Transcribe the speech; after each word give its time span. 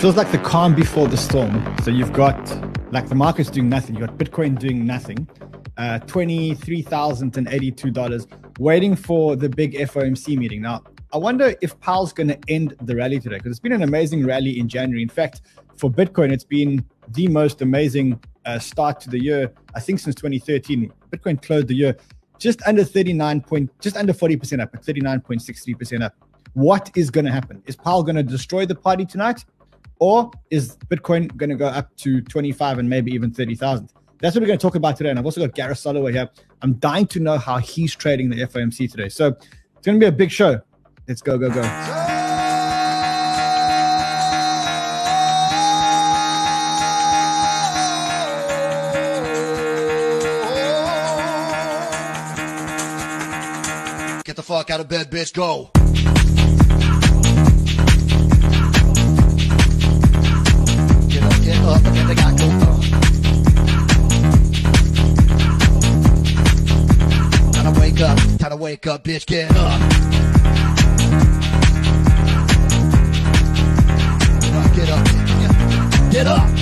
feels 0.00 0.16
like 0.16 0.32
the 0.32 0.38
calm 0.38 0.74
before 0.74 1.06
the 1.08 1.16
storm. 1.18 1.62
So 1.82 1.90
you've 1.90 2.14
got 2.14 2.34
like 2.90 3.10
the 3.10 3.14
market's 3.14 3.50
doing 3.50 3.68
nothing. 3.68 3.96
You've 3.96 4.08
got 4.08 4.16
Bitcoin 4.16 4.58
doing 4.58 4.86
nothing. 4.86 5.28
Uh, 5.76 5.98
$23,082 6.06 8.26
waiting 8.58 8.96
for 8.96 9.36
the 9.36 9.50
big 9.50 9.74
FOMC 9.74 10.38
meeting. 10.38 10.62
Now, 10.62 10.84
I 11.12 11.18
wonder 11.18 11.54
if 11.60 11.78
Powell's 11.80 12.14
going 12.14 12.28
to 12.28 12.38
end 12.48 12.76
the 12.80 12.96
rally 12.96 13.20
today 13.20 13.36
because 13.36 13.50
it's 13.50 13.60
been 13.60 13.72
an 13.72 13.82
amazing 13.82 14.24
rally 14.24 14.58
in 14.58 14.68
January. 14.68 15.02
In 15.02 15.10
fact, 15.10 15.42
for 15.76 15.90
Bitcoin, 15.90 16.32
it's 16.32 16.44
been 16.44 16.82
the 17.08 17.28
most 17.28 17.60
amazing 17.60 18.18
uh, 18.46 18.58
start 18.58 19.00
to 19.00 19.10
the 19.10 19.22
year, 19.22 19.52
I 19.74 19.80
think, 19.80 19.98
since 19.98 20.14
2013. 20.14 20.90
Bitcoin 21.10 21.42
closed 21.42 21.68
the 21.68 21.74
year 21.74 21.94
just 22.38 22.66
under 22.66 22.84
39 22.84 23.42
point, 23.42 23.70
just 23.82 23.98
under 23.98 24.14
40% 24.14 24.62
up 24.62 24.74
at 24.74 24.82
39.63% 24.82 26.02
up. 26.02 26.14
What 26.54 26.90
is 26.96 27.10
going 27.10 27.26
to 27.26 27.32
happen? 27.32 27.62
Is 27.66 27.76
Powell 27.76 28.02
going 28.02 28.16
to 28.16 28.22
destroy 28.22 28.64
the 28.64 28.74
party 28.74 29.04
tonight? 29.04 29.44
Or 30.00 30.30
is 30.50 30.76
Bitcoin 30.88 31.34
going 31.36 31.50
to 31.50 31.56
go 31.56 31.66
up 31.66 31.94
to 31.98 32.22
25 32.22 32.78
and 32.78 32.88
maybe 32.88 33.12
even 33.12 33.32
30,000? 33.32 33.92
That's 34.18 34.34
what 34.34 34.40
we're 34.40 34.46
going 34.46 34.58
to 34.58 34.62
talk 34.62 34.74
about 34.74 34.96
today. 34.96 35.10
And 35.10 35.18
I've 35.18 35.26
also 35.26 35.42
got 35.46 35.54
Gareth 35.54 35.78
Soloway 35.78 36.12
here. 36.12 36.28
I'm 36.62 36.74
dying 36.74 37.06
to 37.08 37.20
know 37.20 37.36
how 37.36 37.58
he's 37.58 37.94
trading 37.94 38.30
the 38.30 38.36
FOMC 38.36 38.90
today. 38.90 39.10
So 39.10 39.28
it's 39.28 39.86
going 39.86 40.00
to 40.00 40.04
be 40.04 40.06
a 40.06 40.12
big 40.12 40.30
show. 40.30 40.60
Let's 41.06 41.20
go, 41.20 41.36
go, 41.38 41.50
go. 41.50 41.62
Get 54.24 54.36
the 54.36 54.42
fuck 54.42 54.70
out 54.70 54.80
of 54.80 54.88
bed, 54.88 55.10
bitch. 55.10 55.34
Go. 55.34 55.70
Wake 68.70 68.86
up, 68.86 69.02
bitch, 69.02 69.26
get 69.26 69.50
up. 69.56 69.80
Get 74.76 74.88
up, 74.88 76.12
get 76.12 76.26
up. 76.28 76.59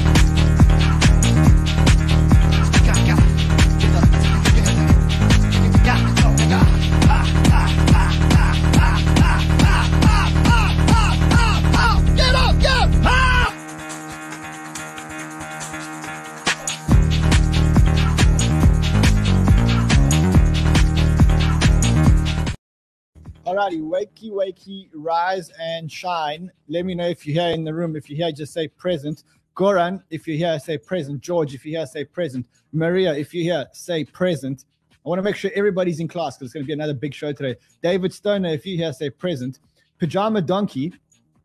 Alrighty, 23.68 23.82
wakey, 23.82 24.30
wakey, 24.30 24.88
rise 24.94 25.50
and 25.60 25.92
shine. 25.92 26.50
Let 26.68 26.86
me 26.86 26.94
know 26.94 27.06
if 27.06 27.26
you're 27.26 27.42
here 27.42 27.52
in 27.52 27.64
the 27.64 27.74
room. 27.74 27.96
If 27.96 28.08
you're 28.08 28.16
here, 28.16 28.32
just 28.32 28.54
say 28.54 28.68
present. 28.68 29.24
Goran, 29.54 30.02
if 30.08 30.26
you're 30.26 30.38
here, 30.38 30.58
say 30.58 30.78
present. 30.78 31.20
George, 31.20 31.54
if 31.54 31.66
you're 31.66 31.80
here, 31.80 31.86
say 31.86 32.04
present. 32.04 32.46
Maria, 32.72 33.14
if 33.14 33.34
you're 33.34 33.44
here, 33.44 33.66
say 33.72 34.04
present. 34.04 34.64
I 34.92 35.08
want 35.08 35.18
to 35.18 35.22
make 35.22 35.36
sure 35.36 35.50
everybody's 35.54 36.00
in 36.00 36.08
class 36.08 36.38
because 36.38 36.46
it's 36.46 36.54
going 36.54 36.64
to 36.64 36.66
be 36.66 36.72
another 36.72 36.94
big 36.94 37.12
show 37.12 37.32
today. 37.32 37.56
David 37.82 38.14
Stoner, 38.14 38.48
if 38.48 38.64
you're 38.64 38.78
here, 38.78 38.92
say 38.94 39.10
present. 39.10 39.58
Pajama 39.98 40.40
Donkey, 40.40 40.94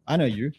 I 0.08 0.16
know 0.16 0.26
you. 0.26 0.54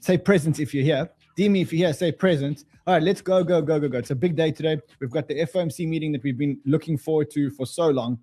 Say 0.00 0.18
present 0.18 0.60
if 0.60 0.74
you're 0.74 0.84
here. 0.84 1.08
Demi, 1.38 1.62
if 1.62 1.72
you're 1.72 1.86
here, 1.86 1.94
say 1.94 2.12
present. 2.12 2.64
All 2.86 2.94
right, 2.94 3.02
let's 3.02 3.22
go, 3.22 3.42
go, 3.42 3.62
go, 3.62 3.80
go, 3.80 3.88
go. 3.88 3.98
It's 3.98 4.10
a 4.10 4.14
big 4.14 4.36
day 4.36 4.52
today. 4.52 4.78
We've 5.00 5.10
got 5.10 5.26
the 5.26 5.36
FOMC 5.46 5.88
meeting 5.88 6.12
that 6.12 6.22
we've 6.22 6.36
been 6.36 6.60
looking 6.66 6.98
forward 6.98 7.30
to 7.30 7.50
for 7.50 7.66
so 7.66 7.88
long. 7.88 8.18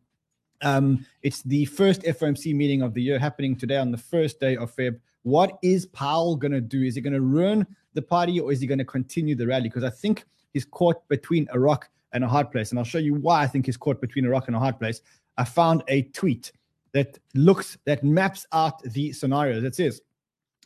Um, 0.61 1.05
it's 1.21 1.41
the 1.41 1.65
first 1.65 2.03
FOMC 2.03 2.55
meeting 2.55 2.81
of 2.81 2.93
the 2.93 3.01
year 3.01 3.19
happening 3.19 3.55
today 3.55 3.77
on 3.77 3.91
the 3.91 3.97
first 3.97 4.39
day 4.39 4.55
of 4.55 4.75
Feb. 4.75 4.99
What 5.23 5.57
is 5.61 5.85
Powell 5.87 6.35
going 6.35 6.51
to 6.51 6.61
do? 6.61 6.83
Is 6.83 6.95
he 6.95 7.01
going 7.01 7.13
to 7.13 7.21
ruin 7.21 7.65
the 7.93 8.01
party 8.01 8.39
or 8.39 8.51
is 8.51 8.61
he 8.61 8.67
going 8.67 8.79
to 8.79 8.85
continue 8.85 9.35
the 9.35 9.47
rally? 9.47 9.63
Because 9.63 9.83
I 9.83 9.89
think 9.89 10.25
he's 10.53 10.65
caught 10.65 11.07
between 11.07 11.47
a 11.51 11.59
rock 11.59 11.89
and 12.13 12.23
a 12.23 12.27
hard 12.27 12.51
place. 12.51 12.69
And 12.69 12.79
I'll 12.79 12.85
show 12.85 12.97
you 12.97 13.15
why 13.15 13.41
I 13.41 13.47
think 13.47 13.65
he's 13.65 13.77
caught 13.77 13.99
between 13.99 14.25
a 14.25 14.29
rock 14.29 14.47
and 14.47 14.55
a 14.55 14.59
hard 14.59 14.79
place. 14.79 15.01
I 15.37 15.43
found 15.43 15.83
a 15.87 16.03
tweet 16.03 16.51
that 16.93 17.17
looks, 17.33 17.77
that 17.85 18.03
maps 18.03 18.45
out 18.53 18.81
the 18.83 19.11
scenarios. 19.11 19.63
It 19.63 19.75
says 19.75 20.01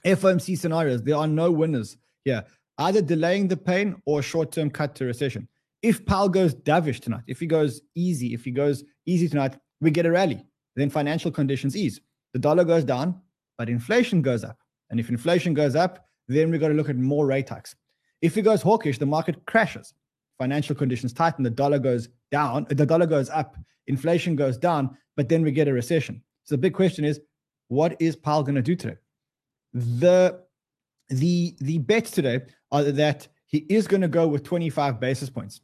FOMC 0.06 0.58
scenarios, 0.58 1.04
there 1.04 1.16
are 1.16 1.28
no 1.28 1.52
winners 1.52 1.98
here, 2.24 2.44
either 2.78 3.02
delaying 3.02 3.48
the 3.48 3.58
pain 3.58 4.02
or 4.06 4.22
short 4.22 4.52
term 4.52 4.70
cut 4.70 4.94
to 4.96 5.06
recession. 5.06 5.48
If 5.82 6.06
Powell 6.06 6.30
goes 6.30 6.54
dovish 6.54 7.00
tonight, 7.00 7.24
if 7.28 7.40
he 7.40 7.46
goes 7.46 7.82
easy, 7.96 8.34
if 8.34 8.44
he 8.44 8.52
goes 8.52 8.84
easy 9.06 9.30
tonight, 9.30 9.58
we 9.82 9.92
get 9.92 10.06
a 10.06 10.12
rally. 10.12 10.46
Then 10.76 10.90
financial 10.90 11.32
conditions 11.32 11.76
ease. 11.76 12.02
The 12.34 12.40
dollar 12.40 12.64
goes 12.64 12.84
down, 12.84 13.20
but 13.58 13.70
inflation 13.70 14.22
goes 14.22 14.44
up. 14.44 14.60
And 14.90 15.00
if 15.00 15.10
inflation 15.10 15.54
goes 15.54 15.76
up, 15.76 16.08
then 16.28 16.52
we've 16.52 16.60
got 16.60 16.70
to 16.70 16.74
look 16.74 16.90
at 16.90 16.98
more 16.98 17.26
rate 17.26 17.50
hikes. 17.50 17.76
If 18.22 18.38
it 18.38 18.44
goes 18.44 18.62
hawkish, 18.62 18.98
the 18.98 19.06
market 19.06 19.46
crashes. 19.46 19.94
Financial 20.38 20.76
conditions 20.76 21.14
tighten, 21.14 21.44
the 21.44 21.50
dollar 21.50 21.80
goes 21.80 22.10
down, 22.32 22.68
the 22.70 22.86
dollar 22.86 23.08
goes 23.08 23.30
up, 23.30 23.58
inflation 23.88 24.36
goes 24.36 24.58
down, 24.58 24.96
but 25.16 25.30
then 25.30 25.42
we 25.42 25.52
get 25.52 25.68
a 25.68 25.74
recession. 25.74 26.22
So 26.44 26.56
the 26.56 26.60
big 26.60 26.74
question 26.74 27.04
is, 27.04 27.20
what 27.70 28.00
is 28.00 28.16
Powell 28.16 28.44
going 28.44 28.56
to 28.56 28.62
do 28.62 28.76
today? 28.76 28.98
The 29.74 30.42
the 31.10 31.56
the 31.60 31.78
bets 31.80 32.12
today 32.12 32.42
are 32.72 32.84
that 32.84 33.28
he 33.48 33.66
is 33.70 33.88
going 33.88 34.02
to 34.02 34.08
go 34.08 34.28
with 34.28 34.44
25 34.44 35.00
basis 35.00 35.30
points. 35.30 35.62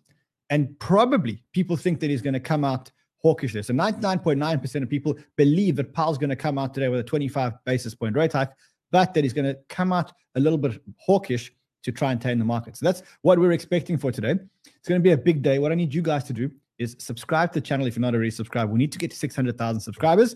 And 0.49 0.77
probably 0.79 1.43
people 1.53 1.75
think 1.77 1.99
that 1.99 2.09
he's 2.09 2.21
going 2.21 2.33
to 2.33 2.39
come 2.39 2.63
out 2.63 2.91
hawkish 3.23 3.53
there. 3.53 3.63
So 3.63 3.73
99.9% 3.73 4.83
of 4.83 4.89
people 4.89 5.15
believe 5.37 5.75
that 5.77 5.93
Powell's 5.93 6.17
going 6.17 6.29
to 6.29 6.35
come 6.35 6.57
out 6.57 6.73
today 6.73 6.89
with 6.89 6.99
a 6.99 7.03
25 7.03 7.53
basis 7.65 7.95
point 7.95 8.15
rate 8.15 8.33
hike, 8.33 8.51
but 8.91 9.13
that 9.13 9.23
he's 9.23 9.33
going 9.33 9.45
to 9.45 9.57
come 9.69 9.91
out 9.93 10.11
a 10.35 10.39
little 10.39 10.57
bit 10.57 10.81
hawkish 10.97 11.51
to 11.83 11.91
try 11.91 12.11
and 12.11 12.21
tame 12.21 12.39
the 12.39 12.45
market. 12.45 12.77
So 12.77 12.85
that's 12.85 13.03
what 13.21 13.39
we're 13.39 13.51
expecting 13.51 13.97
for 13.97 14.11
today. 14.11 14.35
It's 14.65 14.87
going 14.87 14.99
to 14.99 15.03
be 15.03 15.11
a 15.11 15.17
big 15.17 15.41
day. 15.41 15.59
What 15.59 15.71
I 15.71 15.75
need 15.75 15.93
you 15.93 16.01
guys 16.01 16.23
to 16.25 16.33
do 16.33 16.51
is 16.79 16.95
subscribe 16.99 17.53
to 17.53 17.59
the 17.59 17.65
channel 17.65 17.87
if 17.87 17.95
you're 17.95 18.01
not 18.01 18.13
already 18.13 18.31
subscribed. 18.31 18.71
We 18.71 18.79
need 18.79 18.91
to 18.91 18.97
get 18.97 19.11
to 19.11 19.17
600,000 19.17 19.81
subscribers. 19.81 20.35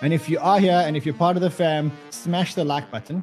And 0.00 0.12
if 0.12 0.28
you 0.28 0.38
are 0.40 0.58
here 0.58 0.82
and 0.84 0.96
if 0.96 1.04
you're 1.06 1.14
part 1.14 1.36
of 1.36 1.42
the 1.42 1.50
fam, 1.50 1.92
smash 2.10 2.54
the 2.54 2.64
like 2.64 2.90
button 2.90 3.22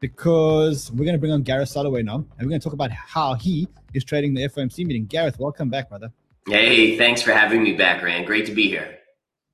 because 0.00 0.90
we're 0.92 1.04
going 1.04 1.14
to 1.14 1.18
bring 1.18 1.32
on 1.32 1.42
Gareth 1.42 1.70
Soloway 1.70 2.04
now 2.04 2.16
and 2.16 2.40
we're 2.40 2.48
going 2.48 2.60
to 2.60 2.64
talk 2.64 2.72
about 2.72 2.90
how 2.90 3.34
he 3.34 3.68
is 3.94 4.04
trading 4.04 4.34
the 4.34 4.48
FOMC 4.48 4.86
meeting. 4.86 5.06
Gareth, 5.06 5.38
welcome 5.38 5.68
back, 5.68 5.88
brother. 5.88 6.10
Hey, 6.48 6.98
thanks 6.98 7.22
for 7.22 7.32
having 7.32 7.62
me 7.62 7.72
back, 7.72 8.02
Ran. 8.02 8.24
Great 8.24 8.44
to 8.46 8.52
be 8.52 8.68
here. 8.68 8.98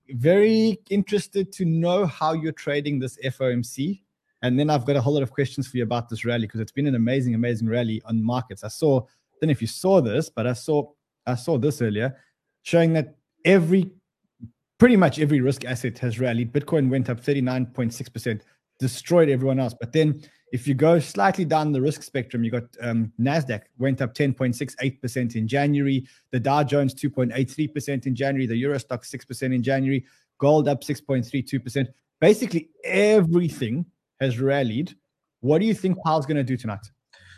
Very 0.09 0.81
interested 0.91 1.53
to 1.53 1.65
know 1.65 2.05
how 2.05 2.33
you're 2.33 2.53
trading 2.53 2.99
this 2.99 3.17
FOMC. 3.25 4.01
And 4.43 4.59
then 4.59 4.71
I've 4.71 4.85
got 4.85 4.97
a 4.97 5.01
whole 5.01 5.15
lot 5.15 5.23
of 5.23 5.31
questions 5.31 5.69
for 5.69 5.77
you 5.77 5.85
about 5.85 6.09
this 6.09 6.25
rally 6.25 6.47
because 6.47 6.61
it's 6.61 6.73
been 6.73 6.87
an 6.87 6.97
amazing, 6.97 7.35
amazing 7.35 7.69
rally 7.69 8.03
on 8.07 8.23
markets. 8.23 8.65
I 8.65 8.69
saw, 8.69 9.01
I 9.01 9.37
don't 9.41 9.49
know 9.49 9.53
if 9.53 9.61
you 9.61 9.69
saw 9.69 10.01
this, 10.01 10.31
but 10.31 10.47
I 10.47 10.53
saw 10.53 10.91
I 11.27 11.35
saw 11.35 11.59
this 11.59 11.81
earlier 11.83 12.17
showing 12.63 12.93
that 12.95 13.15
every 13.45 13.91
pretty 14.79 14.97
much 14.97 15.19
every 15.19 15.41
risk 15.41 15.65
asset 15.65 15.99
has 15.99 16.19
rallied. 16.19 16.53
Bitcoin 16.53 16.89
went 16.89 17.11
up 17.11 17.21
39.6%, 17.21 18.41
destroyed 18.81 19.29
everyone 19.29 19.61
else. 19.61 19.75
But 19.79 19.93
then 19.93 20.23
if 20.53 20.67
you 20.67 20.75
go 20.75 20.99
slightly 20.99 21.45
down 21.45 21.71
the 21.71 21.81
risk 21.81 22.03
spectrum, 22.03 22.43
you 22.43 22.51
got 22.51 22.65
um, 22.81 23.13
Nasdaq 23.21 23.63
went 23.79 24.03
up 24.03 24.15
10.68% 24.15 25.37
in 25.37 25.47
January, 25.47 26.07
the 26.33 26.41
Dow 26.41 26.65
Jones 26.65 26.95
2.83% 26.95 28.07
in 28.07 28.15
January, 28.17 28.47
the 28.47 28.57
Euro 28.57 28.79
Stoxx 28.79 29.15
6% 29.15 29.55
in 29.55 29.63
January, 29.63 30.05
gold 30.39 30.67
up 30.67 30.83
6.32%. 30.83 31.87
Basically, 32.21 32.71
everything 32.85 33.87
has 34.21 34.41
rallied. 34.41 34.95
What 35.41 35.61
do 35.61 35.67
you 35.67 35.75
think 35.75 36.03
Powell's 36.05 36.27
going 36.27 36.37
to 36.37 36.45
do 36.45 36.57
tonight? 36.57 36.87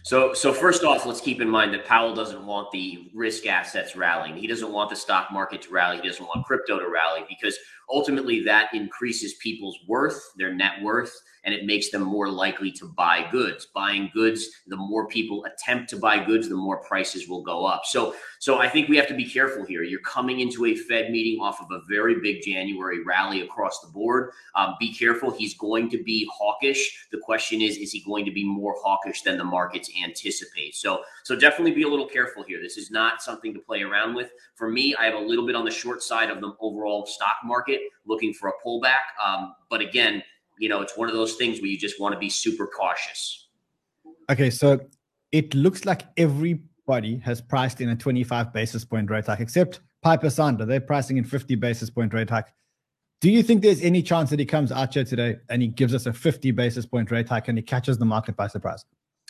So, 0.04 0.34
so 0.34 0.52
first 0.52 0.82
off, 0.82 1.06
let's 1.06 1.20
keep 1.20 1.40
in 1.40 1.48
mind 1.48 1.72
that 1.74 1.84
Powell 1.84 2.12
doesn't 2.12 2.44
want 2.44 2.72
the 2.72 3.08
risk 3.14 3.46
assets 3.46 3.94
rallying. 3.94 4.36
He 4.36 4.48
doesn't 4.48 4.72
want 4.72 4.90
the 4.90 4.96
stock 4.96 5.30
market 5.30 5.62
to 5.62 5.70
rally. 5.70 6.00
He 6.02 6.08
doesn't 6.08 6.26
want 6.26 6.44
crypto 6.44 6.80
to 6.80 6.88
rally 6.88 7.24
because 7.28 7.56
ultimately 7.88 8.42
that 8.42 8.74
increases 8.74 9.34
people's 9.34 9.78
worth, 9.86 10.20
their 10.36 10.52
net 10.52 10.82
worth, 10.82 11.14
and 11.44 11.54
it 11.54 11.66
makes 11.66 11.90
them 11.90 12.02
more 12.02 12.28
likely 12.28 12.70
to 12.70 12.86
buy 12.86 13.26
goods. 13.32 13.66
Buying 13.74 14.10
goods, 14.14 14.48
the 14.68 14.76
more 14.76 15.08
people 15.08 15.44
attempt 15.44 15.90
to 15.90 15.96
buy 15.96 16.24
goods, 16.24 16.48
the 16.48 16.56
more 16.56 16.82
prices 16.82 17.28
will 17.28 17.42
go 17.42 17.66
up. 17.66 17.82
So, 17.84 18.14
so 18.38 18.58
I 18.58 18.68
think 18.68 18.88
we 18.88 18.96
have 18.96 19.08
to 19.08 19.14
be 19.14 19.28
careful 19.28 19.64
here. 19.64 19.82
You're 19.82 20.00
coming 20.00 20.40
into 20.40 20.66
a 20.66 20.76
Fed 20.76 21.10
meeting 21.10 21.40
off 21.40 21.60
of 21.60 21.70
a 21.70 21.80
very 21.88 22.20
big 22.20 22.42
January 22.42 23.02
rally 23.04 23.40
across 23.40 23.80
the 23.80 23.88
board. 23.88 24.30
Um, 24.54 24.74
be 24.78 24.94
careful. 24.94 25.30
He's 25.30 25.54
going 25.54 25.90
to 25.90 26.02
be 26.02 26.28
hawkish. 26.32 27.08
The 27.10 27.18
question 27.18 27.60
is, 27.60 27.76
is 27.76 27.90
he 27.90 28.04
going 28.04 28.24
to 28.24 28.32
be 28.32 28.44
more 28.44 28.76
hawkish 28.78 29.22
than 29.22 29.36
the 29.36 29.44
markets 29.44 29.90
anticipate? 30.04 30.74
So, 30.74 31.02
so 31.24 31.36
definitely 31.36 31.72
be 31.72 31.82
a 31.82 31.88
little 31.88 32.08
careful 32.08 32.42
here. 32.42 32.60
This 32.60 32.76
is 32.76 32.90
not 32.90 33.22
something 33.22 33.52
to 33.54 33.60
play 33.60 33.82
around 33.82 34.14
with. 34.14 34.30
For 34.54 34.68
me, 34.68 34.94
I 34.94 35.04
have 35.04 35.14
a 35.14 35.24
little 35.24 35.46
bit 35.46 35.54
on 35.54 35.64
the 35.64 35.70
short 35.70 36.02
side 36.02 36.30
of 36.30 36.40
the 36.40 36.52
overall 36.60 37.06
stock 37.06 37.36
market, 37.44 37.80
looking 38.06 38.32
for 38.32 38.48
a 38.48 38.52
pullback. 38.64 39.02
Um, 39.24 39.54
but 39.70 39.80
again, 39.80 40.22
you 40.58 40.68
know, 40.68 40.80
it's 40.80 40.96
one 40.96 41.08
of 41.08 41.14
those 41.14 41.34
things 41.34 41.60
where 41.60 41.68
you 41.68 41.78
just 41.78 42.00
want 42.00 42.12
to 42.12 42.18
be 42.18 42.28
super 42.28 42.66
cautious. 42.66 43.48
Okay, 44.30 44.50
so 44.50 44.80
it 45.32 45.54
looks 45.54 45.84
like 45.84 46.02
everybody 46.16 47.18
has 47.18 47.40
priced 47.40 47.80
in 47.80 47.88
a 47.88 47.96
25 47.96 48.52
basis 48.52 48.84
point 48.84 49.10
rate 49.10 49.26
hike, 49.26 49.40
except 49.40 49.80
Piper 50.02 50.28
Sandler. 50.28 50.66
They're 50.66 50.80
pricing 50.80 51.16
in 51.16 51.24
50 51.24 51.54
basis 51.56 51.90
point 51.90 52.12
rate 52.14 52.30
hike. 52.30 52.52
Do 53.20 53.30
you 53.30 53.42
think 53.42 53.62
there's 53.62 53.80
any 53.82 54.02
chance 54.02 54.30
that 54.30 54.40
he 54.40 54.44
comes 54.44 54.72
out 54.72 54.94
here 54.94 55.04
today 55.04 55.36
and 55.48 55.62
he 55.62 55.68
gives 55.68 55.94
us 55.94 56.06
a 56.06 56.12
50 56.12 56.50
basis 56.50 56.84
point 56.84 57.10
rate 57.10 57.28
hike 57.28 57.48
and 57.48 57.56
he 57.56 57.62
catches 57.62 57.96
the 57.98 58.04
market 58.04 58.36
by 58.36 58.48
surprise? 58.48 58.84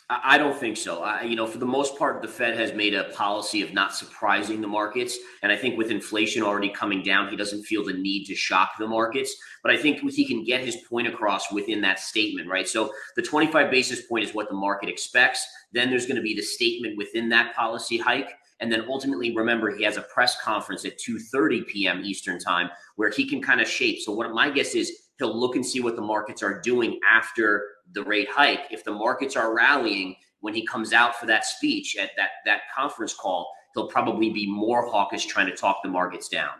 I 0.09 0.37
don't 0.37 0.55
think 0.55 0.75
so. 0.75 1.01
I, 1.01 1.23
you 1.23 1.35
know, 1.35 1.47
for 1.47 1.59
the 1.59 1.65
most 1.65 1.97
part, 1.97 2.21
the 2.21 2.27
Fed 2.27 2.57
has 2.57 2.73
made 2.73 2.93
a 2.93 3.05
policy 3.05 3.61
of 3.61 3.73
not 3.73 3.95
surprising 3.95 4.59
the 4.59 4.67
markets. 4.67 5.17
And 5.41 5.51
I 5.51 5.55
think 5.55 5.77
with 5.77 5.91
inflation 5.91 6.43
already 6.43 6.69
coming 6.69 7.01
down, 7.01 7.29
he 7.29 7.37
doesn't 7.37 7.63
feel 7.63 7.85
the 7.85 7.93
need 7.93 8.25
to 8.25 8.35
shock 8.35 8.71
the 8.77 8.87
markets. 8.87 9.33
But 9.63 9.71
I 9.71 9.77
think 9.77 9.99
he 10.11 10.25
can 10.25 10.43
get 10.43 10.61
his 10.61 10.77
point 10.89 11.07
across 11.07 11.51
within 11.51 11.79
that 11.81 11.99
statement, 11.99 12.49
right? 12.49 12.67
So 12.67 12.91
the 13.15 13.21
25 13.21 13.71
basis 13.71 14.05
point 14.05 14.25
is 14.25 14.33
what 14.33 14.49
the 14.49 14.55
market 14.55 14.89
expects. 14.89 15.47
Then 15.71 15.89
there's 15.89 16.05
going 16.05 16.17
to 16.17 16.21
be 16.21 16.35
the 16.35 16.41
statement 16.41 16.97
within 16.97 17.29
that 17.29 17.55
policy 17.55 17.97
hike. 17.97 18.29
And 18.59 18.71
then 18.71 18.85
ultimately, 18.87 19.35
remember, 19.35 19.75
he 19.75 19.83
has 19.83 19.97
a 19.97 20.03
press 20.03 20.39
conference 20.41 20.85
at 20.85 20.99
2:30 20.99 21.65
p.m. 21.67 22.01
Eastern 22.03 22.39
time 22.39 22.69
where 22.97 23.09
he 23.09 23.27
can 23.27 23.41
kind 23.41 23.61
of 23.61 23.67
shape. 23.67 23.99
So 24.01 24.11
what 24.11 24.31
my 24.31 24.49
guess 24.49 24.75
is 24.75 24.91
he'll 25.17 25.37
look 25.37 25.55
and 25.55 25.65
see 25.65 25.79
what 25.79 25.95
the 25.95 26.01
markets 26.01 26.43
are 26.43 26.59
doing 26.61 26.99
after 27.09 27.63
the 27.93 28.03
rate 28.03 28.29
hike. 28.29 28.67
If 28.71 28.83
the 28.83 28.91
markets 28.91 29.35
are 29.35 29.55
rallying 29.55 30.15
when 30.41 30.53
he 30.53 30.65
comes 30.65 30.93
out 30.93 31.15
for 31.15 31.25
that 31.27 31.45
speech 31.45 31.95
at 31.95 32.11
that 32.17 32.29
that 32.45 32.61
conference 32.75 33.13
call, 33.13 33.51
he'll 33.73 33.87
probably 33.87 34.29
be 34.29 34.45
more 34.49 34.89
hawkish 34.89 35.25
trying 35.25 35.47
to 35.47 35.55
talk 35.55 35.77
the 35.83 35.89
markets 35.89 36.27
down. 36.27 36.51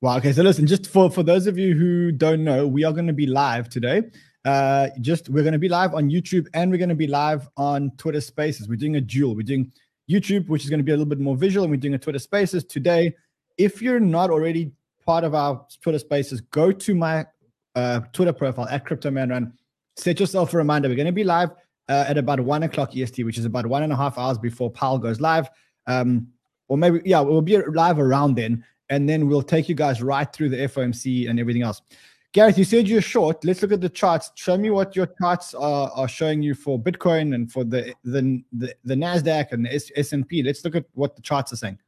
Wow. 0.00 0.18
Okay. 0.18 0.32
So 0.32 0.42
listen, 0.42 0.66
just 0.66 0.86
for 0.86 1.10
for 1.10 1.22
those 1.22 1.46
of 1.46 1.58
you 1.58 1.74
who 1.76 2.12
don't 2.12 2.44
know, 2.44 2.66
we 2.66 2.84
are 2.84 2.92
going 2.92 3.06
to 3.06 3.12
be 3.12 3.26
live 3.26 3.68
today. 3.68 4.02
Uh, 4.44 4.88
just 5.00 5.28
we're 5.28 5.42
going 5.42 5.52
to 5.52 5.58
be 5.58 5.68
live 5.68 5.94
on 5.94 6.08
YouTube 6.08 6.46
and 6.54 6.70
we're 6.70 6.78
going 6.78 6.88
to 6.88 6.94
be 6.94 7.08
live 7.08 7.48
on 7.56 7.90
Twitter 7.96 8.20
Spaces. 8.20 8.68
We're 8.68 8.76
doing 8.76 8.96
a 8.96 9.00
dual. 9.00 9.34
We're 9.34 9.42
doing 9.42 9.72
YouTube, 10.08 10.48
which 10.48 10.64
is 10.64 10.70
going 10.70 10.78
to 10.78 10.84
be 10.84 10.92
a 10.92 10.94
little 10.94 11.08
bit 11.08 11.20
more 11.20 11.36
visual, 11.36 11.64
and 11.64 11.70
we're 11.70 11.76
doing 11.76 11.94
a 11.94 11.98
Twitter 11.98 12.18
Spaces 12.18 12.64
today. 12.64 13.14
If 13.58 13.82
you're 13.82 14.00
not 14.00 14.30
already 14.30 14.72
part 15.04 15.24
of 15.24 15.34
our 15.34 15.66
Twitter 15.82 15.98
Spaces, 15.98 16.40
go 16.40 16.70
to 16.72 16.94
my 16.94 17.26
uh, 17.74 18.00
Twitter 18.12 18.32
profile 18.32 18.68
at 18.68 18.86
Crypto 18.86 19.10
Man 19.10 19.30
Run 19.30 19.52
set 19.98 20.20
yourself 20.20 20.54
a 20.54 20.56
reminder. 20.56 20.88
We're 20.88 20.96
going 20.96 21.06
to 21.06 21.12
be 21.12 21.24
live 21.24 21.50
uh, 21.88 22.04
at 22.08 22.18
about 22.18 22.40
one 22.40 22.62
o'clock 22.62 22.96
EST, 22.96 23.24
which 23.24 23.38
is 23.38 23.44
about 23.44 23.66
one 23.66 23.82
and 23.82 23.92
a 23.92 23.96
half 23.96 24.18
hours 24.18 24.38
before 24.38 24.70
Powell 24.70 24.98
goes 24.98 25.20
live. 25.20 25.48
Um, 25.86 26.28
or 26.68 26.76
maybe, 26.76 27.00
yeah, 27.04 27.20
we'll 27.20 27.42
be 27.42 27.56
live 27.56 27.98
around 27.98 28.36
then. 28.36 28.64
And 28.90 29.08
then 29.08 29.26
we'll 29.26 29.42
take 29.42 29.68
you 29.68 29.74
guys 29.74 30.02
right 30.02 30.30
through 30.32 30.50
the 30.50 30.56
FOMC 30.56 31.28
and 31.28 31.38
everything 31.38 31.62
else. 31.62 31.82
Gareth, 32.32 32.58
you 32.58 32.64
said 32.64 32.86
you're 32.86 33.00
short. 33.00 33.42
Let's 33.44 33.62
look 33.62 33.72
at 33.72 33.80
the 33.80 33.88
charts. 33.88 34.30
Show 34.34 34.56
me 34.58 34.70
what 34.70 34.94
your 34.94 35.06
charts 35.20 35.54
are, 35.54 35.90
are 35.94 36.08
showing 36.08 36.42
you 36.42 36.54
for 36.54 36.78
Bitcoin 36.78 37.34
and 37.34 37.50
for 37.50 37.64
the 37.64 37.94
the 38.04 38.44
the, 38.52 38.74
the 38.84 38.94
Nasdaq 38.94 39.52
and 39.52 39.64
the 39.64 39.74
S 39.96 40.12
and 40.12 40.28
P. 40.28 40.42
Let's 40.42 40.62
look 40.62 40.76
at 40.76 40.84
what 40.92 41.16
the 41.16 41.22
charts 41.22 41.54
are 41.54 41.56
saying. 41.56 41.78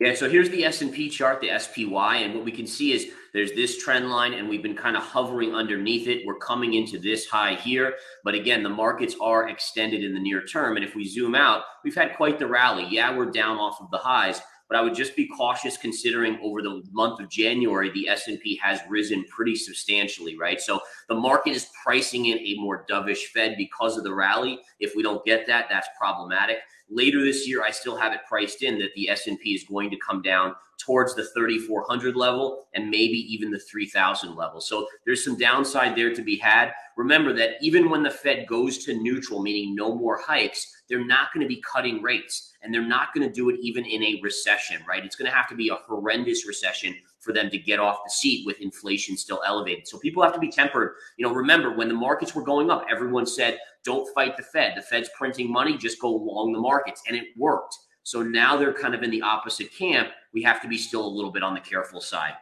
Yeah, 0.00 0.14
so 0.14 0.28
here's 0.28 0.50
the 0.50 0.64
S&P 0.64 1.08
chart, 1.10 1.40
the 1.40 1.56
SPY, 1.56 2.16
and 2.16 2.34
what 2.34 2.44
we 2.44 2.50
can 2.50 2.66
see 2.66 2.92
is 2.92 3.12
there's 3.32 3.52
this 3.52 3.78
trend 3.78 4.10
line 4.10 4.34
and 4.34 4.48
we've 4.48 4.62
been 4.62 4.74
kind 4.74 4.96
of 4.96 5.02
hovering 5.02 5.54
underneath 5.54 6.08
it. 6.08 6.26
We're 6.26 6.38
coming 6.38 6.74
into 6.74 6.98
this 6.98 7.26
high 7.26 7.54
here, 7.54 7.94
but 8.24 8.34
again, 8.34 8.62
the 8.62 8.68
markets 8.68 9.14
are 9.20 9.48
extended 9.48 10.02
in 10.02 10.12
the 10.12 10.20
near 10.20 10.44
term 10.44 10.76
and 10.76 10.84
if 10.84 10.94
we 10.94 11.06
zoom 11.06 11.34
out, 11.34 11.62
we've 11.84 11.94
had 11.94 12.16
quite 12.16 12.38
the 12.38 12.46
rally. 12.46 12.86
Yeah, 12.90 13.16
we're 13.16 13.30
down 13.30 13.58
off 13.58 13.80
of 13.80 13.90
the 13.90 13.98
highs, 13.98 14.40
but 14.68 14.76
I 14.76 14.82
would 14.82 14.94
just 14.94 15.14
be 15.14 15.28
cautious 15.28 15.76
considering 15.76 16.38
over 16.42 16.62
the 16.62 16.82
month 16.90 17.20
of 17.20 17.30
January 17.30 17.90
the 17.90 18.08
S&P 18.08 18.56
has 18.62 18.80
risen 18.88 19.24
pretty 19.30 19.54
substantially, 19.54 20.36
right? 20.36 20.60
So 20.60 20.80
the 21.08 21.14
market 21.14 21.50
is 21.50 21.70
pricing 21.84 22.26
in 22.26 22.38
a 22.38 22.56
more 22.58 22.84
dovish 22.90 23.26
Fed 23.32 23.54
because 23.56 23.96
of 23.96 24.04
the 24.04 24.14
rally. 24.14 24.58
If 24.80 24.94
we 24.96 25.02
don't 25.02 25.24
get 25.24 25.46
that, 25.46 25.66
that's 25.70 25.88
problematic. 25.98 26.58
Later 26.92 27.24
this 27.24 27.48
year, 27.48 27.62
I 27.62 27.70
still 27.70 27.96
have 27.96 28.12
it 28.12 28.20
priced 28.28 28.62
in 28.62 28.78
that 28.78 28.94
the 28.94 29.08
S&P 29.08 29.54
is 29.54 29.64
going 29.64 29.90
to 29.90 29.96
come 29.96 30.20
down 30.20 30.54
towards 30.78 31.14
the 31.14 31.24
3400 31.24 32.16
level 32.16 32.66
and 32.74 32.90
maybe 32.90 33.16
even 33.32 33.50
the 33.50 33.58
3000 33.58 34.34
level. 34.34 34.60
So 34.60 34.86
there's 35.06 35.24
some 35.24 35.38
downside 35.38 35.96
there 35.96 36.14
to 36.14 36.22
be 36.22 36.36
had. 36.36 36.72
Remember 36.96 37.32
that 37.34 37.52
even 37.62 37.88
when 37.88 38.02
the 38.02 38.10
Fed 38.10 38.46
goes 38.46 38.78
to 38.84 39.00
neutral, 39.00 39.42
meaning 39.42 39.74
no 39.74 39.94
more 39.94 40.18
hikes, 40.18 40.66
they're 40.88 41.04
not 41.04 41.32
going 41.32 41.42
to 41.42 41.48
be 41.48 41.62
cutting 41.62 42.02
rates 42.02 42.51
and 42.62 42.72
they're 42.72 42.86
not 42.86 43.12
going 43.14 43.26
to 43.26 43.32
do 43.32 43.50
it 43.50 43.58
even 43.60 43.84
in 43.84 44.02
a 44.02 44.20
recession, 44.22 44.80
right? 44.88 45.04
It's 45.04 45.16
going 45.16 45.30
to 45.30 45.36
have 45.36 45.48
to 45.48 45.54
be 45.54 45.68
a 45.68 45.74
horrendous 45.74 46.46
recession 46.46 46.94
for 47.18 47.32
them 47.32 47.50
to 47.50 47.58
get 47.58 47.78
off 47.78 48.00
the 48.04 48.10
seat 48.10 48.46
with 48.46 48.60
inflation 48.60 49.16
still 49.16 49.42
elevated. 49.46 49.86
So 49.86 49.98
people 49.98 50.22
have 50.22 50.32
to 50.34 50.40
be 50.40 50.50
tempered. 50.50 50.94
You 51.16 51.26
know, 51.26 51.34
remember 51.34 51.74
when 51.74 51.88
the 51.88 51.94
markets 51.94 52.34
were 52.34 52.42
going 52.42 52.70
up, 52.70 52.86
everyone 52.90 53.26
said, 53.26 53.58
don't 53.84 54.12
fight 54.14 54.36
the 54.36 54.42
Fed. 54.42 54.74
The 54.76 54.82
Fed's 54.82 55.10
printing 55.16 55.50
money, 55.50 55.76
just 55.76 56.00
go 56.00 56.10
long 56.10 56.52
the 56.52 56.60
markets. 56.60 57.02
And 57.06 57.16
it 57.16 57.26
worked. 57.36 57.76
So 58.04 58.22
now 58.22 58.56
they're 58.56 58.72
kind 58.72 58.94
of 58.94 59.02
in 59.02 59.10
the 59.10 59.22
opposite 59.22 59.72
camp. 59.72 60.08
We 60.32 60.42
have 60.42 60.60
to 60.62 60.68
be 60.68 60.78
still 60.78 61.04
a 61.04 61.08
little 61.08 61.30
bit 61.30 61.42
on 61.42 61.54
the 61.54 61.60
careful 61.60 62.00
side. 62.00 62.34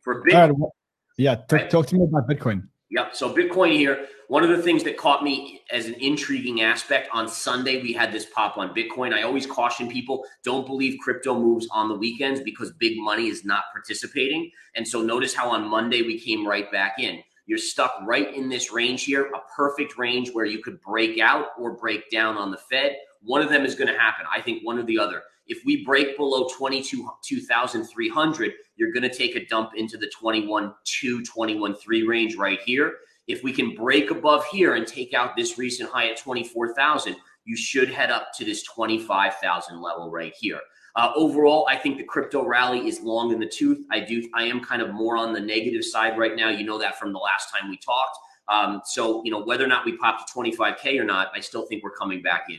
For 0.00 0.24
Bitcoin. 0.24 0.70
yeah, 1.16 1.36
talk, 1.36 1.52
right? 1.52 1.70
talk 1.70 1.86
to 1.88 1.96
me 1.96 2.04
about 2.04 2.28
Bitcoin. 2.28 2.68
Yep. 2.92 3.16
So 3.16 3.34
Bitcoin 3.34 3.72
here, 3.72 4.06
one 4.28 4.44
of 4.44 4.50
the 4.50 4.62
things 4.62 4.84
that 4.84 4.98
caught 4.98 5.24
me 5.24 5.62
as 5.70 5.86
an 5.86 5.94
intriguing 5.94 6.60
aspect 6.60 7.08
on 7.10 7.26
Sunday, 7.26 7.80
we 7.80 7.94
had 7.94 8.12
this 8.12 8.26
pop 8.26 8.58
on 8.58 8.74
Bitcoin. 8.74 9.14
I 9.14 9.22
always 9.22 9.46
caution 9.46 9.88
people 9.88 10.26
don't 10.44 10.66
believe 10.66 11.00
crypto 11.00 11.34
moves 11.34 11.66
on 11.72 11.88
the 11.88 11.94
weekends 11.94 12.42
because 12.42 12.70
big 12.72 12.98
money 12.98 13.28
is 13.28 13.46
not 13.46 13.64
participating. 13.72 14.50
And 14.76 14.86
so 14.86 15.00
notice 15.00 15.32
how 15.32 15.48
on 15.48 15.66
Monday 15.66 16.02
we 16.02 16.20
came 16.20 16.46
right 16.46 16.70
back 16.70 16.98
in. 16.98 17.22
You're 17.46 17.56
stuck 17.56 17.94
right 18.04 18.34
in 18.34 18.50
this 18.50 18.70
range 18.70 19.04
here, 19.04 19.24
a 19.24 19.40
perfect 19.56 19.96
range 19.96 20.30
where 20.30 20.44
you 20.44 20.62
could 20.62 20.78
break 20.82 21.18
out 21.18 21.46
or 21.58 21.72
break 21.72 22.10
down 22.10 22.36
on 22.36 22.50
the 22.50 22.58
Fed. 22.58 22.96
One 23.24 23.42
of 23.42 23.48
them 23.48 23.64
is 23.64 23.74
going 23.74 23.88
to 23.88 23.98
happen. 23.98 24.26
I 24.34 24.40
think 24.40 24.64
one 24.64 24.78
or 24.78 24.84
the 24.84 24.98
other. 24.98 25.22
If 25.46 25.64
we 25.64 25.84
break 25.84 26.16
below 26.16 26.48
22,300, 26.56 28.52
you're 28.76 28.92
going 28.92 29.02
to 29.02 29.14
take 29.14 29.36
a 29.36 29.44
dump 29.46 29.70
into 29.76 29.96
the 29.96 30.08
21 30.08 30.74
2, 30.84 31.22
21 31.24 31.74
3 31.74 32.02
range 32.04 32.36
right 32.36 32.60
here. 32.62 32.94
If 33.28 33.42
we 33.42 33.52
can 33.52 33.74
break 33.74 34.10
above 34.10 34.44
here 34.46 34.74
and 34.74 34.86
take 34.86 35.14
out 35.14 35.36
this 35.36 35.58
recent 35.58 35.90
high 35.90 36.10
at 36.10 36.16
24,000, 36.16 37.16
you 37.44 37.56
should 37.56 37.90
head 37.90 38.10
up 38.10 38.32
to 38.34 38.44
this 38.44 38.62
25,000 38.64 39.80
level 39.80 40.10
right 40.10 40.34
here. 40.38 40.60
Uh, 40.94 41.10
overall, 41.16 41.66
I 41.68 41.76
think 41.76 41.96
the 41.96 42.04
crypto 42.04 42.44
rally 42.44 42.86
is 42.86 43.00
long 43.00 43.32
in 43.32 43.40
the 43.40 43.48
tooth. 43.48 43.84
I 43.90 44.00
do. 44.00 44.28
I 44.34 44.44
am 44.44 44.60
kind 44.62 44.82
of 44.82 44.92
more 44.92 45.16
on 45.16 45.32
the 45.32 45.40
negative 45.40 45.84
side 45.84 46.18
right 46.18 46.36
now. 46.36 46.50
You 46.50 46.64
know 46.64 46.78
that 46.78 46.98
from 46.98 47.12
the 47.12 47.18
last 47.18 47.50
time 47.50 47.70
we 47.70 47.78
talked. 47.78 48.18
Um, 48.48 48.82
so 48.84 49.22
you 49.24 49.30
know 49.30 49.42
whether 49.42 49.64
or 49.64 49.68
not 49.68 49.86
we 49.86 49.96
pop 49.96 50.26
to 50.26 50.32
25k 50.32 51.00
or 51.00 51.04
not, 51.04 51.30
I 51.34 51.40
still 51.40 51.64
think 51.66 51.82
we're 51.82 51.92
coming 51.92 52.20
back 52.20 52.46
in. 52.50 52.58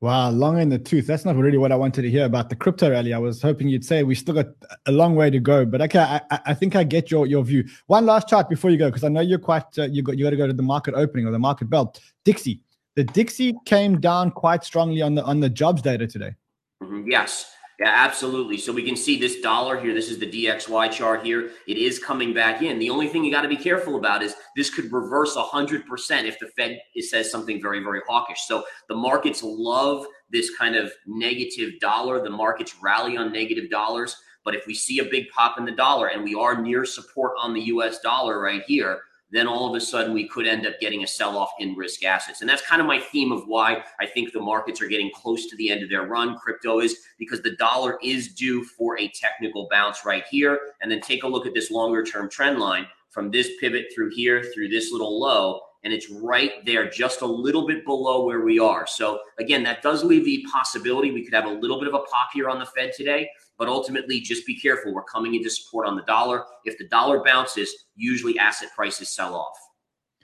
Wow, 0.00 0.30
long 0.30 0.60
in 0.60 0.68
the 0.68 0.78
tooth. 0.78 1.08
That's 1.08 1.24
not 1.24 1.34
really 1.34 1.58
what 1.58 1.72
I 1.72 1.76
wanted 1.76 2.02
to 2.02 2.10
hear 2.10 2.24
about 2.24 2.50
the 2.50 2.54
crypto 2.54 2.90
rally. 2.90 3.12
I 3.12 3.18
was 3.18 3.42
hoping 3.42 3.68
you'd 3.68 3.84
say 3.84 4.04
we 4.04 4.14
still 4.14 4.34
got 4.34 4.46
a 4.86 4.92
long 4.92 5.16
way 5.16 5.28
to 5.28 5.40
go, 5.40 5.66
but 5.66 5.80
okay, 5.82 5.98
I, 5.98 6.20
I 6.46 6.54
think 6.54 6.76
I 6.76 6.84
get 6.84 7.10
your 7.10 7.26
your 7.26 7.42
view. 7.42 7.64
One 7.88 8.06
last 8.06 8.28
chart 8.28 8.48
before 8.48 8.70
you 8.70 8.76
go, 8.76 8.86
because 8.88 9.02
I 9.02 9.08
know 9.08 9.20
you're 9.20 9.40
quite 9.40 9.76
uh, 9.76 9.86
you 9.86 10.02
got 10.02 10.16
you 10.16 10.24
got 10.24 10.30
to 10.30 10.36
go 10.36 10.46
to 10.46 10.52
the 10.52 10.62
market 10.62 10.94
opening 10.94 11.26
or 11.26 11.32
the 11.32 11.38
market 11.40 11.68
belt. 11.68 12.00
Dixie, 12.24 12.60
the 12.94 13.02
Dixie 13.02 13.56
came 13.64 13.98
down 13.98 14.30
quite 14.30 14.62
strongly 14.62 15.02
on 15.02 15.16
the 15.16 15.24
on 15.24 15.40
the 15.40 15.48
jobs 15.48 15.82
data 15.82 16.06
today. 16.06 16.34
Mm-hmm. 16.80 17.10
Yes. 17.10 17.50
Yeah, 17.78 17.92
absolutely. 17.94 18.58
So 18.58 18.72
we 18.72 18.82
can 18.82 18.96
see 18.96 19.20
this 19.20 19.40
dollar 19.40 19.80
here. 19.80 19.94
This 19.94 20.10
is 20.10 20.18
the 20.18 20.26
DXY 20.26 20.90
chart 20.90 21.24
here. 21.24 21.50
It 21.68 21.78
is 21.78 22.00
coming 22.00 22.34
back 22.34 22.60
in. 22.60 22.80
The 22.80 22.90
only 22.90 23.06
thing 23.06 23.24
you 23.24 23.30
got 23.30 23.42
to 23.42 23.48
be 23.48 23.56
careful 23.56 23.96
about 23.96 24.20
is 24.20 24.34
this 24.56 24.68
could 24.68 24.90
reverse 24.90 25.36
100% 25.36 25.84
if 26.24 26.40
the 26.40 26.48
Fed 26.56 26.80
says 27.00 27.30
something 27.30 27.62
very, 27.62 27.80
very 27.80 28.00
hawkish. 28.08 28.40
So 28.48 28.64
the 28.88 28.96
markets 28.96 29.44
love 29.44 30.04
this 30.28 30.50
kind 30.56 30.74
of 30.74 30.90
negative 31.06 31.78
dollar. 31.78 32.20
The 32.20 32.30
markets 32.30 32.74
rally 32.82 33.16
on 33.16 33.32
negative 33.32 33.70
dollars. 33.70 34.16
But 34.44 34.56
if 34.56 34.66
we 34.66 34.74
see 34.74 34.98
a 34.98 35.04
big 35.04 35.28
pop 35.28 35.56
in 35.56 35.64
the 35.64 35.70
dollar 35.70 36.08
and 36.08 36.24
we 36.24 36.34
are 36.34 36.60
near 36.60 36.84
support 36.84 37.34
on 37.40 37.54
the 37.54 37.60
US 37.60 38.00
dollar 38.00 38.40
right 38.40 38.62
here, 38.66 39.02
then 39.30 39.46
all 39.46 39.68
of 39.68 39.76
a 39.76 39.80
sudden 39.80 40.12
we 40.12 40.26
could 40.28 40.46
end 40.46 40.66
up 40.66 40.80
getting 40.80 41.02
a 41.02 41.06
sell 41.06 41.36
off 41.36 41.50
in 41.58 41.74
risk 41.74 42.04
assets. 42.04 42.40
And 42.40 42.48
that's 42.48 42.66
kind 42.66 42.80
of 42.80 42.86
my 42.86 42.98
theme 42.98 43.32
of 43.32 43.46
why 43.46 43.82
I 44.00 44.06
think 44.06 44.32
the 44.32 44.40
markets 44.40 44.80
are 44.80 44.88
getting 44.88 45.10
close 45.14 45.46
to 45.46 45.56
the 45.56 45.70
end 45.70 45.82
of 45.82 45.90
their 45.90 46.06
run. 46.06 46.36
Crypto 46.38 46.80
is 46.80 46.96
because 47.18 47.42
the 47.42 47.56
dollar 47.56 47.98
is 48.02 48.28
due 48.28 48.64
for 48.64 48.98
a 48.98 49.08
technical 49.08 49.68
bounce 49.70 50.04
right 50.04 50.24
here. 50.30 50.58
And 50.80 50.90
then 50.90 51.00
take 51.00 51.24
a 51.24 51.28
look 51.28 51.46
at 51.46 51.54
this 51.54 51.70
longer 51.70 52.02
term 52.04 52.30
trend 52.30 52.58
line 52.58 52.86
from 53.10 53.30
this 53.30 53.50
pivot 53.60 53.86
through 53.94 54.10
here 54.14 54.44
through 54.54 54.68
this 54.68 54.92
little 54.92 55.20
low 55.20 55.60
and 55.84 55.92
it's 55.92 56.10
right 56.10 56.64
there, 56.66 56.88
just 56.90 57.20
a 57.20 57.26
little 57.26 57.66
bit 57.66 57.84
below 57.84 58.24
where 58.24 58.40
we 58.40 58.58
are. 58.58 58.86
So, 58.86 59.20
again, 59.38 59.62
that 59.62 59.82
does 59.82 60.02
leave 60.02 60.24
the 60.24 60.44
possibility 60.50 61.12
we 61.12 61.24
could 61.24 61.34
have 61.34 61.46
a 61.46 61.52
little 61.52 61.78
bit 61.78 61.88
of 61.88 61.94
a 61.94 62.00
pop 62.00 62.30
here 62.34 62.48
on 62.48 62.58
the 62.58 62.66
Fed 62.66 62.92
today, 62.96 63.30
but 63.58 63.68
ultimately, 63.68 64.20
just 64.20 64.46
be 64.46 64.58
careful. 64.58 64.94
We're 64.94 65.02
coming 65.02 65.34
into 65.34 65.50
support 65.50 65.86
on 65.86 65.96
the 65.96 66.02
dollar. 66.02 66.44
If 66.64 66.78
the 66.78 66.88
dollar 66.88 67.22
bounces, 67.24 67.86
usually 67.96 68.38
asset 68.38 68.70
prices 68.74 69.08
sell 69.08 69.34
off. 69.34 69.58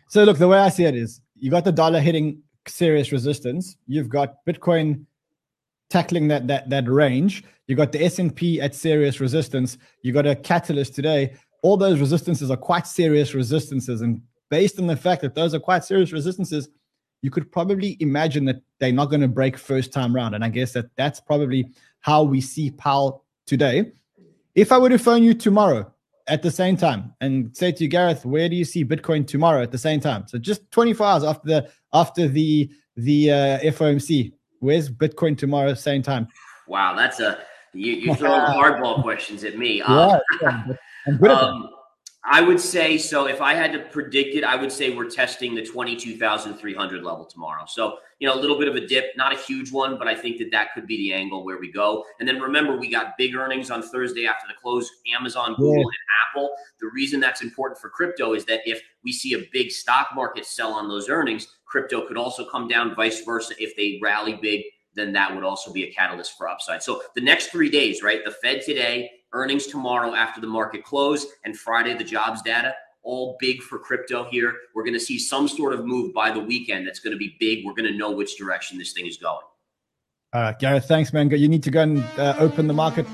So, 0.09 0.25
look, 0.25 0.39
the 0.39 0.49
way 0.49 0.59
I 0.59 0.69
see 0.69 0.85
it 0.85 0.95
is 0.95 1.21
you 1.35 1.51
got 1.51 1.65
the 1.65 1.73
dollar 1.73 2.01
hitting 2.01 2.43
serious 2.69 3.13
resistance, 3.13 3.77
you've 3.87 4.09
got 4.09 4.45
Bitcoin 4.47 5.05
tackling 5.91 6.29
that 6.29 6.47
that 6.47 6.71
that 6.71 6.89
range 6.89 7.45
you 7.67 7.77
got 7.77 7.93
the 7.93 8.03
s&p 8.03 8.59
at 8.61 8.75
serious 8.75 9.21
resistance 9.21 9.77
you 10.03 10.13
got 10.13 10.27
a 10.27 10.35
catalyst 10.35 10.95
today 10.95 11.33
all 11.63 11.77
those 11.77 12.01
resistances 12.01 12.51
are 12.51 12.57
quite 12.57 12.87
serious 12.87 13.35
resistances 13.35 14.01
and 14.01 14.21
based 14.51 14.79
on 14.79 14.87
the 14.87 14.97
fact 14.97 15.23
that 15.23 15.35
those 15.35 15.53
are 15.53 15.59
quite 15.59 15.83
serious 15.83 16.13
resistances, 16.13 16.69
you 17.23 17.31
could 17.31 17.51
probably 17.51 17.97
imagine 18.01 18.45
that 18.45 18.63
they're 18.79 18.93
not 18.93 19.07
going 19.07 19.21
to 19.21 19.27
break 19.27 19.57
first 19.57 19.93
time 19.93 20.15
round. 20.15 20.35
And 20.35 20.45
I 20.45 20.49
guess 20.49 20.73
that 20.75 20.87
that's 20.97 21.21
probably 21.21 21.71
how 22.01 22.23
we 22.23 22.41
see 22.41 22.71
Powell 22.71 23.24
today. 23.47 23.93
If 24.55 24.73
I 24.73 24.79
were 24.79 24.89
to 24.89 24.99
phone 24.99 25.23
you 25.23 25.35
tomorrow 25.35 25.93
at 26.27 26.43
the 26.43 26.51
same 26.51 26.77
time 26.77 27.13
and 27.21 27.55
say 27.57 27.73
to 27.73 27.85
you, 27.85 27.89
Gareth, 27.89 28.25
where 28.25 28.49
do 28.49 28.57
you 28.57 28.65
see 28.65 28.85
Bitcoin 28.85 29.27
tomorrow 29.27 29.63
at 29.63 29.71
the 29.71 29.79
same 29.79 30.01
time? 30.01 30.27
So 30.29 30.39
just 30.39 30.71
24 30.71 31.07
hours 31.07 31.25
after 31.25 31.49
the 31.49 31.71
after 31.93 32.29
the 32.29 32.71
the 32.97 33.31
uh, 33.31 33.59
FOMC, 33.61 34.33
where's 34.61 34.89
Bitcoin 34.89 35.37
tomorrow 35.37 35.71
at 35.71 35.77
the 35.77 35.83
same 35.83 36.03
time? 36.03 36.29
Wow, 36.69 36.95
that's 36.95 37.21
a 37.21 37.39
you 37.73 37.93
you 37.93 38.15
throw 38.15 38.31
hardball 38.31 39.03
questions 39.03 39.45
at 39.45 39.59
me. 39.59 39.83
Um, 39.83 40.21
yeah, 40.41 40.65
yeah. 40.67 40.75
Um, 41.29 41.69
I 42.27 42.41
would 42.41 42.59
say 42.59 42.97
so. 42.97 43.27
If 43.27 43.43
I 43.43 43.53
had 43.53 43.73
to 43.75 43.81
predict 43.81 44.35
it, 44.35 44.45
I 44.45 44.57
would 44.57 44.73
say 44.73 44.97
we're 44.97 45.11
testing 45.11 45.55
the 45.55 45.65
22,300 45.65 47.03
level 47.03 47.27
tomorrow. 47.27 47.65
So, 47.67 47.99
you 48.19 48.27
know, 48.27 48.35
a 48.35 48.41
little 48.41 48.59
bit 48.59 48.67
of 48.67 48.77
a 48.77 48.87
dip, 48.87 49.15
not 49.15 49.35
a 49.35 49.37
huge 49.37 49.71
one, 49.71 49.99
but 49.99 50.09
I 50.09 50.15
think 50.15 50.39
that 50.39 50.51
that 50.51 50.69
could 50.73 50.87
be 50.87 50.97
the 50.97 51.13
angle 51.13 51.45
where 51.45 51.59
we 51.59 51.71
go. 51.71 52.03
And 52.19 52.27
then 52.27 52.41
remember, 52.41 52.79
we 52.79 52.91
got 52.91 53.19
big 53.19 53.35
earnings 53.35 53.71
on 53.71 53.83
Thursday 53.83 54.27
after 54.27 54.47
the 54.49 54.55
close 54.63 54.91
Amazon, 55.15 55.55
Google, 55.57 55.75
yeah. 55.75 55.81
and 55.81 56.29
Apple. 56.31 56.51
The 56.81 56.91
reason 56.95 57.21
that's 57.21 57.43
important 57.43 57.79
for 57.79 57.91
crypto 57.91 58.33
is 58.33 58.47
that 58.47 58.61
if 58.65 58.81
we 59.05 59.13
see 59.13 59.35
a 59.35 59.47
big 59.53 59.71
stock 59.71 60.09
market 60.15 60.47
sell 60.47 60.73
on 60.73 60.89
those 60.89 61.11
earnings, 61.11 61.49
crypto 61.67 62.07
could 62.07 62.17
also 62.17 62.49
come 62.49 62.69
down, 62.69 62.95
vice 62.95 63.23
versa. 63.23 63.55
If 63.59 63.77
they 63.77 63.99
rally 64.03 64.39
big, 64.41 64.63
then 64.95 65.13
that 65.13 65.35
would 65.35 65.45
also 65.45 65.73
be 65.73 65.85
a 65.85 65.93
catalyst 65.93 66.39
for 66.39 66.49
upside. 66.49 66.83
So 66.83 67.03
the 67.15 67.21
next 67.21 67.49
three 67.49 67.69
days, 67.69 68.03
right? 68.03 68.25
The 68.25 68.31
Fed 68.31 68.63
today, 68.63 69.11
earnings 69.35 69.67
tomorrow 69.67 70.15
after 70.15 70.41
the 70.41 70.47
market 70.47 70.85
close, 70.85 71.27
and 71.45 71.57
Friday, 71.57 71.95
the 71.95 72.05
jobs 72.05 72.41
data. 72.41 72.75
All 73.03 73.37
big 73.39 73.61
for 73.61 73.79
crypto 73.79 74.25
here. 74.31 74.55
We're 74.75 74.85
going 74.85 74.95
to 74.95 75.01
see 75.01 75.19
some 75.19 75.47
sort 75.47 75.75
of 75.75 75.85
move 75.85 76.15
by 76.15 76.31
the 76.31 76.41
weekend 76.41 76.87
that's 76.87 77.01
going 77.01 77.13
to 77.13 77.19
be 77.19 77.37
big. 77.39 77.67
We're 77.67 77.75
going 77.75 77.93
to 77.93 77.99
know 77.99 78.11
which 78.11 78.39
direction 78.39 78.79
this 78.79 78.95
thing 78.95 79.07
is 79.07 79.19
going. 79.19 79.45
Uh, 80.33 80.53
Gareth, 80.59 80.87
thanks, 80.87 81.13
man. 81.13 81.31
You 81.31 81.49
need 81.49 81.63
to 81.65 81.71
go 81.71 81.83
and 81.83 82.03
uh, 82.17 82.35
open 82.39 82.67
the 82.67 82.73
market. 82.73 83.07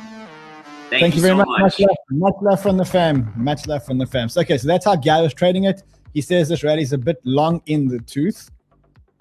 Thank, 0.91 1.03
Thank 1.03 1.15
you, 1.15 1.23
you, 1.23 1.23
very 1.23 1.39
so 1.39 1.45
much. 1.45 1.61
Much 1.61 1.81
left, 1.81 1.99
much 2.11 2.35
left 2.41 2.63
from 2.63 2.77
the 2.77 2.85
fam. 2.85 3.33
Much 3.37 3.67
left 3.67 3.87
from 3.87 3.99
the 3.99 4.07
fam. 4.07 4.29
So, 4.29 4.41
okay, 4.41 4.59
so 4.59 4.67
that's 4.67 4.85
how 4.85 4.97
Gareth's 4.97 5.35
trading 5.35 5.65
it. 5.65 5.83
He 6.15 6.21
says 6.21 6.49
this 6.49 6.65
rally 6.65 6.83
is 6.83 6.93
a 6.93 6.99
bit 6.99 7.19
long 7.25 7.63
in 7.67 7.89
the 7.89 8.01
tooth. 8.01 8.51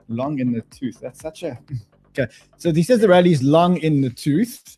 Long 0.08 0.39
in 0.39 0.51
the 0.51 0.62
tooth. 0.62 1.00
That's 1.00 1.20
such 1.20 1.44
a. 1.44 1.58
Okay. 2.18 2.34
So 2.58 2.74
he 2.74 2.82
says 2.82 3.00
the 3.01 3.08
rally 3.08 3.32
is 3.32 3.44
long 3.44 3.77
in 3.77 4.01
the 4.01 4.10
tooth. 4.10 4.77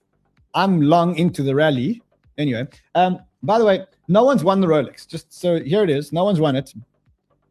I'm 0.54 0.82
long 0.82 1.16
into 1.16 1.44
the 1.44 1.56
rally. 1.56 2.02
Anyway, 2.38 2.68
um, 2.96 3.20
by 3.44 3.60
the 3.60 3.66
way, 3.66 3.86
no 4.08 4.24
one's 4.24 4.44
won 4.44 4.62
the 4.62 4.68
Rolex. 4.68 5.08
Just 5.08 5.34
so 5.34 5.60
here 5.60 5.84
it 5.84 5.90
is. 5.90 6.12
No 6.12 6.24
one's 6.24 6.40
won 6.40 6.56
it. 6.56 6.74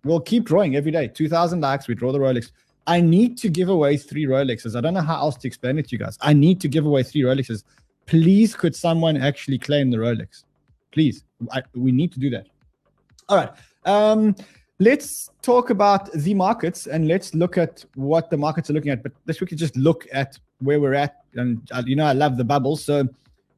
We'll 0.04 0.20
keep 0.20 0.44
drawing 0.44 0.76
every 0.76 0.90
day. 0.90 1.08
2,000 1.08 1.60
likes. 1.60 1.88
We 1.88 1.94
draw 1.94 2.12
the 2.12 2.18
Rolex. 2.18 2.50
I 2.86 3.00
need 3.00 3.36
to 3.38 3.48
give 3.48 3.68
away 3.68 3.96
three 3.96 4.26
Rolexes. 4.26 4.76
I 4.76 4.80
don't 4.80 4.94
know 4.94 5.02
how 5.02 5.16
else 5.16 5.36
to 5.38 5.46
explain 5.46 5.78
it 5.78 5.88
to 5.88 5.92
you 5.92 5.98
guys. 5.98 6.18
I 6.20 6.32
need 6.32 6.60
to 6.62 6.68
give 6.68 6.86
away 6.86 7.02
three 7.02 7.22
Rolexes. 7.22 7.64
Please, 8.06 8.54
could 8.54 8.74
someone 8.74 9.16
actually 9.16 9.58
claim 9.58 9.90
the 9.90 9.98
Rolex? 9.98 10.44
Please, 10.90 11.24
I, 11.52 11.62
we 11.74 11.92
need 11.92 12.12
to 12.12 12.18
do 12.18 12.30
that. 12.30 12.46
All 13.28 13.36
right. 13.36 13.50
Um, 13.84 14.34
let's 14.80 15.30
talk 15.42 15.70
about 15.70 16.10
the 16.12 16.34
markets 16.34 16.86
and 16.86 17.06
let's 17.06 17.34
look 17.34 17.56
at 17.58 17.84
what 17.94 18.30
the 18.30 18.36
markets 18.36 18.70
are 18.70 18.72
looking 18.72 18.90
at. 18.90 19.02
But 19.02 19.12
let's 19.26 19.38
quickly 19.38 19.56
just 19.56 19.76
look 19.76 20.06
at 20.12 20.38
where 20.58 20.80
we're 20.80 20.94
at. 20.94 21.22
And 21.34 21.70
uh, 21.70 21.82
you 21.86 21.94
know, 21.94 22.06
I 22.06 22.12
love 22.12 22.36
the 22.36 22.44
bubbles. 22.44 22.82
So 22.82 23.08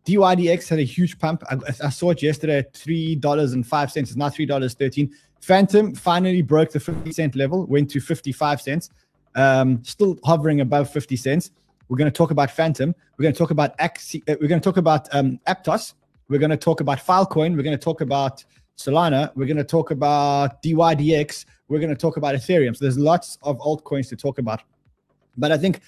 DYDX 0.07 0.69
had 0.69 0.79
a 0.79 0.85
huge 0.85 1.19
pump. 1.19 1.43
I, 1.51 1.57
I 1.85 1.89
saw 1.91 2.11
it 2.11 2.23
yesterday 2.23 2.59
at 2.59 2.75
three 2.75 3.15
dollars 3.15 3.53
and 3.53 3.67
five 3.67 3.93
cents. 3.93 4.11
It's 4.11 4.17
now 4.17 4.31
three 4.31 4.47
dollars 4.47 4.75
thirteen. 4.75 5.13
Fantom 5.41 5.95
finally 5.95 6.43
broke 6.43 6.73
the 6.73 6.81
fifty 6.81 7.13
cent 7.13 7.37
level, 7.37 7.67
went 7.67 7.91
to 7.91 8.01
fifty 8.01 8.33
five 8.33 8.61
cents. 8.61 8.91
Um, 9.35 9.83
still 9.85 10.19
hovering 10.25 10.61
above 10.61 10.91
fifty 10.91 11.17
cents. 11.17 11.51
We're 11.89 11.99
going 11.99 12.11
to 12.11 12.17
talk 12.17 12.31
about 12.31 12.51
Fantom. 12.51 12.95
We're 13.19 13.25
going 13.25 13.35
to 13.35 13.39
talk 13.39 13.51
about 13.51 13.77
Axie, 13.79 14.23
uh, 14.29 14.37
We're 14.41 14.49
going 14.49 14.61
to 14.61 14.65
talk 14.65 14.79
about 14.79 15.15
um, 15.15 15.39
Aptos. 15.47 15.95
We're 16.29 16.39
going 16.39 16.51
to 16.51 16.57
talk 16.57 16.81
about 16.81 16.99
Filecoin. 16.99 17.55
We're 17.55 17.63
going 17.63 17.77
to 17.77 17.85
talk 17.85 18.01
about 18.01 18.45
Solana. 18.79 19.31
We're 19.37 19.47
going 19.47 19.59
to 19.59 19.65
talk 19.65 19.91
about 19.91 20.63
DYDX. 20.63 21.45
We're 21.69 21.81
going 21.81 21.91
to 21.91 21.97
talk 21.97 22.17
about 22.17 22.35
Ethereum. 22.35 22.75
So 22.77 22.85
there's 22.85 22.99
lots 22.99 23.37
of 23.43 23.59
altcoins 23.59 24.09
to 24.09 24.17
talk 24.17 24.39
about. 24.39 24.63
But 25.37 25.53
I 25.53 25.59
think 25.59 25.81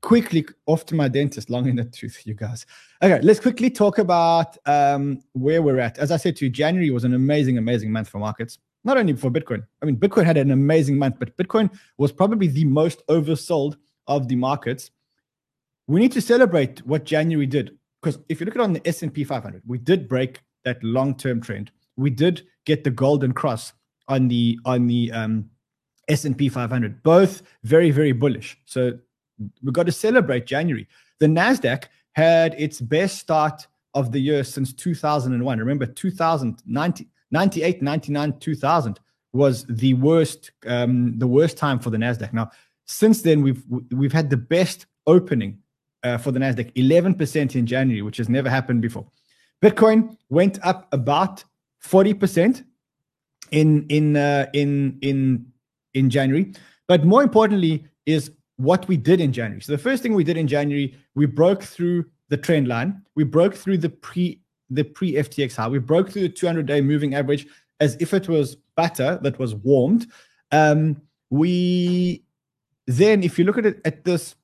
quickly 0.00 0.46
off 0.66 0.86
to 0.86 0.94
my 0.94 1.08
dentist, 1.08 1.50
long 1.50 1.68
in 1.68 1.76
the 1.76 1.84
tooth, 1.84 2.26
you 2.26 2.34
guys. 2.34 2.66
Okay, 3.02 3.20
let's 3.22 3.40
quickly 3.40 3.70
talk 3.70 3.98
about 3.98 4.56
um, 4.66 5.20
where 5.32 5.62
we're 5.62 5.78
at. 5.78 5.98
As 5.98 6.10
I 6.10 6.16
said 6.16 6.36
to 6.36 6.46
you, 6.46 6.50
January 6.50 6.90
was 6.90 7.04
an 7.04 7.14
amazing, 7.14 7.58
amazing 7.58 7.92
month 7.92 8.08
for 8.08 8.18
markets. 8.18 8.58
Not 8.82 8.96
only 8.96 9.14
for 9.14 9.30
Bitcoin. 9.30 9.66
I 9.82 9.86
mean, 9.86 9.96
Bitcoin 9.96 10.24
had 10.24 10.38
an 10.38 10.50
amazing 10.50 10.96
month, 10.98 11.16
but 11.18 11.36
Bitcoin 11.36 11.70
was 11.98 12.12
probably 12.12 12.46
the 12.46 12.64
most 12.64 13.06
oversold 13.08 13.76
of 14.06 14.28
the 14.28 14.36
markets. 14.36 14.90
We 15.86 16.00
need 16.00 16.12
to 16.12 16.20
celebrate 16.20 16.84
what 16.86 17.04
January 17.04 17.46
did 17.46 17.76
because 18.02 18.18
if 18.28 18.40
you 18.40 18.46
look 18.46 18.56
at 18.56 18.62
on 18.62 18.72
the 18.72 18.86
S&P 18.86 19.24
500, 19.24 19.62
we 19.66 19.78
did 19.78 20.08
break 20.08 20.40
that 20.64 20.82
long-term 20.82 21.42
trend. 21.42 21.70
We 21.96 22.10
did 22.10 22.46
get 22.64 22.84
the 22.84 22.90
golden 22.90 23.32
cross 23.32 23.72
on 24.08 24.28
the 24.28 24.58
on 24.64 24.86
the 24.86 25.12
um, 25.12 25.50
S&P 26.08 26.48
500. 26.48 27.02
Both 27.02 27.42
very 27.64 27.90
very 27.90 28.12
bullish. 28.12 28.56
So 28.64 28.92
we've 29.62 29.72
got 29.72 29.86
to 29.86 29.92
celebrate 29.92 30.46
January. 30.46 30.86
The 31.18 31.26
Nasdaq 31.26 31.84
had 32.12 32.54
its 32.58 32.80
best 32.80 33.18
start 33.18 33.66
of 33.94 34.12
the 34.12 34.20
year 34.20 34.44
since 34.44 34.72
2001. 34.72 35.58
Remember 35.58 35.86
2000 35.86 36.62
90, 36.66 37.08
98 37.30 37.82
99 37.82 38.38
2000 38.38 39.00
was 39.32 39.64
the 39.66 39.94
worst 39.94 40.50
um, 40.66 41.18
the 41.18 41.26
worst 41.26 41.56
time 41.56 41.78
for 41.78 41.90
the 41.90 41.96
Nasdaq. 41.96 42.32
Now 42.32 42.50
since 42.86 43.22
then 43.22 43.42
we've 43.42 43.62
we've 43.92 44.12
had 44.12 44.30
the 44.30 44.36
best 44.36 44.86
opening 45.06 45.58
uh, 46.02 46.18
for 46.18 46.32
the 46.32 46.40
Nasdaq 46.40 46.72
11% 46.74 47.54
in 47.54 47.66
January, 47.66 48.02
which 48.02 48.16
has 48.16 48.28
never 48.28 48.48
happened 48.48 48.82
before. 48.82 49.06
Bitcoin 49.62 50.16
went 50.30 50.58
up 50.64 50.88
about 50.92 51.44
40% 51.84 52.64
in 53.50 53.86
in 53.88 54.16
uh, 54.16 54.46
in 54.52 54.98
in 55.02 55.46
in 55.94 56.10
January. 56.10 56.52
But 56.88 57.04
more 57.04 57.22
importantly 57.22 57.86
is 58.06 58.30
what 58.60 58.86
we 58.88 58.96
did 58.96 59.20
in 59.20 59.32
January. 59.32 59.62
So 59.62 59.72
the 59.72 59.78
first 59.78 60.02
thing 60.02 60.14
we 60.14 60.24
did 60.24 60.36
in 60.36 60.46
January, 60.46 60.94
we 61.14 61.26
broke 61.26 61.62
through 61.62 62.04
the 62.28 62.36
trend 62.36 62.68
line. 62.68 63.02
We 63.16 63.24
broke 63.24 63.54
through 63.54 63.78
the 63.78 63.88
pre 63.88 64.40
the 64.68 64.84
pre 64.84 65.14
FTX 65.14 65.56
high. 65.56 65.68
We 65.68 65.78
broke 65.78 66.10
through 66.10 66.22
the 66.22 66.28
200 66.28 66.66
day 66.66 66.80
moving 66.80 67.14
average 67.14 67.46
as 67.80 67.96
if 68.00 68.12
it 68.12 68.28
was 68.28 68.56
butter 68.76 69.18
that 69.22 69.38
was 69.38 69.54
warmed. 69.54 70.06
Um, 70.52 71.00
we 71.30 72.22
then, 72.86 73.22
if 73.22 73.38
you 73.38 73.44
look 73.44 73.58
at 73.58 73.66
it 73.66 73.80
at 73.84 74.04
this, 74.04 74.34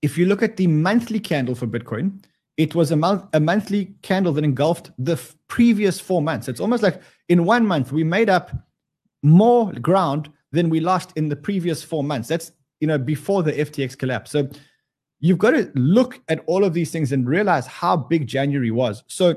if 0.00 0.16
you 0.16 0.26
look 0.26 0.42
at 0.42 0.56
the 0.56 0.66
monthly 0.66 1.20
candle 1.20 1.54
for 1.54 1.66
Bitcoin, 1.66 2.24
it 2.56 2.74
was 2.74 2.90
a 2.90 2.96
month 2.96 3.24
a 3.34 3.40
monthly 3.40 3.94
candle 4.02 4.32
that 4.32 4.44
engulfed 4.44 4.90
the 4.98 5.12
f- 5.12 5.36
previous 5.48 6.00
four 6.00 6.22
months. 6.22 6.48
It's 6.48 6.60
almost 6.60 6.82
like 6.82 7.00
in 7.28 7.44
one 7.44 7.66
month 7.66 7.92
we 7.92 8.04
made 8.04 8.30
up 8.30 8.50
more 9.22 9.70
ground 9.72 10.30
than 10.50 10.70
we 10.70 10.80
lost 10.80 11.12
in 11.14 11.28
the 11.28 11.36
previous 11.36 11.82
four 11.82 12.02
months. 12.02 12.28
That's 12.28 12.52
you 12.80 12.86
know, 12.86 12.98
before 12.98 13.42
the 13.42 13.52
FTX 13.52 13.96
collapse. 13.96 14.30
So 14.30 14.48
you've 15.20 15.38
got 15.38 15.50
to 15.50 15.70
look 15.74 16.20
at 16.28 16.42
all 16.46 16.64
of 16.64 16.74
these 16.74 16.90
things 16.90 17.12
and 17.12 17.28
realize 17.28 17.66
how 17.66 17.96
big 17.96 18.26
January 18.26 18.70
was. 18.70 19.02
So 19.06 19.36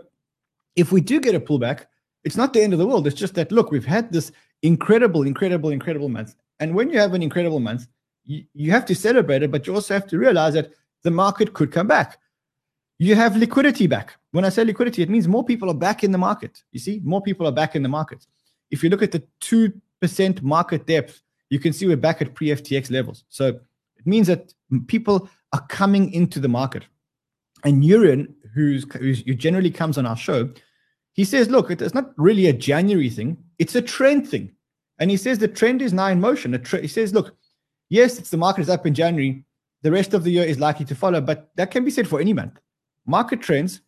if 0.75 0.91
we 0.91 1.01
do 1.01 1.19
get 1.19 1.36
a 1.36 1.39
pullback, 1.39 1.86
it's 2.24 2.38
not 2.38 2.53
the 2.53 2.62
end 2.62 2.74
of 2.74 2.79
the 2.79 2.86
world. 2.86 3.07
It's 3.07 3.19
just 3.19 3.36
that 3.36 3.51
look, 3.51 3.71
we've 3.71 3.86
had 3.86 4.12
this 4.12 4.31
incredible, 4.62 5.24
incredible, 5.24 5.71
incredible 5.71 6.10
month. 6.10 6.36
And 6.60 6.75
when 6.75 6.89
you 6.89 7.00
have 7.00 7.13
an 7.13 7.24
incredible 7.24 7.60
month, 7.60 7.88
you, 8.25 8.43
you 8.53 8.71
have 8.71 8.86
to 8.86 8.95
celebrate 8.95 9.41
it, 9.43 9.51
but 9.51 9.65
you 9.65 9.74
also 9.74 9.93
have 9.93 10.07
to 10.07 10.17
realize 10.17 10.53
that 10.53 10.71
the 11.03 11.12
market 11.12 11.53
could 11.53 11.71
come 11.71 11.88
back. 11.88 12.19
You 13.00 13.15
have 13.15 13.36
liquidity 13.36 13.88
back. 13.88 14.15
When 14.31 14.45
I 14.45 14.50
say 14.50 14.63
liquidity, 14.63 15.01
it 15.01 15.10
means 15.10 15.27
more 15.27 15.43
people 15.43 15.71
are 15.71 15.75
back 15.75 16.03
in 16.03 16.12
the 16.12 16.19
market. 16.19 16.62
You 16.71 16.79
see, 16.79 17.01
more 17.03 17.21
people 17.21 17.48
are 17.48 17.51
back 17.51 17.75
in 17.75 17.81
the 17.81 17.89
market. 17.89 18.27
If 18.69 18.83
you 18.83 18.89
look 18.89 19.01
at 19.01 19.12
the 19.12 19.24
2% 19.41 20.41
market 20.43 20.86
depth 20.86 21.21
you 21.51 21.60
can 21.60 21.74
see 21.74 21.86
we're 21.86 21.98
back 21.98 22.22
at 22.22 22.34
pre-FTX 22.34 22.89
levels. 22.89 23.25
So 23.29 23.48
it 23.48 24.08
means 24.08 24.25
that 24.27 24.53
people 24.88 25.29
are 25.53 25.62
coming 25.67 26.12
into 26.13 26.39
the 26.39 26.48
market. 26.48 26.86
And 27.63 27.84
Jurrien, 27.84 28.34
who's, 28.55 28.86
who's 28.96 29.20
who 29.22 29.36
generally 29.36 29.70
comes 29.70 29.98
on 29.98 30.05
our 30.05 30.15
show, 30.15 30.50
he 31.12 31.25
says, 31.25 31.50
look, 31.50 31.70
it's 31.70 31.93
not 31.93 32.13
really 32.17 32.48
a 32.48 32.53
January 32.53 33.10
thing, 33.10 33.38
it's 33.60 33.75
a 33.75 33.81
trend 33.81 34.27
thing. 34.27 34.50
And 34.98 35.12
he 35.12 35.17
says 35.17 35.39
the 35.39 35.48
trend 35.48 35.81
is 35.81 35.93
now 35.93 36.08
in 36.08 36.22
motion. 36.22 36.60
Tre- 36.63 36.81
he 36.81 36.88
says, 36.88 37.13
look, 37.13 37.36
yes, 37.89 38.17
it's 38.17 38.29
the 38.29 38.38
market 38.38 38.62
is 38.62 38.70
up 38.70 38.86
in 38.86 38.93
January. 38.93 39.43
The 39.81 39.91
rest 39.91 40.13
of 40.13 40.24
the 40.24 40.31
year 40.31 40.46
is 40.46 40.60
likely 40.60 40.86
to 40.86 40.96
follow, 40.96 41.20
but 41.20 41.51
that 41.58 41.72
can 41.72 41.84
be 41.84 41.91
said 41.91 42.08
for 42.08 42.22
any 42.22 42.34
month. 42.34 42.60
Market 43.05 43.41
trends 43.41 43.81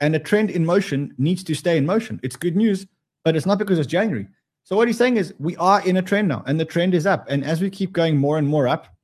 and 0.00 0.14
a 0.14 0.20
trend 0.20 0.50
in 0.50 0.64
motion 0.64 1.14
needs 1.18 1.42
to 1.44 1.54
stay 1.54 1.78
in 1.78 1.86
motion. 1.86 2.20
It's 2.22 2.36
good 2.36 2.54
news, 2.54 2.86
but 3.24 3.34
it's 3.34 3.46
not 3.46 3.58
because 3.58 3.78
it's 3.78 3.88
January. 3.88 4.28
So 4.68 4.76
what 4.76 4.86
he's 4.86 4.98
saying 4.98 5.16
is 5.16 5.32
we 5.38 5.56
are 5.56 5.80
in 5.86 5.96
a 5.96 6.02
trend 6.02 6.28
now, 6.28 6.44
and 6.46 6.60
the 6.60 6.64
trend 6.66 6.92
is 6.92 7.06
up. 7.06 7.24
And 7.30 7.42
as 7.42 7.62
we 7.62 7.70
keep 7.70 7.90
going 7.90 8.18
more 8.18 8.36
and 8.36 8.46
more 8.46 8.68
up, 8.68 8.94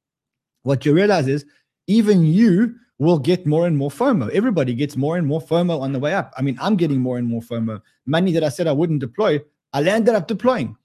what 0.65 0.85
you 0.85 0.93
realize 0.93 1.27
is 1.27 1.47
even 1.87 2.23
you 2.23 2.75
will 2.99 3.19
get 3.19 3.47
more 3.47 3.67
and 3.67 3.75
more 3.75 3.89
FOMO. 3.89 4.29
Everybody 4.29 4.75
gets 4.75 4.95
more 4.95 5.17
and 5.17 5.27
more 5.27 5.41
FOMO 5.41 5.81
on 5.81 5.95
the 5.95 5.99
way 5.99 6.13
up. 6.13 6.35
I 6.37 6.43
mean, 6.43 6.59
I'm 6.61 6.77
getting 6.77 7.01
more 7.01 7.17
and 7.17 7.27
more 7.27 7.41
FOMO. 7.41 7.81
Money 8.05 8.31
that 8.33 8.45
I 8.45 8.51
said 8.51 8.67
I 8.67 8.73
wouldn't 8.73 9.01
deploy, 9.01 9.41
I 9.73 9.81
landed 9.81 10.15
up 10.15 10.29
deploying 10.29 10.77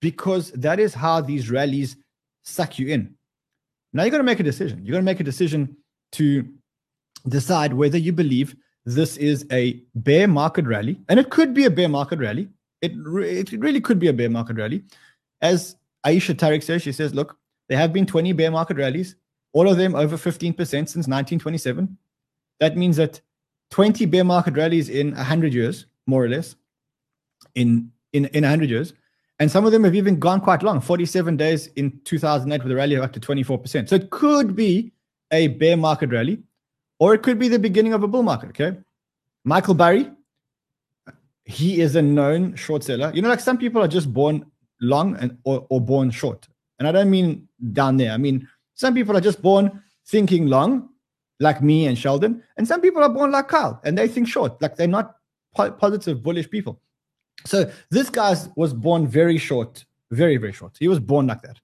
because 0.00 0.50
that 0.50 0.80
is 0.80 0.94
how 0.94 1.20
these 1.20 1.48
rallies 1.48 1.96
suck 2.42 2.76
you 2.76 2.88
in. 2.88 3.14
Now 3.92 4.02
you 4.02 4.10
got 4.10 4.18
to 4.18 4.24
make 4.24 4.40
a 4.40 4.42
decision. 4.42 4.84
You 4.84 4.90
got 4.90 4.98
to 4.98 5.04
make 5.04 5.20
a 5.20 5.24
decision 5.32 5.76
to 6.12 6.44
decide 7.28 7.72
whether 7.72 7.98
you 7.98 8.12
believe 8.12 8.56
this 8.84 9.16
is 9.16 9.46
a 9.52 9.80
bear 9.94 10.26
market 10.26 10.64
rally, 10.64 10.98
and 11.08 11.20
it 11.20 11.30
could 11.30 11.54
be 11.54 11.66
a 11.66 11.70
bear 11.70 11.88
market 11.88 12.18
rally. 12.18 12.48
It, 12.80 12.92
re- 12.96 13.40
it 13.40 13.52
really 13.52 13.80
could 13.80 13.98
be 13.98 14.08
a 14.08 14.12
bear 14.12 14.30
market 14.30 14.56
rally. 14.56 14.84
As 15.40 15.76
Aisha 16.06 16.34
Tariq 16.34 16.62
says, 16.62 16.82
she 16.82 16.92
says, 16.92 17.14
look, 17.14 17.36
there 17.68 17.78
have 17.78 17.92
been 17.92 18.06
20 18.06 18.32
bear 18.32 18.50
market 18.50 18.76
rallies, 18.76 19.16
all 19.52 19.68
of 19.68 19.76
them 19.76 19.94
over 19.94 20.16
15% 20.16 20.56
since 20.56 20.94
1927. 20.94 21.96
That 22.60 22.76
means 22.76 22.96
that 22.96 23.20
20 23.70 24.06
bear 24.06 24.24
market 24.24 24.56
rallies 24.56 24.88
in 24.88 25.14
100 25.14 25.52
years, 25.52 25.86
more 26.06 26.24
or 26.24 26.28
less, 26.28 26.56
in, 27.54 27.90
in, 28.12 28.26
in 28.26 28.42
100 28.42 28.70
years. 28.70 28.94
And 29.40 29.50
some 29.50 29.64
of 29.64 29.72
them 29.72 29.84
have 29.84 29.94
even 29.94 30.18
gone 30.18 30.40
quite 30.40 30.62
long 30.62 30.80
47 30.80 31.36
days 31.36 31.68
in 31.76 32.00
2008 32.04 32.62
with 32.62 32.72
a 32.72 32.74
rally 32.74 32.96
of 32.96 33.04
up 33.04 33.12
to 33.12 33.20
24%. 33.20 33.88
So 33.88 33.94
it 33.94 34.10
could 34.10 34.56
be 34.56 34.92
a 35.30 35.48
bear 35.48 35.76
market 35.76 36.10
rally, 36.10 36.42
or 36.98 37.14
it 37.14 37.22
could 37.22 37.38
be 37.38 37.48
the 37.48 37.58
beginning 37.58 37.92
of 37.92 38.02
a 38.02 38.08
bull 38.08 38.22
market. 38.22 38.48
Okay. 38.50 38.76
Michael 39.44 39.74
Burry, 39.74 40.10
he 41.48 41.80
is 41.80 41.96
a 41.96 42.02
known 42.02 42.54
short 42.54 42.84
seller. 42.84 43.10
You 43.14 43.22
know, 43.22 43.28
like 43.30 43.40
some 43.40 43.56
people 43.56 43.82
are 43.82 43.88
just 43.88 44.12
born 44.12 44.44
long 44.82 45.16
and 45.16 45.36
or, 45.44 45.66
or 45.70 45.80
born 45.80 46.10
short. 46.10 46.46
And 46.78 46.86
I 46.86 46.92
don't 46.92 47.10
mean 47.10 47.48
down 47.72 47.96
there. 47.96 48.12
I 48.12 48.18
mean, 48.18 48.46
some 48.74 48.94
people 48.94 49.16
are 49.16 49.20
just 49.20 49.40
born 49.40 49.82
thinking 50.06 50.46
long, 50.46 50.90
like 51.40 51.62
me 51.62 51.86
and 51.86 51.98
Sheldon, 51.98 52.42
and 52.58 52.68
some 52.68 52.82
people 52.82 53.02
are 53.02 53.08
born 53.08 53.32
like 53.32 53.48
Kyle 53.48 53.80
and 53.82 53.96
they 53.96 54.08
think 54.08 54.28
short, 54.28 54.60
like 54.60 54.76
they're 54.76 54.86
not 54.86 55.16
po- 55.56 55.72
positive, 55.72 56.22
bullish 56.22 56.50
people. 56.50 56.80
So 57.46 57.70
this 57.90 58.10
guy 58.10 58.36
was 58.56 58.74
born 58.74 59.06
very 59.06 59.38
short, 59.38 59.84
very, 60.10 60.36
very 60.36 60.52
short. 60.52 60.76
He 60.78 60.86
was 60.86 61.00
born 61.00 61.28
like 61.28 61.40
that. 61.42 61.58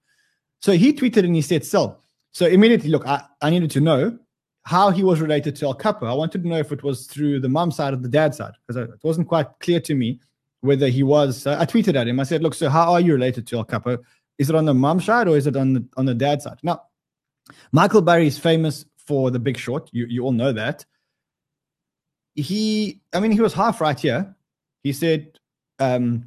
So 0.61 0.71
he 0.71 0.93
tweeted 0.93 1.25
and 1.25 1.35
he 1.35 1.41
said, 1.41 1.63
sell. 1.63 2.01
So 2.31 2.47
immediately, 2.47 2.89
look, 2.89 3.05
I, 3.05 3.23
I 3.41 3.51
needed 3.51 3.69
to 3.71 3.81
know 3.81 4.17
how 4.65 4.89
he 4.89 5.03
was 5.03 5.21
related 5.21 5.55
to 5.55 5.67
Al 5.67 5.73
Capo. 5.75 6.07
I 6.07 6.13
wanted 6.13 6.41
to 6.43 6.47
know 6.49 6.57
if 6.57 6.71
it 6.71 6.83
was 6.83 7.05
through 7.05 7.39
the 7.39 7.49
mom 7.49 7.71
side 7.71 7.93
or 7.93 7.97
the 7.97 8.09
dad 8.09 8.33
side, 8.33 8.53
because 8.67 8.89
it 8.89 9.03
wasn't 9.03 9.27
quite 9.27 9.47
clear 9.59 9.79
to 9.81 9.95
me 9.95 10.19
whether 10.61 10.87
he 10.87 11.03
was. 11.03 11.45
Uh, 11.45 11.57
I 11.59 11.65
tweeted 11.65 11.95
at 11.95 12.07
him. 12.07 12.19
I 12.19 12.23
said, 12.23 12.41
look, 12.41 12.55
so 12.55 12.69
how 12.69 12.91
are 12.93 12.99
you 12.99 13.13
related 13.13 13.45
to 13.47 13.57
Al 13.57 13.63
Capo? 13.63 13.99
Is 14.37 14.49
it 14.49 14.55
on 14.55 14.65
the 14.65 14.73
mom 14.73 14.99
side 14.99 15.27
or 15.27 15.37
is 15.37 15.47
it 15.47 15.55
on 15.55 15.73
the, 15.73 15.85
on 15.97 16.05
the 16.05 16.15
dad 16.15 16.41
side? 16.41 16.57
Now, 16.63 16.81
Michael 17.71 18.01
Burry 18.01 18.27
is 18.27 18.39
famous 18.39 18.85
for 18.97 19.29
the 19.29 19.39
big 19.39 19.57
short. 19.57 19.89
You, 19.93 20.07
you 20.07 20.23
all 20.23 20.31
know 20.31 20.51
that. 20.51 20.83
He, 22.33 23.01
I 23.13 23.19
mean, 23.19 23.31
he 23.31 23.39
was 23.39 23.53
half 23.53 23.79
right 23.79 23.97
here. 23.97 24.35
He 24.83 24.91
said, 24.91 25.39
um, 25.79 26.25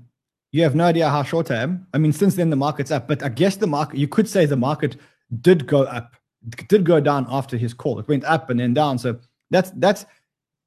you 0.53 0.63
have 0.63 0.75
no 0.75 0.85
idea 0.85 1.11
how 1.11 1.25
short 1.25 1.51
I 1.51 1.57
am. 1.57 1.87
I 1.93 1.99
mean, 1.99 2.13
since 2.13 2.37
then 2.37 2.51
the 2.51 2.57
market's 2.57 2.91
up, 2.91 3.09
but 3.09 3.23
I 3.23 3.29
guess 3.29 3.57
the 3.57 3.67
market, 3.67 3.99
you 3.99 4.09
could 4.09 4.29
say 4.29 4.47
the 4.47 4.57
market 4.57 4.97
did 5.41 5.67
go 5.67 5.83
up, 5.83 6.15
did 6.69 6.85
go 6.85 7.01
down 7.01 7.27
after 7.31 7.57
his 7.57 7.75
call. 7.75 7.99
It 7.99 8.09
went 8.09 8.25
up 8.25 8.51
and 8.51 8.61
then 8.61 8.75
down. 8.75 8.99
So 8.99 9.19
that's 9.51 9.71
that's 9.77 10.07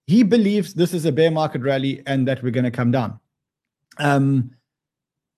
he 0.08 0.24
believes 0.24 0.74
this 0.74 0.94
is 0.94 1.06
a 1.06 1.12
bear 1.12 1.32
market 1.32 1.62
rally 1.62 2.04
and 2.06 2.28
that 2.28 2.44
we're 2.44 2.52
going 2.52 2.66
to 2.66 2.72
come 2.72 2.92
down. 2.92 3.20
Um, 3.98 4.52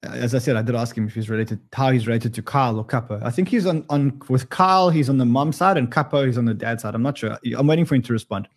as 0.03 0.35
I 0.35 0.39
said, 0.39 0.55
I 0.55 0.61
did 0.61 0.75
ask 0.75 0.97
him 0.97 1.07
if 1.07 1.13
he's 1.13 1.29
related, 1.29 1.59
how 1.71 1.91
he's 1.91 2.07
related 2.07 2.33
to 2.33 2.41
Kyle 2.41 2.77
or 2.77 2.83
Capo. 2.83 3.21
I 3.23 3.31
think 3.31 3.47
he's 3.47 3.65
on 3.65 3.85
on 3.89 4.21
with 4.29 4.49
Kyle. 4.49 4.89
He's 4.89 5.09
on 5.09 5.17
the 5.17 5.25
mom 5.25 5.53
side, 5.53 5.77
and 5.77 5.91
Capo 5.91 6.25
he's 6.25 6.37
on 6.37 6.45
the 6.45 6.53
dad 6.53 6.81
side. 6.81 6.95
I'm 6.95 7.03
not 7.03 7.17
sure. 7.17 7.37
I'm 7.57 7.67
waiting 7.67 7.85
for 7.85 7.95
him 7.95 8.01
to 8.03 8.13
respond. 8.13 8.47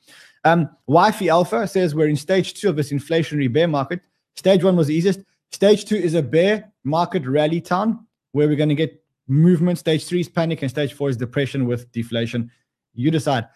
Um, 0.45 0.69
Wifey 0.87 1.29
Alpha 1.29 1.67
says 1.67 1.95
we're 1.95 2.09
in 2.09 2.17
stage 2.17 2.55
two 2.55 2.69
of 2.69 2.77
this 2.77 2.93
inflationary 2.93 3.53
bear 3.53 3.69
market. 3.69 4.01
Stage 4.37 4.65
one 4.65 4.77
was 4.77 4.89
the 4.89 4.95
easiest. 4.95 5.21
Stage 5.53 5.85
two 5.85 5.97
is 5.97 6.15
a 6.15 6.23
bear 6.23 6.73
market 6.85 7.27
rally 7.27 7.61
town 7.61 8.07
where 8.33 8.49
we're 8.49 8.57
going 8.57 8.69
to 8.69 8.75
get 8.75 9.03
movement. 9.29 9.79
Stage 9.79 10.07
three 10.07 10.21
is 10.21 10.29
panic, 10.29 10.63
and 10.63 10.71
stage 10.71 10.93
four 10.93 11.09
is 11.09 11.17
depression 11.17 11.67
with 11.67 11.91
deflation. 11.93 12.51
You 12.95 13.11
decide. 13.11 13.49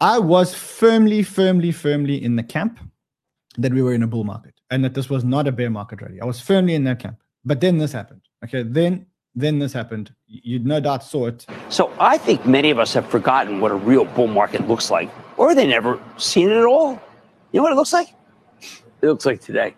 I 0.00 0.18
was 0.20 0.54
firmly, 0.54 1.22
firmly, 1.24 1.72
firmly 1.72 2.22
in 2.22 2.36
the 2.36 2.42
camp 2.44 2.78
that 3.56 3.72
we 3.72 3.82
were 3.82 3.92
in 3.92 4.02
a 4.02 4.06
bull 4.06 4.22
market 4.22 4.54
and 4.70 4.84
that 4.84 4.94
this 4.94 5.10
was 5.10 5.24
not 5.24 5.48
a 5.48 5.52
bear 5.52 5.70
market 5.70 6.00
rally. 6.00 6.20
I 6.20 6.24
was 6.24 6.40
firmly 6.40 6.74
in 6.74 6.84
that 6.84 7.00
camp. 7.00 7.20
But 7.44 7.60
then 7.60 7.78
this 7.78 7.92
happened. 7.92 8.20
Okay, 8.44 8.62
then 8.62 9.06
then 9.34 9.58
this 9.58 9.72
happened. 9.72 10.12
You 10.26 10.58
no 10.58 10.80
doubt 10.80 11.04
saw 11.04 11.26
it. 11.26 11.46
So 11.68 11.92
I 11.98 12.18
think 12.18 12.44
many 12.46 12.70
of 12.70 12.78
us 12.78 12.92
have 12.94 13.08
forgotten 13.08 13.60
what 13.60 13.70
a 13.70 13.76
real 13.76 14.04
bull 14.04 14.26
market 14.26 14.66
looks 14.68 14.90
like, 14.90 15.10
or 15.36 15.54
they 15.54 15.66
never 15.66 16.00
seen 16.16 16.50
it 16.50 16.56
at 16.56 16.64
all. 16.64 17.00
You 17.52 17.58
know 17.58 17.62
what 17.62 17.72
it 17.72 17.76
looks 17.76 17.92
like? 17.92 18.08
It 18.60 19.06
looks 19.06 19.24
like 19.24 19.40
today. 19.40 19.74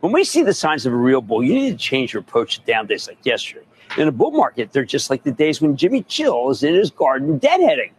When 0.00 0.12
we 0.12 0.22
see 0.22 0.42
the 0.42 0.54
signs 0.54 0.86
of 0.86 0.92
a 0.92 0.96
real 0.96 1.20
bull, 1.20 1.42
you 1.42 1.54
need 1.54 1.72
to 1.72 1.76
change 1.76 2.12
your 2.12 2.20
approach 2.20 2.60
to 2.60 2.64
down 2.64 2.86
days 2.86 3.08
like 3.08 3.18
yesterday. 3.24 3.66
In 3.96 4.06
a 4.06 4.12
bull 4.12 4.30
market, 4.30 4.70
they're 4.70 4.84
just 4.84 5.10
like 5.10 5.24
the 5.24 5.32
days 5.32 5.60
when 5.60 5.76
Jimmy 5.76 6.04
Chill 6.04 6.50
is 6.50 6.62
in 6.62 6.74
his 6.74 6.90
garden 6.90 7.40
deadheading, 7.40 7.90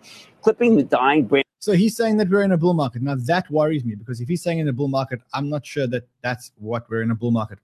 clipping 0.42 0.78
the 0.78 0.84
dying 0.84 1.26
branch. 1.26 1.46
So 1.60 1.74
he's 1.74 1.98
saying 1.98 2.16
that 2.18 2.30
we're 2.30 2.44
in 2.44 2.54
a 2.54 2.58
bull 2.58 2.74
market. 2.74 3.02
Now 3.02 3.16
that 3.16 3.50
worries 3.52 3.84
me 3.84 3.96
because 3.96 4.22
if 4.22 4.30
he's 4.30 4.42
saying 4.42 4.60
in 4.60 4.70
a 4.70 4.74
bull 4.74 4.88
market, 4.88 5.20
I'm 5.34 5.50
not 5.50 5.66
sure 5.66 5.88
that 5.88 6.08
that's 6.22 6.54
what 6.56 6.90
we're 6.90 7.02
in 7.02 7.12
a 7.12 7.16
bull 7.16 7.32
market. 7.32 7.60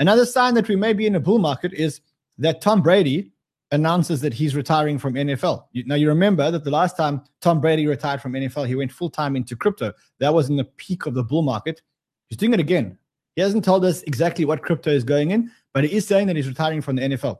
Another 0.00 0.26
sign 0.26 0.54
that 0.54 0.66
we 0.66 0.74
may 0.74 0.92
be 0.92 1.06
in 1.06 1.14
a 1.14 1.20
bull 1.20 1.38
market 1.38 1.72
is 1.72 2.00
that 2.38 2.60
Tom 2.60 2.82
Brady 2.82 3.30
announces 3.70 4.20
that 4.20 4.34
he's 4.34 4.56
retiring 4.56 4.98
from 4.98 5.14
NFL. 5.14 5.64
now 5.86 5.94
you 5.94 6.08
remember 6.08 6.50
that 6.50 6.64
the 6.64 6.70
last 6.70 6.96
time 6.96 7.22
Tom 7.40 7.60
Brady 7.60 7.86
retired 7.86 8.20
from 8.20 8.32
NFL, 8.32 8.66
he 8.66 8.74
went 8.74 8.90
full 8.90 9.10
time 9.10 9.36
into 9.36 9.54
crypto. 9.54 9.92
That 10.18 10.34
was 10.34 10.48
in 10.48 10.56
the 10.56 10.64
peak 10.64 11.06
of 11.06 11.14
the 11.14 11.22
bull 11.22 11.42
market. 11.42 11.82
He's 12.28 12.38
doing 12.38 12.52
it 12.52 12.60
again. 12.60 12.98
He 13.36 13.42
hasn't 13.42 13.64
told 13.64 13.84
us 13.84 14.02
exactly 14.02 14.44
what 14.44 14.62
crypto 14.62 14.90
is 14.90 15.04
going 15.04 15.30
in, 15.30 15.50
but 15.74 15.84
he 15.84 15.94
is 15.94 16.06
saying 16.06 16.26
that 16.26 16.36
he's 16.36 16.48
retiring 16.48 16.80
from 16.80 16.96
the 16.96 17.02
NFL. 17.02 17.38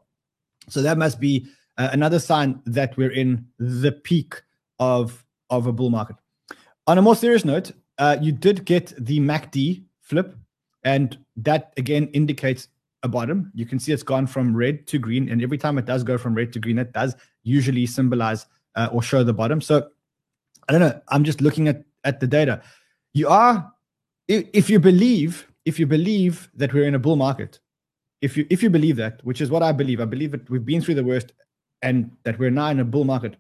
So 0.69 0.83
that 0.83 0.99
must 0.99 1.19
be 1.19 1.47
uh, 1.79 1.89
another 1.93 2.19
sign 2.19 2.61
that 2.67 2.97
we're 2.97 3.11
in 3.11 3.47
the 3.59 3.93
peak 3.93 4.43
of 4.79 5.25
of 5.49 5.67
a 5.67 5.73
bull 5.73 5.91
market. 5.91 6.17
On 6.87 6.99
a 6.99 7.03
more 7.03 7.17
serious 7.17 7.45
note, 7.45 7.73
uh, 7.99 8.17
you 8.21 8.33
did 8.33 8.65
get 8.65 8.93
the 8.99 9.21
MACD 9.21 9.85
flip, 10.01 10.35
and 10.85 11.19
that 11.37 11.73
again 11.77 12.09
indicates 12.13 12.69
a 13.03 13.09
bottom. 13.09 13.51
You 13.55 13.65
can 13.65 13.79
see 13.79 13.93
it's 13.93 14.03
gone 14.03 14.27
from 14.27 14.55
red 14.55 14.87
to 14.89 14.99
green, 14.99 15.31
and 15.31 15.43
every 15.43 15.59
time 15.59 15.79
it 15.79 15.87
does 15.87 16.05
go 16.05 16.19
from 16.19 16.35
red 16.35 16.53
to 16.53 16.59
green, 16.59 16.79
it 16.79 16.93
does 16.93 17.17
usually 17.43 17.87
symbolize 17.87 18.47
uh, 18.75 18.89
or 18.93 19.03
show 19.03 19.25
the 19.25 19.33
bottom. 19.33 19.61
So 19.61 19.89
I 20.69 20.73
don't 20.73 20.81
know. 20.81 21.01
I'm 21.09 21.25
just 21.25 21.41
looking 21.41 21.69
at 21.69 21.85
at 22.05 22.21
the 22.21 22.27
data. 22.27 22.61
You 23.15 23.29
are, 23.29 23.73
if, 24.29 24.47
if 24.53 24.71
you 24.71 24.79
believe, 24.79 25.47
if 25.67 25.79
you 25.79 25.87
believe 25.87 26.49
that 26.55 26.73
we're 26.73 26.87
in 26.87 26.95
a 26.95 26.99
bull 26.99 27.17
market, 27.17 27.59
if 28.23 28.37
you 28.37 28.47
if 28.49 28.63
you 28.63 28.71
believe 28.71 28.97
that, 28.97 29.23
which 29.25 29.41
is 29.41 29.51
what 29.51 29.63
I 29.63 29.73
believe, 29.73 30.01
I 30.01 30.07
believe 30.07 30.31
that 30.31 30.49
we've 30.49 30.65
been 30.65 30.81
through 30.81 30.95
the 30.95 31.05
worst, 31.05 31.33
and 31.83 32.11
that 32.23 32.39
we're 32.39 32.51
now 32.51 32.69
in 32.69 32.81
a 32.81 32.85
bull 32.85 33.05
market. 33.05 33.37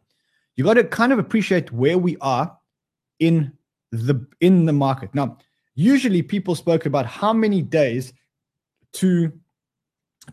You 0.56 0.64
got 0.64 0.74
to 0.74 0.84
kind 0.84 1.12
of 1.12 1.18
appreciate 1.18 1.72
where 1.72 1.96
we 1.96 2.16
are 2.20 2.54
in 3.20 3.52
the 3.92 4.26
in 4.40 4.66
the 4.66 4.72
market 4.72 5.14
now. 5.14 5.38
Usually, 5.74 6.22
people 6.22 6.54
spoke 6.54 6.84
about 6.84 7.06
how 7.06 7.32
many 7.32 7.62
days 7.62 8.12
to 8.94 9.32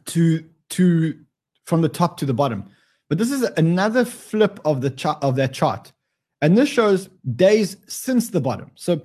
to 0.06 0.44
to 0.70 1.20
from 1.66 1.82
the 1.82 1.90
top 1.90 2.18
to 2.18 2.26
the 2.26 2.34
bottom. 2.34 2.66
But 3.08 3.18
this 3.20 3.32
is 3.32 3.44
another 3.58 4.04
flip 4.04 4.60
of 4.66 4.82
the 4.82 4.90
chart 4.90 5.24
of 5.24 5.36
that 5.36 5.54
chart. 5.54 5.94
And 6.42 6.58
this 6.58 6.68
shows 6.68 7.10
days 7.36 7.78
since 7.88 8.30
the 8.30 8.42
bottom. 8.42 8.72
So 8.76 9.02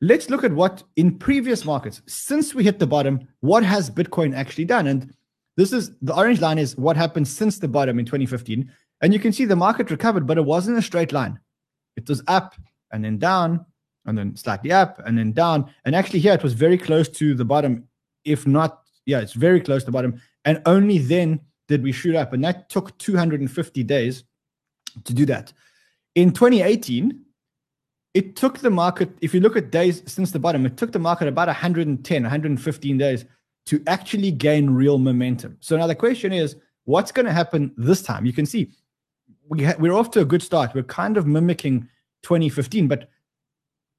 let's 0.00 0.30
look 0.30 0.44
at 0.44 0.52
what 0.52 0.82
in 0.96 1.18
previous 1.18 1.64
markets, 1.64 2.02
since 2.06 2.54
we 2.54 2.64
hit 2.64 2.78
the 2.78 2.86
bottom, 2.86 3.26
what 3.40 3.64
has 3.64 3.90
Bitcoin 3.90 4.34
actually 4.34 4.64
done? 4.64 4.86
And 4.86 5.14
this 5.56 5.72
is 5.72 5.92
the 6.00 6.14
orange 6.14 6.40
line 6.40 6.58
is 6.58 6.76
what 6.76 6.96
happened 6.96 7.28
since 7.28 7.58
the 7.58 7.68
bottom 7.68 7.98
in 7.98 8.04
2015. 8.04 8.70
And 9.02 9.12
you 9.12 9.18
can 9.18 9.32
see 9.32 9.44
the 9.44 9.56
market 9.56 9.90
recovered, 9.90 10.26
but 10.26 10.38
it 10.38 10.44
wasn't 10.44 10.78
a 10.78 10.82
straight 10.82 11.12
line. 11.12 11.38
It 11.96 12.08
was 12.08 12.22
up 12.26 12.54
and 12.92 13.04
then 13.04 13.18
down 13.18 13.64
and 14.06 14.16
then 14.16 14.36
slightly 14.36 14.72
up 14.72 15.00
and 15.04 15.18
then 15.18 15.32
down. 15.32 15.72
And 15.84 15.94
actually, 15.94 16.20
here 16.20 16.34
it 16.34 16.42
was 16.42 16.54
very 16.54 16.78
close 16.78 17.08
to 17.08 17.34
the 17.34 17.44
bottom, 17.44 17.84
if 18.24 18.46
not 18.46 18.80
yeah, 19.06 19.20
it's 19.20 19.32
very 19.32 19.60
close 19.60 19.82
to 19.82 19.86
the 19.86 19.92
bottom. 19.92 20.20
And 20.44 20.62
only 20.66 20.98
then 20.98 21.40
did 21.68 21.82
we 21.82 21.92
shoot 21.92 22.14
up. 22.14 22.32
And 22.32 22.44
that 22.44 22.68
took 22.68 22.96
250 22.98 23.82
days 23.84 24.24
to 25.04 25.14
do 25.14 25.26
that. 25.26 25.52
In 26.14 26.32
2018, 26.32 27.20
it 28.14 28.36
took 28.36 28.58
the 28.58 28.70
market, 28.70 29.10
if 29.20 29.32
you 29.34 29.40
look 29.40 29.56
at 29.56 29.70
days 29.70 30.02
since 30.06 30.32
the 30.32 30.38
bottom, 30.38 30.66
it 30.66 30.76
took 30.76 30.92
the 30.92 30.98
market 30.98 31.28
about 31.28 31.48
110, 31.48 32.22
115 32.22 32.98
days 32.98 33.24
to 33.66 33.82
actually 33.86 34.32
gain 34.32 34.70
real 34.70 34.98
momentum. 34.98 35.56
So 35.60 35.76
now 35.76 35.86
the 35.86 35.94
question 35.94 36.32
is, 36.32 36.56
what's 36.84 37.12
going 37.12 37.26
to 37.26 37.32
happen 37.32 37.72
this 37.76 38.02
time? 38.02 38.26
You 38.26 38.32
can 38.32 38.46
see 38.46 38.72
we 39.48 39.64
ha- 39.64 39.76
we're 39.78 39.92
off 39.92 40.10
to 40.12 40.20
a 40.20 40.24
good 40.24 40.42
start. 40.42 40.74
We're 40.74 40.82
kind 40.82 41.16
of 41.16 41.26
mimicking 41.26 41.88
2015, 42.22 42.88
but 42.88 43.10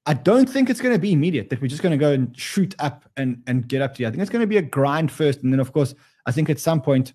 I 0.06 0.14
don't 0.14 0.50
think 0.50 0.70
it's 0.70 0.82
going 0.82 0.96
to 0.96 1.00
be 1.00 1.14
immediate 1.14 1.50
that 1.50 1.62
we're 1.62 1.68
just 1.68 1.84
going 1.84 1.92
to 1.92 1.98
go 1.98 2.12
and 2.12 2.36
shoot 2.38 2.74
up 2.80 3.08
and, 3.18 3.44
and 3.46 3.68
get 3.68 3.82
up 3.82 3.94
to 3.96 4.02
you. 4.02 4.08
I 4.08 4.12
think 4.12 4.22
it's 4.22 4.32
going 4.32 4.42
to 4.42 4.48
be 4.48 4.58
a 4.58 4.62
grind 4.62 5.12
first. 5.12 5.44
And 5.44 5.54
then, 5.54 5.60
of 5.60 5.72
course, 5.74 5.94
I 6.26 6.32
think 6.32 6.50
at 6.50 6.60
some 6.60 6.82
point 6.82 7.14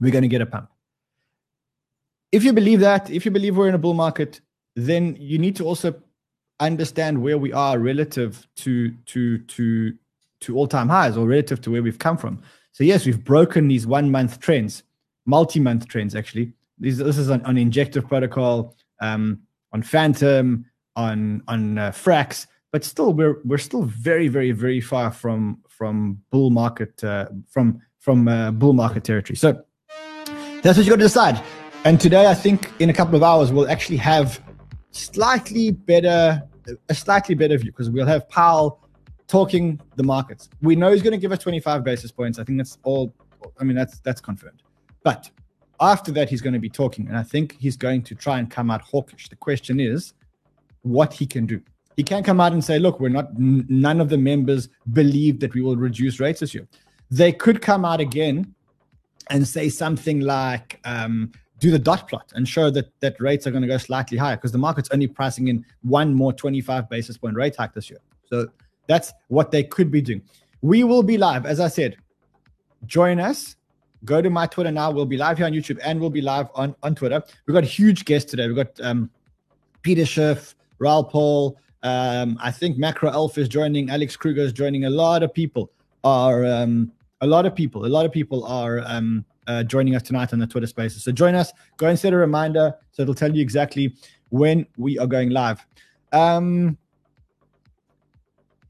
we're 0.00 0.10
going 0.10 0.22
to 0.22 0.28
get 0.28 0.40
a 0.40 0.46
pump. 0.46 0.68
If 2.32 2.42
you 2.42 2.52
believe 2.52 2.80
that, 2.80 3.10
if 3.10 3.24
you 3.24 3.30
believe 3.30 3.56
we're 3.56 3.68
in 3.68 3.74
a 3.74 3.78
bull 3.78 3.94
market, 3.94 4.40
then 4.74 5.16
you 5.18 5.38
need 5.38 5.56
to 5.56 5.64
also 5.64 5.94
understand 6.60 7.22
where 7.22 7.38
we 7.38 7.52
are 7.52 7.78
relative 7.78 8.46
to 8.56 8.92
to 9.06 9.38
to 9.38 9.94
to 10.40 10.56
all-time 10.56 10.88
highs 10.88 11.16
or 11.16 11.26
relative 11.26 11.60
to 11.60 11.70
where 11.70 11.82
we've 11.82 11.98
come 11.98 12.16
from. 12.16 12.42
So 12.72 12.84
yes, 12.84 13.06
we've 13.06 13.22
broken 13.24 13.68
these 13.68 13.86
one-month 13.86 14.40
trends. 14.40 14.82
multi-month 15.26 15.88
trends 15.88 16.14
actually. 16.14 16.52
These, 16.78 16.98
this 16.98 17.18
is 17.18 17.30
on 17.30 17.56
injective 17.56 18.08
protocol, 18.08 18.74
um, 19.00 19.40
on 19.72 19.82
Fantom, 19.82 20.66
on 20.96 21.42
on 21.46 21.78
uh, 21.78 21.90
Frax, 21.90 22.46
but 22.72 22.84
still 22.84 23.12
we're 23.12 23.40
we're 23.44 23.58
still 23.58 23.82
very 23.82 24.28
very 24.28 24.52
very 24.52 24.80
far 24.80 25.10
from 25.10 25.58
from 25.68 26.18
bull 26.30 26.50
market 26.50 27.02
uh, 27.04 27.26
from 27.48 27.80
from 27.98 28.26
uh, 28.26 28.50
bull 28.50 28.72
market 28.72 29.04
territory. 29.04 29.36
So 29.36 29.62
that's 30.62 30.76
what 30.76 30.84
you 30.84 30.90
got 30.90 30.96
to 30.96 31.02
decide. 31.02 31.42
And 31.84 32.00
today, 32.00 32.26
I 32.26 32.34
think 32.34 32.70
in 32.80 32.90
a 32.90 32.92
couple 32.92 33.16
of 33.16 33.22
hours, 33.22 33.52
we'll 33.52 33.68
actually 33.68 33.98
have 33.98 34.40
slightly 34.92 35.70
better 35.70 36.42
a 36.88 36.94
slightly 36.94 37.34
better 37.34 37.56
view 37.56 37.72
because 37.72 37.90
we'll 37.90 38.06
have 38.06 38.28
Powell 38.28 38.80
talking 39.26 39.80
the 39.96 40.02
markets. 40.02 40.48
We 40.60 40.76
know 40.76 40.92
he's 40.92 41.02
going 41.02 41.12
to 41.12 41.18
give 41.18 41.32
us 41.32 41.38
25 41.38 41.82
basis 41.82 42.12
points. 42.12 42.38
I 42.38 42.44
think 42.44 42.58
that's 42.58 42.78
all. 42.84 43.14
I 43.58 43.64
mean, 43.64 43.76
that's 43.76 43.98
that's 44.00 44.20
confirmed. 44.20 44.62
But 45.02 45.30
after 45.80 46.12
that, 46.12 46.28
he's 46.28 46.40
going 46.40 46.52
to 46.52 46.60
be 46.60 46.68
talking, 46.68 47.08
and 47.08 47.16
I 47.16 47.22
think 47.22 47.56
he's 47.58 47.76
going 47.76 48.02
to 48.02 48.14
try 48.14 48.38
and 48.38 48.50
come 48.50 48.70
out 48.70 48.82
hawkish. 48.82 49.28
The 49.28 49.36
question 49.36 49.80
is, 49.80 50.14
what 50.82 51.12
he 51.12 51.26
can 51.26 51.46
do. 51.46 51.60
He 51.96 52.02
can 52.02 52.22
come 52.22 52.40
out 52.40 52.52
and 52.52 52.64
say, 52.64 52.78
"Look, 52.78 53.00
we're 53.00 53.08
not. 53.08 53.30
N- 53.36 53.66
none 53.68 54.00
of 54.00 54.08
the 54.08 54.18
members 54.18 54.68
believe 54.92 55.40
that 55.40 55.54
we 55.54 55.62
will 55.62 55.76
reduce 55.76 56.20
rates 56.20 56.40
this 56.40 56.54
year." 56.54 56.68
They 57.10 57.32
could 57.32 57.60
come 57.60 57.84
out 57.84 58.00
again 58.00 58.54
and 59.28 59.46
say 59.46 59.68
something 59.68 60.20
like, 60.20 60.80
um, 60.84 61.32
"Do 61.62 61.70
the 61.70 61.78
dot 61.78 62.08
plot 62.08 62.32
and 62.34 62.46
show 62.46 62.70
that 62.70 62.88
that 63.00 63.14
rates 63.20 63.46
are 63.46 63.52
going 63.52 63.62
to 63.62 63.68
go 63.68 63.78
slightly 63.78 64.18
higher 64.18 64.36
because 64.36 64.52
the 64.52 64.58
market's 64.58 64.90
only 64.90 65.06
pricing 65.06 65.48
in 65.48 65.64
one 65.82 66.12
more 66.12 66.32
25 66.32 66.90
basis 66.90 67.16
point 67.16 67.36
rate 67.36 67.54
hike 67.56 67.72
this 67.72 67.88
year." 67.88 68.00
So 68.28 68.48
that's 68.88 69.12
what 69.28 69.50
they 69.50 69.62
could 69.62 69.90
be 69.90 70.02
doing. 70.02 70.22
We 70.60 70.84
will 70.84 71.02
be 71.02 71.18
live, 71.18 71.46
as 71.46 71.60
I 71.60 71.68
said. 71.68 71.96
Join 72.86 73.20
us. 73.20 73.56
Go 74.04 74.20
to 74.20 74.30
my 74.30 74.46
Twitter 74.46 74.72
now. 74.72 74.90
We'll 74.90 75.06
be 75.06 75.16
live 75.16 75.38
here 75.38 75.46
on 75.46 75.52
YouTube 75.52 75.78
and 75.84 76.00
we'll 76.00 76.10
be 76.10 76.20
live 76.20 76.48
on, 76.54 76.74
on 76.82 76.94
Twitter. 76.94 77.22
We've 77.46 77.54
got 77.54 77.64
huge 77.64 78.04
guests 78.04 78.28
today. 78.30 78.48
We've 78.48 78.56
got 78.56 78.80
um, 78.80 79.10
Peter 79.82 80.04
Schiff, 80.04 80.56
Raoul 80.78 81.04
Paul. 81.04 81.58
Um, 81.84 82.36
I 82.40 82.50
think 82.50 82.78
Macro 82.78 83.10
Alf 83.10 83.38
is 83.38 83.48
joining. 83.48 83.90
Alex 83.90 84.16
Kruger 84.16 84.42
is 84.42 84.52
joining. 84.52 84.84
A 84.86 84.90
lot 84.90 85.22
of 85.22 85.32
people 85.32 85.70
are. 86.02 86.44
Um, 86.44 86.92
a 87.20 87.26
lot 87.26 87.46
of 87.46 87.54
people. 87.54 87.86
A 87.86 87.88
lot 87.88 88.04
of 88.04 88.10
people 88.10 88.44
are 88.44 88.82
um, 88.84 89.24
uh, 89.46 89.62
joining 89.62 89.94
us 89.94 90.02
tonight 90.02 90.32
on 90.32 90.38
the 90.38 90.46
Twitter 90.46 90.66
Spaces. 90.66 91.04
So 91.04 91.12
join 91.12 91.34
us. 91.34 91.52
Go 91.76 91.88
and 91.88 91.98
set 91.98 92.12
a 92.12 92.16
reminder 92.16 92.74
so 92.92 93.02
it'll 93.02 93.14
tell 93.14 93.34
you 93.34 93.42
exactly 93.42 93.96
when 94.30 94.66
we 94.76 94.98
are 94.98 95.06
going 95.06 95.30
live. 95.30 95.64
Um, 96.12 96.76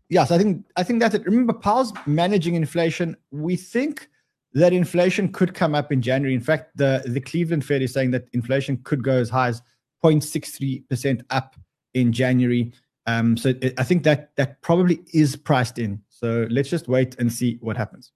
yes, 0.09 0.31
I 0.31 0.39
think 0.39 0.65
I 0.77 0.83
think 0.83 1.01
that's 1.01 1.15
it. 1.15 1.25
Remember, 1.25 1.53
Powell's 1.53 1.93
managing 2.07 2.55
inflation. 2.55 3.17
We 3.31 3.57
think 3.57 4.09
that 4.55 4.73
inflation 4.73 5.33
could 5.33 5.55
come 5.55 5.75
up 5.75 5.93
in 5.93 6.03
January. 6.03 6.35
In 6.35 6.41
fact, 6.41 6.77
the 6.77 7.03
the 7.07 7.21
Cleveland 7.21 7.65
Fed 7.65 7.83
is 7.83 7.93
saying 7.93 8.11
that 8.13 8.29
inflation 8.33 8.79
could 8.85 9.03
go 9.03 9.19
as 9.19 9.31
high 9.31 9.49
as 9.49 9.63
0.63 10.05 10.89
percent 10.89 11.23
up 11.31 11.57
in 11.95 12.13
January. 12.13 12.73
Um, 13.07 13.37
so 13.37 13.51
it, 13.61 13.75
I 13.79 13.85
think 13.85 14.05
that 14.05 14.35
that 14.37 14.63
probably 14.63 15.01
is 15.13 15.37
priced 15.37 15.79
in. 15.79 16.01
So 16.09 16.47
let's 16.51 16.71
just 16.71 16.89
wait 16.89 17.17
and 17.19 17.33
see 17.33 17.59
what 17.61 17.77
happens. 17.77 18.13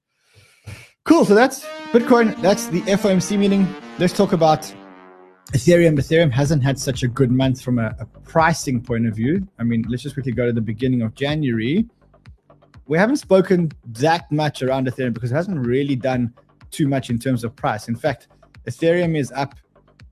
Cool. 1.06 1.24
So 1.24 1.36
that's 1.36 1.64
Bitcoin. 1.92 2.36
That's 2.42 2.66
the 2.66 2.80
FOMC 2.82 3.38
meeting. 3.38 3.72
Let's 4.00 4.12
talk 4.12 4.32
about 4.32 4.62
Ethereum. 5.52 5.96
Ethereum 5.96 6.32
hasn't 6.32 6.64
had 6.64 6.80
such 6.80 7.04
a 7.04 7.08
good 7.08 7.30
month 7.30 7.62
from 7.62 7.78
a, 7.78 7.94
a, 8.00 8.06
pricing 8.24 8.82
point 8.82 9.06
of 9.06 9.14
view. 9.14 9.46
I 9.60 9.62
mean, 9.62 9.84
let's 9.88 10.02
just 10.02 10.16
quickly 10.16 10.32
go 10.32 10.46
to 10.46 10.52
the 10.52 10.60
beginning 10.60 11.02
of 11.02 11.14
January. 11.14 11.86
We 12.86 12.98
haven't 12.98 13.18
spoken 13.18 13.70
that 13.84 14.30
much 14.32 14.64
around 14.64 14.88
Ethereum 14.88 15.14
because 15.14 15.30
it 15.30 15.36
hasn't 15.36 15.64
really 15.64 15.94
done 15.94 16.34
too 16.72 16.88
much 16.88 17.08
in 17.08 17.20
terms 17.20 17.44
of 17.44 17.54
price. 17.54 17.86
In 17.86 17.94
fact, 17.94 18.26
Ethereum 18.66 19.16
is 19.16 19.30
up. 19.30 19.54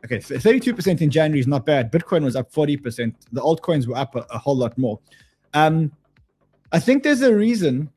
Okay, 0.04 0.18
32% 0.18 1.00
in 1.00 1.11
January 1.11 1.40
is 1.40 1.48
not 1.48 1.66
bad. 1.66 1.90
Bitcoin 1.90 2.22
was 2.22 2.37
up 2.37 2.52
40%. 2.52 3.12
The 3.33 3.40
altcoins 3.40 3.88
were 3.88 3.96
up 3.96 4.14
a, 4.14 4.24
a 4.30 4.38
whole 4.38 4.57
lot 4.57 4.78
more. 4.78 5.00
Um, 5.54 5.90
I 6.70 6.78
think 6.78 7.02
there's 7.02 7.22
a 7.22 7.35
reason 7.35 7.90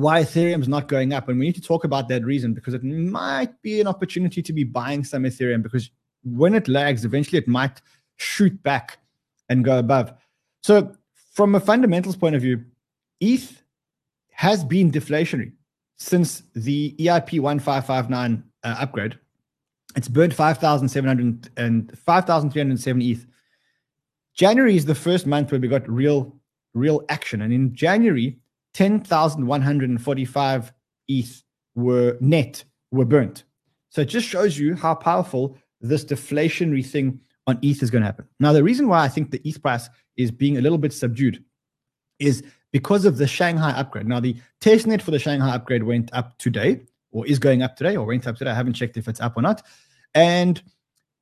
why 0.00 0.22
Ethereum's 0.22 0.68
not 0.68 0.88
going 0.88 1.12
up. 1.12 1.28
And 1.28 1.38
we 1.38 1.46
need 1.46 1.54
to 1.56 1.60
talk 1.60 1.84
about 1.84 2.08
that 2.08 2.24
reason 2.24 2.54
because 2.54 2.74
it 2.74 2.82
might 2.82 3.60
be 3.62 3.80
an 3.80 3.86
opportunity 3.86 4.42
to 4.42 4.52
be 4.52 4.64
buying 4.64 5.04
some 5.04 5.24
Ethereum 5.24 5.62
because 5.62 5.90
when 6.22 6.54
it 6.54 6.68
lags, 6.68 7.04
eventually 7.04 7.38
it 7.38 7.48
might 7.48 7.80
shoot 8.16 8.62
back 8.62 8.98
and 9.48 9.64
go 9.64 9.78
above. 9.78 10.12
So, 10.62 10.94
from 11.32 11.54
a 11.54 11.60
fundamentals 11.60 12.16
point 12.16 12.34
of 12.34 12.42
view, 12.42 12.64
ETH 13.20 13.62
has 14.30 14.64
been 14.64 14.90
deflationary 14.90 15.52
since 15.96 16.42
the 16.54 16.94
EIP 16.98 17.40
1559 17.40 18.42
uh, 18.62 18.76
upgrade. 18.78 19.18
It's 19.96 20.08
burned 20.08 20.34
5,700 20.34 21.50
and 21.56 21.98
5,370 21.98 23.10
ETH. 23.10 23.26
January 24.34 24.76
is 24.76 24.86
the 24.86 24.94
first 24.94 25.26
month 25.26 25.50
where 25.50 25.60
we 25.60 25.68
got 25.68 25.88
real, 25.88 26.36
real 26.74 27.02
action. 27.08 27.42
And 27.42 27.52
in 27.52 27.74
January, 27.74 28.38
10,145 28.74 30.72
ETH 31.08 31.42
were 31.74 32.16
net 32.20 32.64
were 32.90 33.04
burnt. 33.04 33.44
So 33.90 34.02
it 34.02 34.08
just 34.08 34.26
shows 34.26 34.58
you 34.58 34.74
how 34.74 34.94
powerful 34.94 35.58
this 35.80 36.04
deflationary 36.04 36.84
thing 36.86 37.20
on 37.46 37.58
ETH 37.62 37.82
is 37.82 37.90
going 37.90 38.02
to 38.02 38.06
happen. 38.06 38.26
Now, 38.38 38.52
the 38.52 38.62
reason 38.62 38.88
why 38.88 39.02
I 39.02 39.08
think 39.08 39.30
the 39.30 39.40
ETH 39.48 39.60
price 39.62 39.88
is 40.16 40.30
being 40.30 40.58
a 40.58 40.60
little 40.60 40.78
bit 40.78 40.92
subdued 40.92 41.42
is 42.18 42.42
because 42.72 43.04
of 43.04 43.18
the 43.18 43.26
Shanghai 43.26 43.70
upgrade. 43.70 44.06
Now, 44.06 44.20
the 44.20 44.36
testnet 44.60 45.02
for 45.02 45.10
the 45.10 45.18
Shanghai 45.18 45.54
upgrade 45.54 45.82
went 45.82 46.10
up 46.12 46.38
today, 46.38 46.82
or 47.10 47.26
is 47.26 47.38
going 47.38 47.62
up 47.62 47.76
today, 47.76 47.96
or 47.96 48.06
went 48.06 48.26
up 48.26 48.36
today. 48.36 48.50
I 48.50 48.54
haven't 48.54 48.74
checked 48.74 48.96
if 48.96 49.08
it's 49.08 49.20
up 49.20 49.36
or 49.36 49.42
not. 49.42 49.62
And 50.14 50.62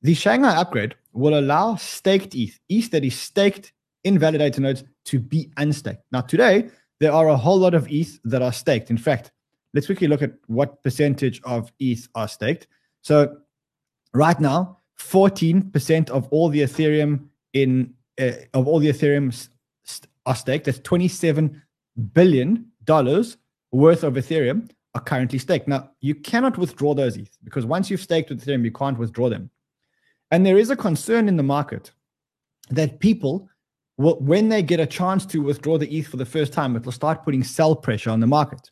the 0.02 0.14
Shanghai 0.14 0.56
upgrade 0.56 0.94
will 1.12 1.38
allow 1.38 1.76
staked 1.76 2.34
ETH, 2.34 2.58
ETH 2.68 2.90
that 2.90 3.04
is 3.04 3.18
staked 3.18 3.72
in 4.04 4.18
validator 4.18 4.58
nodes, 4.58 4.84
to 5.06 5.18
be 5.18 5.50
unstaked. 5.56 6.02
Now, 6.12 6.20
today, 6.20 6.68
there 7.00 7.12
are 7.12 7.28
a 7.28 7.36
whole 7.36 7.58
lot 7.58 7.74
of 7.74 7.90
ETH 7.90 8.20
that 8.24 8.42
are 8.42 8.52
staked. 8.52 8.90
In 8.90 8.98
fact, 8.98 9.32
let's 9.74 9.86
quickly 9.86 10.08
look 10.08 10.22
at 10.22 10.32
what 10.46 10.82
percentage 10.82 11.40
of 11.44 11.72
ETH 11.78 12.08
are 12.14 12.28
staked. 12.28 12.66
So 13.02 13.38
right 14.12 14.38
now, 14.40 14.78
14% 14.98 16.10
of 16.10 16.28
all 16.30 16.48
the 16.48 16.60
Ethereum 16.60 17.28
in 17.52 17.94
uh, 18.20 18.32
of 18.52 18.66
all 18.66 18.80
the 18.80 18.88
Ethereum 18.88 19.32
st- 19.84 20.08
are 20.26 20.34
staked. 20.34 20.64
That's 20.64 20.80
27 20.80 21.62
billion 22.12 22.66
dollars 22.84 23.36
worth 23.70 24.02
of 24.02 24.14
Ethereum 24.14 24.70
are 24.94 25.00
currently 25.00 25.38
staked. 25.38 25.68
Now, 25.68 25.90
you 26.00 26.14
cannot 26.14 26.58
withdraw 26.58 26.94
those 26.94 27.16
ETH 27.16 27.36
because 27.44 27.64
once 27.64 27.90
you've 27.90 28.00
staked 28.00 28.30
with 28.30 28.44
Ethereum, 28.44 28.64
you 28.64 28.72
can't 28.72 28.98
withdraw 28.98 29.28
them. 29.28 29.50
And 30.30 30.44
there 30.44 30.58
is 30.58 30.70
a 30.70 30.76
concern 30.76 31.28
in 31.28 31.36
the 31.36 31.42
market 31.42 31.92
that 32.70 32.98
people 32.98 33.48
when 33.98 34.48
they 34.48 34.62
get 34.62 34.78
a 34.78 34.86
chance 34.86 35.26
to 35.26 35.42
withdraw 35.42 35.76
the 35.76 35.88
ETH 35.92 36.06
for 36.06 36.18
the 36.18 36.24
first 36.24 36.52
time, 36.52 36.76
it 36.76 36.84
will 36.84 36.92
start 36.92 37.24
putting 37.24 37.42
sell 37.42 37.74
pressure 37.74 38.10
on 38.10 38.20
the 38.20 38.26
market. 38.26 38.70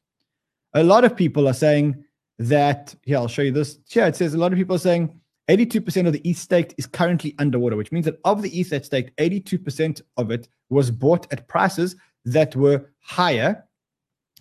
A 0.75 0.85
lot 0.85 1.05
of 1.05 1.17
people 1.17 1.49
are 1.49 1.55
saying 1.55 2.05
that, 2.39 2.95
here, 3.03 3.17
I'll 3.17 3.29
show 3.29 3.43
you 3.43 3.51
this. 3.51 3.79
Yeah, 3.89 4.07
it 4.07 4.15
says 4.15 4.35
a 4.35 4.39
lot 4.39 4.53
of 4.53 4.59
people 4.59 4.77
are 4.77 4.81
saying 4.81 5.21
82% 5.49 6.07
of 6.07 6.13
the 6.13 6.21
ETH 6.29 6.37
staked 6.37 6.75
is 6.79 6.87
currently 6.87 7.35
underwater, 7.39 7.77
which 7.77 7.91
means 7.91 8.05
that 8.05 8.21
of 8.25 8.43
the 8.43 8.51
ETH 8.51 8.71
that's 8.71 8.87
staked, 8.87 9.17
82% 9.17 10.01
of 10.17 10.31
it 10.31 10.49
was 10.71 10.91
bought 10.91 11.27
at 11.33 11.49
prices 11.49 11.97
that 12.25 12.55
were 12.55 12.91
higher 13.01 13.65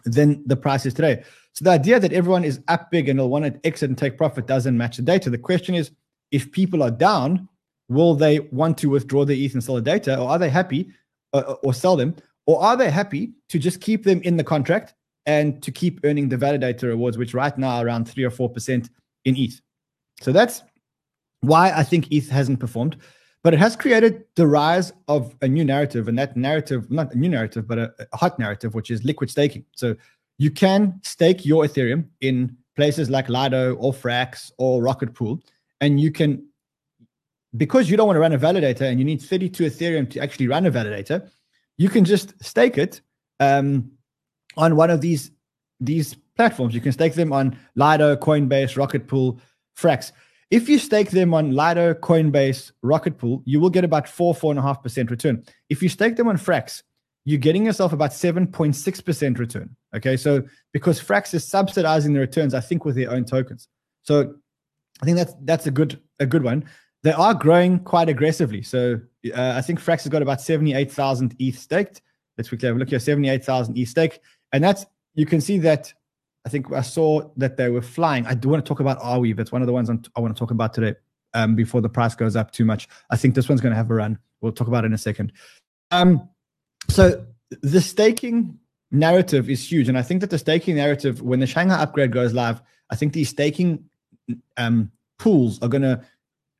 than 0.06 0.44
the 0.48 0.56
prices 0.56 0.94
today. 0.94 1.24
So 1.54 1.66
the 1.66 1.72
idea 1.72 2.00
that 2.00 2.14
everyone 2.14 2.44
is 2.44 2.60
up 2.68 2.92
big 2.92 3.10
and 3.10 3.18
they'll 3.18 3.30
want 3.30 3.46
to 3.46 3.60
exit 3.66 3.90
and 3.90 3.98
take 3.98 4.18
profit 4.18 4.46
doesn't 4.46 4.78
match 4.78 4.98
the 4.98 5.04
data. 5.04 5.30
The 5.32 5.38
question 5.38 5.74
is, 5.74 5.90
if 6.32 6.52
people 6.52 6.84
are 6.84 6.92
down, 6.92 7.48
will 7.90 8.16
they 8.16 8.40
want 8.52 8.78
to 8.80 8.90
withdraw 8.90 9.26
the 9.26 9.46
ETH 9.46 9.54
and 9.54 9.64
sell 9.64 9.76
the 9.76 9.82
data, 9.82 10.18
or 10.18 10.30
are 10.30 10.40
they 10.40 10.50
happy 10.50 10.90
uh, 11.34 11.38
uh, 11.38 11.56
or 11.64 11.74
sell 11.74 11.96
them, 11.96 12.16
or 12.46 12.62
are 12.62 12.78
they 12.78 12.90
happy 12.90 13.34
to 13.50 13.60
just 13.60 13.82
keep 13.82 14.04
them 14.04 14.22
in 14.22 14.38
the 14.38 14.44
contract 14.44 14.94
and 15.26 15.62
to 15.64 15.72
keep 15.72 16.00
earning 16.04 16.30
the 16.30 16.38
validator 16.38 16.84
rewards, 16.84 17.18
which 17.18 17.34
right 17.34 17.58
now 17.58 17.78
are 17.78 17.86
around 17.86 18.08
three 18.08 18.24
or 18.24 18.30
four 18.30 18.50
percent 18.50 18.90
in 19.26 19.36
ETH. 19.38 19.60
So 20.22 20.32
that's 20.32 20.64
why 21.42 21.72
I 21.72 21.84
think 21.84 22.12
ETH 22.12 22.30
hasn't 22.30 22.60
performed, 22.60 22.98
but 23.44 23.54
it 23.54 23.60
has 23.60 23.76
created 23.76 24.24
the 24.36 24.48
rise 24.48 24.94
of 25.08 25.36
a 25.42 25.48
new 25.48 25.66
narrative, 25.66 26.08
and 26.08 26.18
that 26.18 26.36
narrative, 26.36 26.90
not 26.90 27.14
a 27.14 27.18
new 27.18 27.30
narrative, 27.30 27.68
but 27.68 27.78
a, 27.78 27.94
a 28.12 28.18
hot 28.18 28.40
narrative, 28.40 28.74
which 28.74 28.90
is 28.90 29.04
liquid 29.04 29.30
staking. 29.30 29.66
So 29.76 29.96
you 30.38 30.52
can 30.52 31.00
stake 31.04 31.46
your 31.46 31.66
Ethereum 31.66 32.08
in 32.22 32.58
places 32.76 33.10
like 33.10 33.30
Lido 33.30 33.76
or 33.76 33.94
Frax 33.94 34.52
or 34.58 34.82
Rocket 34.82 35.14
Pool, 35.14 35.42
and 35.82 36.00
you 36.00 36.12
can 36.12 36.48
because 37.58 37.90
you 37.90 37.98
don't 37.98 38.08
want 38.08 38.18
to 38.18 38.22
run 38.22 38.34
a 38.34 38.40
validator 38.40 38.82
and 38.82 39.00
you 39.00 39.06
need 39.06 39.22
32 39.22 39.66
Ethereum 39.66 40.10
to 40.12 40.20
actually 40.20 40.48
run 40.48 40.66
a 40.66 40.72
validator, 40.72 41.30
you 41.78 41.90
can 41.90 42.06
just 42.06 42.34
stake 42.44 42.78
it 42.78 43.02
um, 43.40 43.92
on 44.58 44.76
one 44.76 44.90
of 44.90 45.02
these 45.02 45.32
these 45.80 46.16
platforms. 46.36 46.74
You 46.74 46.82
can 46.82 46.92
stake 46.92 47.14
them 47.14 47.34
on 47.34 47.58
Lido, 47.76 48.16
Coinbase, 48.16 48.78
Rocket 48.78 49.08
Pool, 49.08 49.40
Frax. 49.78 50.12
If 50.52 50.70
you 50.70 50.80
stake 50.80 51.12
them 51.12 51.34
on 51.34 51.52
Lido, 51.52 51.94
Coinbase, 51.94 52.72
Rocket 52.82 53.18
Pool, 53.18 53.42
you 53.46 53.60
will 53.60 53.70
get 53.70 53.84
about 53.84 54.08
four, 54.08 54.34
four 54.34 54.52
and 54.52 54.60
a 54.60 54.62
half 54.62 54.82
percent 54.82 55.12
return. 55.12 55.44
If 55.70 55.84
you 55.84 55.90
stake 55.90 56.16
them 56.16 56.28
on 56.28 56.38
Frax, 56.38 56.84
you're 57.26 57.40
getting 57.40 57.66
yourself 57.66 57.92
about 57.92 58.12
7.6% 58.12 59.40
return. 59.40 59.76
Okay. 59.96 60.16
So 60.16 60.44
because 60.72 61.02
Frax 61.02 61.34
is 61.34 61.46
subsidizing 61.46 62.14
the 62.14 62.20
returns, 62.20 62.54
I 62.54 62.60
think, 62.60 62.86
with 62.86 62.96
their 62.96 63.12
own 63.12 63.26
tokens. 63.26 63.68
So 64.04 64.36
I 65.02 65.06
think 65.06 65.18
that's 65.18 65.34
that's 65.42 65.66
a 65.66 65.72
good 65.72 66.00
a 66.20 66.26
good 66.26 66.44
one. 66.44 66.66
They 67.06 67.12
are 67.12 67.36
growing 67.36 67.82
quite 67.82 68.10
aggressively. 68.10 68.64
So 68.64 69.00
uh, 69.32 69.54
I 69.56 69.62
think 69.62 69.80
Frax 69.80 70.02
has 70.02 70.08
got 70.08 70.24
about 70.24 70.42
seventy 70.42 70.74
eight 70.74 70.92
thousand 70.92 71.36
ETH 71.38 71.60
staked. 71.60 72.02
Let's 72.36 72.50
quickly 72.50 72.66
have 72.66 72.78
a 72.78 72.80
look 72.80 72.90
here. 72.90 72.98
Seventy 72.98 73.30
eight 73.30 73.46
thousand 73.46 73.78
ETH 73.78 73.90
stake, 73.90 74.22
and 74.52 74.64
that's 74.64 74.88
you 75.14 75.28
can 75.28 75.40
see 75.40 75.60
that. 75.60 75.94
I 76.48 76.50
think 76.50 76.74
I 76.74 76.82
saw 76.82 77.30
that 77.38 77.58
they 77.58 77.70
were 77.70 77.84
flying. 77.84 78.26
I 78.26 78.34
do 78.34 78.50
want 78.50 78.66
to 78.66 78.68
talk 78.68 78.80
about 78.80 79.00
Arweave. 79.02 79.38
That's 79.38 79.52
one 79.52 79.62
of 79.62 79.68
the 79.68 79.72
ones 79.72 79.88
I'm, 79.88 80.02
i 80.16 80.20
want 80.20 80.36
to 80.36 80.40
talk 80.40 80.50
about 80.50 80.74
today. 80.74 80.96
Um, 81.36 81.54
before 81.54 81.80
the 81.80 81.90
price 81.90 82.16
goes 82.16 82.36
up 82.36 82.50
too 82.52 82.66
much, 82.66 82.88
I 83.12 83.18
think 83.18 83.36
this 83.36 83.48
one's 83.50 83.62
going 83.62 83.74
to 83.74 83.78
have 83.78 83.92
a 83.92 83.94
run. 83.94 84.18
We'll 84.42 84.52
talk 84.52 84.68
about 84.68 84.84
it 84.84 84.88
in 84.88 84.94
a 84.94 84.98
second. 84.98 85.32
Um, 85.92 86.28
so 86.90 87.24
the 87.62 87.82
staking 87.82 88.58
narrative 88.90 89.48
is 89.48 89.72
huge, 89.72 89.90
and 89.90 89.98
I 89.98 90.02
think 90.02 90.22
that 90.22 90.32
the 90.32 90.40
staking 90.40 90.78
narrative, 90.78 91.22
when 91.22 91.40
the 91.40 91.46
Shanghai 91.46 91.76
upgrade 91.76 92.12
goes 92.12 92.34
live, 92.34 92.64
I 92.90 92.96
think 92.96 93.14
these 93.14 93.30
staking 93.30 93.84
um, 94.58 94.92
pools 95.20 95.62
are 95.62 95.70
going 95.70 95.84
to 95.84 96.04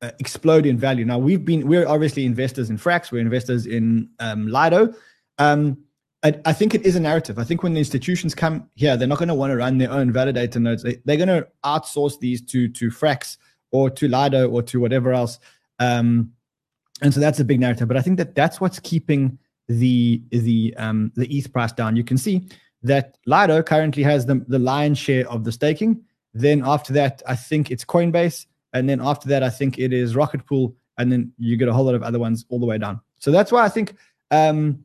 uh, 0.02 0.12
explode 0.20 0.66
in 0.66 0.78
value. 0.78 1.06
Now 1.06 1.18
we've 1.18 1.44
been 1.44 1.68
we're 1.68 1.88
obviously 1.88 2.26
investors 2.26 2.70
in 2.70 2.78
Frax, 2.78 3.12
we're 3.12 3.20
investors 3.20 3.66
in 3.66 4.10
um, 4.20 4.48
Lido. 4.48 4.94
Um, 5.38 5.78
I, 6.24 6.40
I, 6.46 6.54
think 6.54 6.74
it 6.74 6.86
is 6.86 6.96
a 6.96 7.00
narrative. 7.00 7.38
I 7.38 7.44
think 7.44 7.62
when 7.62 7.74
the 7.74 7.80
institutions 7.80 8.34
come 8.34 8.68
here, 8.74 8.98
they're 8.98 9.08
not 9.08 9.20
going 9.20 9.30
to 9.30 9.36
want 9.36 9.52
to 9.52 9.58
run 9.58 9.78
their 9.78 9.92
own 9.92 10.12
validator 10.12 10.62
nodes. 10.62 10.82
They, 10.82 11.14
are 11.14 11.18
going 11.18 11.28
to 11.28 11.48
outsource 11.64 12.20
these 12.20 12.42
to 12.48 12.68
to 12.70 12.90
Frax 12.90 13.38
or 13.72 13.90
to 13.92 14.08
Lido 14.08 14.50
or 14.50 14.64
to 14.64 14.80
whatever 14.80 15.14
else. 15.14 15.40
Um, 15.80 16.32
and 17.02 17.14
so 17.14 17.20
that's 17.20 17.40
a 17.40 17.46
big 17.46 17.60
narrative. 17.60 17.88
But 17.88 17.98
I 17.98 18.02
think 18.02 18.18
that 18.18 18.34
that's 18.36 18.60
what's 18.60 18.80
keeping 18.80 19.38
the 19.68 20.22
the 20.32 20.74
um, 20.78 21.12
the 21.16 21.28
ETH 21.28 21.52
price 21.52 21.72
down. 21.72 21.96
You 21.96 22.04
can 22.04 22.18
see 22.18 22.48
that 22.84 23.18
Lido 23.26 23.62
currently 23.62 24.04
has 24.04 24.26
the 24.26 24.44
the 24.48 24.60
lion's 24.60 24.98
share 24.98 25.30
of 25.30 25.44
the 25.44 25.52
staking. 25.52 26.04
Then 26.34 26.64
after 26.66 26.92
that, 26.94 27.22
I 27.28 27.36
think 27.36 27.72
it's 27.72 27.86
Coinbase, 27.86 28.46
and 28.76 28.90
then 28.90 29.00
after 29.02 29.30
that, 29.30 29.42
I 29.42 29.50
think 29.50 29.80
it 29.80 29.94
is 29.94 30.16
Rocket 30.16 30.46
Pool, 30.46 30.76
and 30.98 31.10
then 31.12 31.32
you 31.40 31.56
get 31.56 31.70
a 31.70 31.74
whole 31.74 31.86
lot 31.86 31.96
of 31.96 32.04
other 32.04 32.20
ones 32.20 32.46
all 32.50 32.60
the 32.60 32.66
way 32.66 32.78
down. 32.78 33.00
So 33.18 33.32
that's 33.32 33.52
why 33.52 33.64
I 33.64 33.70
think 33.70 33.96
um, 34.32 34.84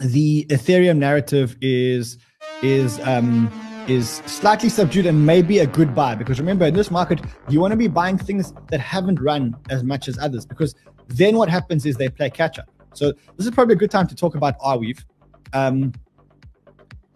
the 0.00 0.44
Ethereum 0.50 0.98
narrative 0.98 1.56
is 1.62 2.18
is 2.62 3.00
um, 3.00 3.50
is 3.88 4.22
slightly 4.26 4.68
subdued 4.68 5.06
and 5.06 5.24
maybe 5.24 5.60
a 5.60 5.66
good 5.66 5.94
buy 5.94 6.14
because 6.14 6.38
remember 6.38 6.66
in 6.66 6.74
this 6.74 6.90
market 6.90 7.20
you 7.48 7.60
want 7.60 7.70
to 7.70 7.76
be 7.76 7.88
buying 7.88 8.18
things 8.18 8.52
that 8.68 8.80
haven't 8.80 9.20
run 9.20 9.56
as 9.70 9.82
much 9.82 10.08
as 10.08 10.18
others 10.18 10.44
because 10.44 10.74
then 11.08 11.36
what 11.36 11.48
happens 11.48 11.86
is 11.86 11.96
they 11.96 12.08
play 12.08 12.28
catch 12.28 12.58
up. 12.58 12.68
So 12.92 13.12
this 13.36 13.46
is 13.46 13.50
probably 13.50 13.74
a 13.74 13.78
good 13.78 13.90
time 13.90 14.06
to 14.08 14.14
talk 14.14 14.34
about 14.34 14.58
Arweave. 14.58 15.04
Um, 15.52 15.92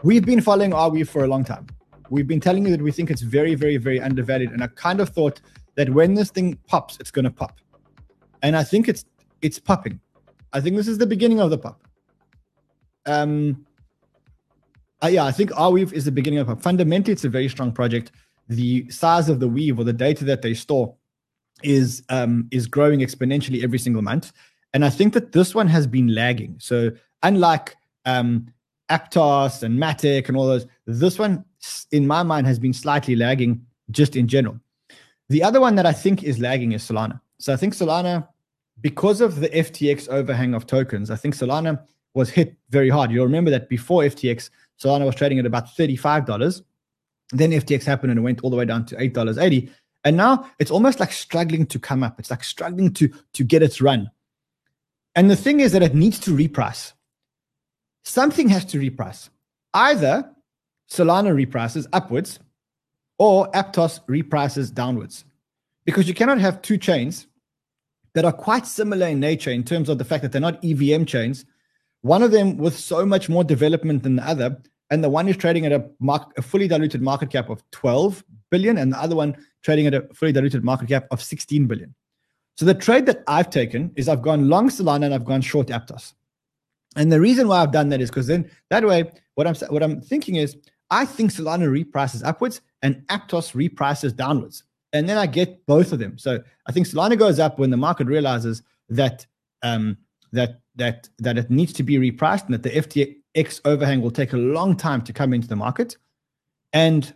we've 0.02 0.24
been 0.24 0.40
following 0.40 0.70
Arweave 0.70 1.08
for 1.08 1.24
a 1.24 1.26
long 1.26 1.44
time. 1.44 1.66
We've 2.08 2.26
been 2.26 2.40
telling 2.40 2.64
you 2.64 2.70
that 2.70 2.82
we 2.82 2.90
think 2.90 3.10
it's 3.10 3.22
very, 3.22 3.54
very, 3.54 3.76
very 3.76 4.00
undervalued, 4.00 4.50
and 4.50 4.64
I 4.64 4.66
kind 4.68 5.00
of 5.00 5.10
thought 5.10 5.40
that 5.76 5.90
when 5.90 6.14
this 6.14 6.30
thing 6.30 6.58
pops, 6.66 6.98
it's 7.00 7.10
going 7.10 7.24
to 7.24 7.30
pop, 7.30 7.60
and 8.42 8.56
I 8.56 8.64
think 8.64 8.88
it's 8.88 9.04
it's 9.42 9.58
popping. 9.58 10.00
I 10.52 10.60
think 10.60 10.76
this 10.76 10.88
is 10.88 10.98
the 10.98 11.06
beginning 11.06 11.40
of 11.40 11.50
the 11.50 11.58
pop. 11.58 11.80
Um, 13.06 13.64
uh, 15.02 15.08
yeah, 15.08 15.24
I 15.24 15.32
think 15.32 15.50
Arweave 15.52 15.92
is 15.92 16.04
the 16.04 16.12
beginning 16.12 16.40
of 16.40 16.46
pop. 16.48 16.60
Fundamentally, 16.60 17.12
it's 17.12 17.24
a 17.24 17.28
very 17.28 17.48
strong 17.48 17.72
project. 17.72 18.12
The 18.48 18.90
size 18.90 19.28
of 19.28 19.40
the 19.40 19.48
weave 19.48 19.78
or 19.78 19.84
the 19.84 19.92
data 19.92 20.24
that 20.24 20.42
they 20.42 20.54
store 20.54 20.94
is 21.62 22.02
um, 22.08 22.48
is 22.50 22.66
growing 22.66 23.00
exponentially 23.00 23.62
every 23.62 23.78
single 23.78 24.02
month. 24.02 24.32
And 24.72 24.84
I 24.84 24.90
think 24.90 25.14
that 25.14 25.32
this 25.32 25.54
one 25.54 25.68
has 25.68 25.86
been 25.86 26.14
lagging. 26.14 26.56
So 26.58 26.90
unlike 27.22 27.76
um, 28.04 28.46
Aptos 28.88 29.62
and 29.62 29.78
Matic 29.78 30.28
and 30.28 30.36
all 30.36 30.46
those, 30.46 30.66
this 30.86 31.18
one, 31.18 31.44
in 31.90 32.06
my 32.06 32.22
mind, 32.22 32.46
has 32.46 32.58
been 32.58 32.72
slightly 32.72 33.16
lagging 33.16 33.64
just 33.90 34.16
in 34.16 34.28
general. 34.28 34.60
The 35.30 35.44
other 35.44 35.60
one 35.60 35.76
that 35.76 35.86
I 35.86 35.92
think 35.92 36.24
is 36.24 36.40
lagging 36.40 36.72
is 36.72 36.82
Solana. 36.82 37.20
So 37.38 37.52
I 37.52 37.56
think 37.56 37.74
Solana, 37.74 38.26
because 38.80 39.20
of 39.20 39.36
the 39.36 39.48
FTX 39.48 40.08
overhang 40.08 40.54
of 40.54 40.66
tokens, 40.66 41.08
I 41.08 41.14
think 41.14 41.36
Solana 41.36 41.80
was 42.14 42.28
hit 42.28 42.56
very 42.70 42.90
hard. 42.90 43.12
You'll 43.12 43.26
remember 43.26 43.52
that 43.52 43.68
before 43.68 44.02
FTX, 44.02 44.50
Solana 44.82 45.06
was 45.06 45.14
trading 45.14 45.38
at 45.38 45.46
about 45.46 45.68
$35. 45.68 46.62
Then 47.30 47.52
FTX 47.52 47.84
happened 47.84 48.10
and 48.10 48.18
it 48.18 48.22
went 48.22 48.40
all 48.42 48.50
the 48.50 48.56
way 48.56 48.64
down 48.64 48.84
to 48.86 48.96
$8.80. 48.96 49.70
And 50.02 50.16
now 50.16 50.50
it's 50.58 50.72
almost 50.72 50.98
like 50.98 51.12
struggling 51.12 51.64
to 51.66 51.78
come 51.78 52.02
up. 52.02 52.18
It's 52.18 52.30
like 52.30 52.42
struggling 52.42 52.92
to, 52.94 53.08
to 53.34 53.44
get 53.44 53.62
its 53.62 53.80
run. 53.80 54.10
And 55.14 55.30
the 55.30 55.36
thing 55.36 55.60
is 55.60 55.70
that 55.72 55.82
it 55.82 55.94
needs 55.94 56.18
to 56.20 56.36
reprice. 56.36 56.92
Something 58.02 58.48
has 58.48 58.64
to 58.66 58.80
reprice. 58.80 59.28
Either 59.74 60.28
Solana 60.90 61.32
reprices 61.32 61.86
upwards 61.92 62.40
or 63.20 63.50
Aptos 63.50 64.00
reprices 64.06 64.70
downwards. 64.70 65.26
Because 65.84 66.08
you 66.08 66.14
cannot 66.14 66.40
have 66.40 66.62
two 66.62 66.78
chains 66.78 67.26
that 68.14 68.24
are 68.24 68.32
quite 68.32 68.66
similar 68.66 69.06
in 69.08 69.20
nature 69.20 69.50
in 69.50 69.62
terms 69.62 69.90
of 69.90 69.98
the 69.98 70.06
fact 70.06 70.22
that 70.22 70.32
they're 70.32 70.40
not 70.40 70.58
EVM 70.64 71.04
chains, 71.04 71.44
one 72.00 72.22
of 72.22 72.30
them 72.30 72.56
with 72.56 72.76
so 72.76 73.04
much 73.04 73.28
more 73.28 73.44
development 73.44 74.02
than 74.02 74.16
the 74.16 74.26
other, 74.26 74.56
and 74.90 75.04
the 75.04 75.10
one 75.10 75.28
is 75.28 75.36
trading 75.36 75.66
at 75.66 75.72
a, 75.72 75.86
mark, 76.00 76.32
a 76.38 76.42
fully 76.42 76.66
diluted 76.66 77.02
market 77.02 77.30
cap 77.30 77.50
of 77.50 77.62
12 77.72 78.24
billion, 78.50 78.78
and 78.78 78.90
the 78.94 78.98
other 78.98 79.14
one 79.14 79.36
trading 79.62 79.86
at 79.86 79.92
a 79.92 80.08
fully 80.14 80.32
diluted 80.32 80.64
market 80.64 80.88
cap 80.88 81.06
of 81.10 81.22
16 81.22 81.66
billion. 81.66 81.94
So 82.56 82.64
the 82.64 82.74
trade 82.74 83.04
that 83.04 83.22
I've 83.26 83.50
taken 83.50 83.92
is 83.96 84.08
I've 84.08 84.22
gone 84.22 84.48
long 84.48 84.70
Solana 84.70 85.04
and 85.04 85.14
I've 85.14 85.26
gone 85.26 85.42
short 85.42 85.66
Aptos. 85.68 86.14
And 86.96 87.12
the 87.12 87.20
reason 87.20 87.48
why 87.48 87.62
I've 87.62 87.70
done 87.70 87.90
that 87.90 88.00
is 88.00 88.08
because 88.08 88.26
then 88.28 88.50
that 88.70 88.84
way, 88.84 89.12
what 89.34 89.46
I'm 89.46 89.54
what 89.68 89.82
I'm 89.82 90.00
thinking 90.00 90.36
is 90.36 90.56
I 90.90 91.04
think 91.04 91.30
Solana 91.30 91.70
reprices 91.70 92.22
upwards 92.22 92.62
and 92.82 92.96
Aptos 93.08 93.54
reprices 93.54 94.12
downwards. 94.12 94.64
And 94.92 95.08
then 95.08 95.18
I 95.18 95.26
get 95.26 95.64
both 95.66 95.92
of 95.92 95.98
them. 95.98 96.18
So 96.18 96.42
I 96.66 96.72
think 96.72 96.86
Solana 96.86 97.18
goes 97.18 97.38
up 97.38 97.58
when 97.58 97.70
the 97.70 97.76
market 97.76 98.06
realizes 98.06 98.62
that 98.88 99.26
um, 99.62 99.96
that 100.32 100.60
that 100.76 101.08
that 101.18 101.38
it 101.38 101.50
needs 101.50 101.72
to 101.74 101.82
be 101.82 101.96
repriced 101.96 102.46
and 102.46 102.54
that 102.54 102.62
the 102.62 102.70
FTX 102.70 103.60
overhang 103.64 104.00
will 104.00 104.10
take 104.10 104.32
a 104.32 104.36
long 104.36 104.76
time 104.76 105.02
to 105.02 105.12
come 105.12 105.32
into 105.32 105.48
the 105.48 105.56
market. 105.56 105.96
And 106.72 107.12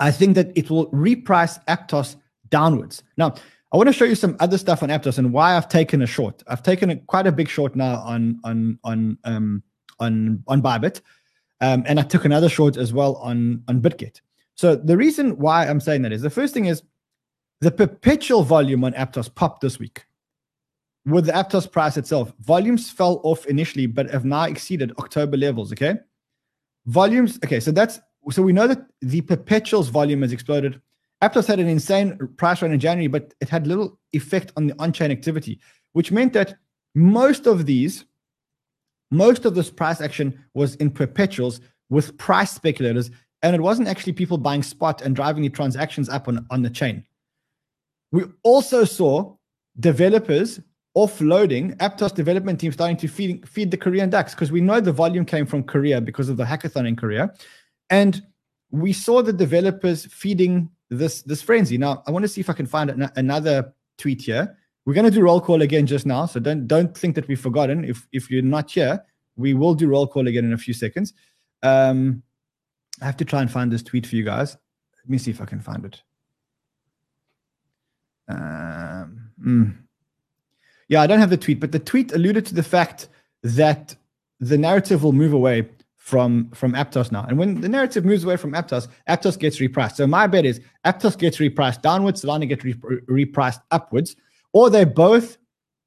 I 0.00 0.10
think 0.10 0.34
that 0.34 0.50
it 0.56 0.70
will 0.70 0.90
reprice 0.90 1.64
Aptos 1.66 2.16
downwards. 2.48 3.02
Now, 3.16 3.34
I 3.72 3.76
want 3.76 3.88
to 3.88 3.92
show 3.92 4.04
you 4.04 4.14
some 4.14 4.36
other 4.40 4.58
stuff 4.58 4.82
on 4.82 4.90
Aptos 4.90 5.18
and 5.18 5.32
why 5.32 5.56
I've 5.56 5.68
taken 5.68 6.02
a 6.02 6.06
short. 6.06 6.42
I've 6.46 6.62
taken 6.62 6.90
a, 6.90 6.96
quite 6.96 7.26
a 7.26 7.32
big 7.32 7.48
short 7.48 7.76
now 7.76 8.00
on 8.00 8.40
on 8.44 8.78
on 8.84 9.18
um, 9.24 9.62
on 10.00 10.42
on 10.48 10.60
Bybit, 10.60 11.00
um, 11.60 11.84
and 11.86 12.00
I 12.00 12.02
took 12.02 12.24
another 12.24 12.48
short 12.48 12.76
as 12.76 12.92
well 12.92 13.16
on 13.16 13.62
on 13.68 13.80
BitGet. 13.80 14.20
So 14.56 14.76
the 14.76 14.96
reason 14.96 15.38
why 15.38 15.66
I'm 15.66 15.80
saying 15.80 16.02
that 16.02 16.12
is 16.12 16.22
the 16.22 16.30
first 16.30 16.54
thing 16.54 16.66
is 16.66 16.82
the 17.60 17.70
perpetual 17.70 18.42
volume 18.42 18.84
on 18.84 18.92
Aptos 18.92 19.34
popped 19.34 19.60
this 19.60 19.78
week. 19.78 20.04
With 21.04 21.26
the 21.26 21.32
Aptos 21.32 21.70
price 21.70 21.96
itself, 21.96 22.32
volumes 22.40 22.90
fell 22.90 23.20
off 23.24 23.46
initially, 23.46 23.86
but 23.86 24.10
have 24.10 24.24
now 24.24 24.44
exceeded 24.44 24.92
October 24.98 25.36
levels. 25.36 25.72
Okay, 25.72 25.96
volumes. 26.86 27.38
Okay, 27.44 27.58
so 27.58 27.72
that's 27.72 28.00
so 28.30 28.42
we 28.42 28.52
know 28.52 28.68
that 28.68 28.86
the 29.00 29.20
perpetuals 29.22 29.88
volume 29.88 30.22
has 30.22 30.32
exploded 30.32 30.80
Aptos 31.22 31.46
had 31.46 31.60
an 31.60 31.68
insane 31.68 32.18
price 32.36 32.62
run 32.62 32.72
in 32.72 32.80
January, 32.80 33.06
but 33.06 33.32
it 33.40 33.48
had 33.48 33.68
little 33.68 33.98
effect 34.12 34.52
on 34.56 34.66
the 34.66 34.74
on-chain 34.80 35.12
activity, 35.12 35.60
which 35.92 36.10
meant 36.10 36.32
that 36.32 36.56
most 36.96 37.46
of 37.46 37.64
these, 37.64 38.04
most 39.12 39.44
of 39.44 39.54
this 39.54 39.70
price 39.70 40.00
action 40.00 40.44
was 40.54 40.74
in 40.76 40.90
perpetuals 40.90 41.60
with 41.90 42.18
price 42.18 42.50
speculators, 42.50 43.10
and 43.42 43.54
it 43.54 43.60
wasn't 43.60 43.88
actually 43.88 44.12
people 44.12 44.38
buying 44.38 44.62
spot 44.62 45.02
and 45.02 45.16
driving 45.16 45.42
the 45.42 45.48
transactions 45.48 46.08
up 46.08 46.28
on, 46.28 46.46
on 46.50 46.62
the 46.62 46.70
chain. 46.70 47.04
We 48.12 48.24
also 48.42 48.84
saw 48.84 49.34
developers 49.80 50.60
offloading 50.96 51.76
Aptos 51.78 52.14
development 52.14 52.60
team 52.60 52.72
starting 52.72 52.96
to 52.98 53.08
feed, 53.08 53.48
feed 53.48 53.70
the 53.70 53.76
Korean 53.76 54.10
DAX 54.10 54.34
because 54.34 54.52
we 54.52 54.60
know 54.60 54.80
the 54.80 54.92
volume 54.92 55.24
came 55.24 55.46
from 55.46 55.64
Korea 55.64 56.00
because 56.00 56.28
of 56.28 56.36
the 56.36 56.44
hackathon 56.44 56.86
in 56.86 56.96
Korea. 56.96 57.32
And 57.90 58.22
we 58.70 58.92
saw 58.92 59.22
the 59.22 59.32
developers 59.32 60.06
feeding 60.06 60.70
this 60.90 61.22
this 61.22 61.42
frenzy. 61.42 61.78
Now, 61.78 62.02
I 62.06 62.10
want 62.10 62.24
to 62.24 62.28
see 62.28 62.40
if 62.40 62.50
I 62.50 62.52
can 62.52 62.66
find 62.66 62.90
an- 62.90 63.10
another 63.16 63.72
tweet 63.98 64.22
here. 64.22 64.56
We're 64.84 64.94
going 64.94 65.04
to 65.04 65.10
do 65.10 65.22
roll 65.22 65.40
call 65.40 65.62
again 65.62 65.86
just 65.86 66.06
now, 66.06 66.26
so 66.26 66.40
don't 66.40 66.66
don't 66.66 66.96
think 66.96 67.14
that 67.14 67.28
we've 67.28 67.40
forgotten. 67.40 67.84
If 67.84 68.06
if 68.12 68.30
you're 68.30 68.42
not 68.42 68.70
here, 68.70 69.02
we 69.36 69.54
will 69.54 69.74
do 69.74 69.88
roll 69.88 70.06
call 70.06 70.26
again 70.26 70.44
in 70.44 70.52
a 70.52 70.58
few 70.58 70.74
seconds. 70.74 71.14
Um, 71.62 72.22
I 73.02 73.06
have 73.06 73.16
to 73.18 73.24
try 73.24 73.40
and 73.40 73.50
find 73.50 73.70
this 73.70 73.82
tweet 73.82 74.06
for 74.06 74.16
you 74.16 74.24
guys. 74.24 74.56
Let 74.96 75.10
me 75.10 75.18
see 75.18 75.32
if 75.32 75.40
I 75.40 75.44
can 75.44 75.60
find 75.60 75.84
it. 75.84 76.00
Um, 78.28 79.30
mm. 79.44 79.76
Yeah, 80.88 81.02
I 81.02 81.06
don't 81.06 81.18
have 81.18 81.30
the 81.30 81.36
tweet, 81.36 81.58
but 81.58 81.72
the 81.72 81.78
tweet 81.78 82.12
alluded 82.12 82.46
to 82.46 82.54
the 82.54 82.62
fact 82.62 83.08
that 83.42 83.96
the 84.38 84.56
narrative 84.56 85.02
will 85.02 85.12
move 85.12 85.32
away 85.32 85.68
from 85.96 86.50
from 86.50 86.74
Aptos 86.74 87.10
now. 87.10 87.24
And 87.28 87.38
when 87.38 87.60
the 87.60 87.68
narrative 87.68 88.04
moves 88.04 88.24
away 88.24 88.36
from 88.36 88.52
Aptos, 88.52 88.88
Aptos 89.08 89.38
gets 89.38 89.58
repriced. 89.58 89.96
So 89.96 90.06
my 90.06 90.26
bet 90.26 90.44
is 90.44 90.60
Aptos 90.84 91.18
gets 91.18 91.38
repriced 91.38 91.82
downwards, 91.82 92.24
Solana 92.24 92.48
gets 92.48 92.64
re- 92.64 92.74
repriced 92.74 93.62
upwards, 93.70 94.16
or 94.52 94.70
they 94.70 94.84
both 94.84 95.38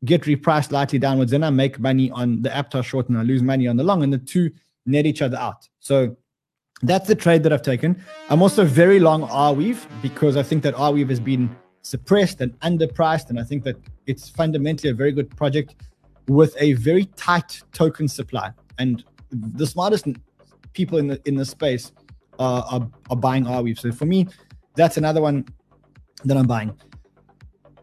get 0.03 0.23
repriced 0.23 0.69
slightly 0.69 0.99
downwards. 0.99 1.31
Then 1.31 1.43
I 1.43 1.49
make 1.49 1.79
money 1.79 2.11
on 2.11 2.41
the 2.41 2.49
Aptos 2.49 2.85
short 2.85 3.09
and 3.09 3.17
I 3.17 3.23
lose 3.23 3.41
money 3.41 3.67
on 3.67 3.77
the 3.77 3.83
long, 3.83 4.03
and 4.03 4.11
the 4.11 4.17
two 4.17 4.51
net 4.85 5.05
each 5.05 5.21
other 5.21 5.37
out. 5.37 5.67
So 5.79 6.15
that's 6.81 7.07
the 7.07 7.15
trade 7.15 7.43
that 7.43 7.53
I've 7.53 7.61
taken. 7.61 8.03
I'm 8.29 8.41
also 8.41 8.65
very 8.65 8.99
long 8.99 9.23
Arweave 9.27 9.85
because 10.01 10.37
I 10.37 10.43
think 10.43 10.63
that 10.63 10.75
Arweave 10.75 11.09
has 11.09 11.19
been 11.19 11.55
suppressed 11.81 12.41
and 12.41 12.59
underpriced, 12.59 13.29
and 13.29 13.39
I 13.39 13.43
think 13.43 13.63
that 13.63 13.77
it's 14.07 14.29
fundamentally 14.29 14.89
a 14.89 14.93
very 14.93 15.11
good 15.11 15.29
project 15.35 15.75
with 16.27 16.55
a 16.59 16.73
very 16.73 17.05
tight 17.15 17.61
token 17.73 18.07
supply. 18.07 18.51
And 18.77 19.03
the 19.31 19.65
smartest 19.65 20.07
people 20.73 20.97
in 20.97 21.07
the 21.07 21.21
in 21.25 21.35
the 21.35 21.45
space 21.45 21.91
are, 22.39 22.65
are, 22.69 22.89
are 23.09 23.15
buying 23.15 23.45
Arweave. 23.45 23.79
So 23.79 23.91
for 23.91 24.05
me, 24.05 24.27
that's 24.75 24.97
another 24.97 25.21
one 25.21 25.45
that 26.25 26.37
I'm 26.37 26.47
buying. 26.47 26.75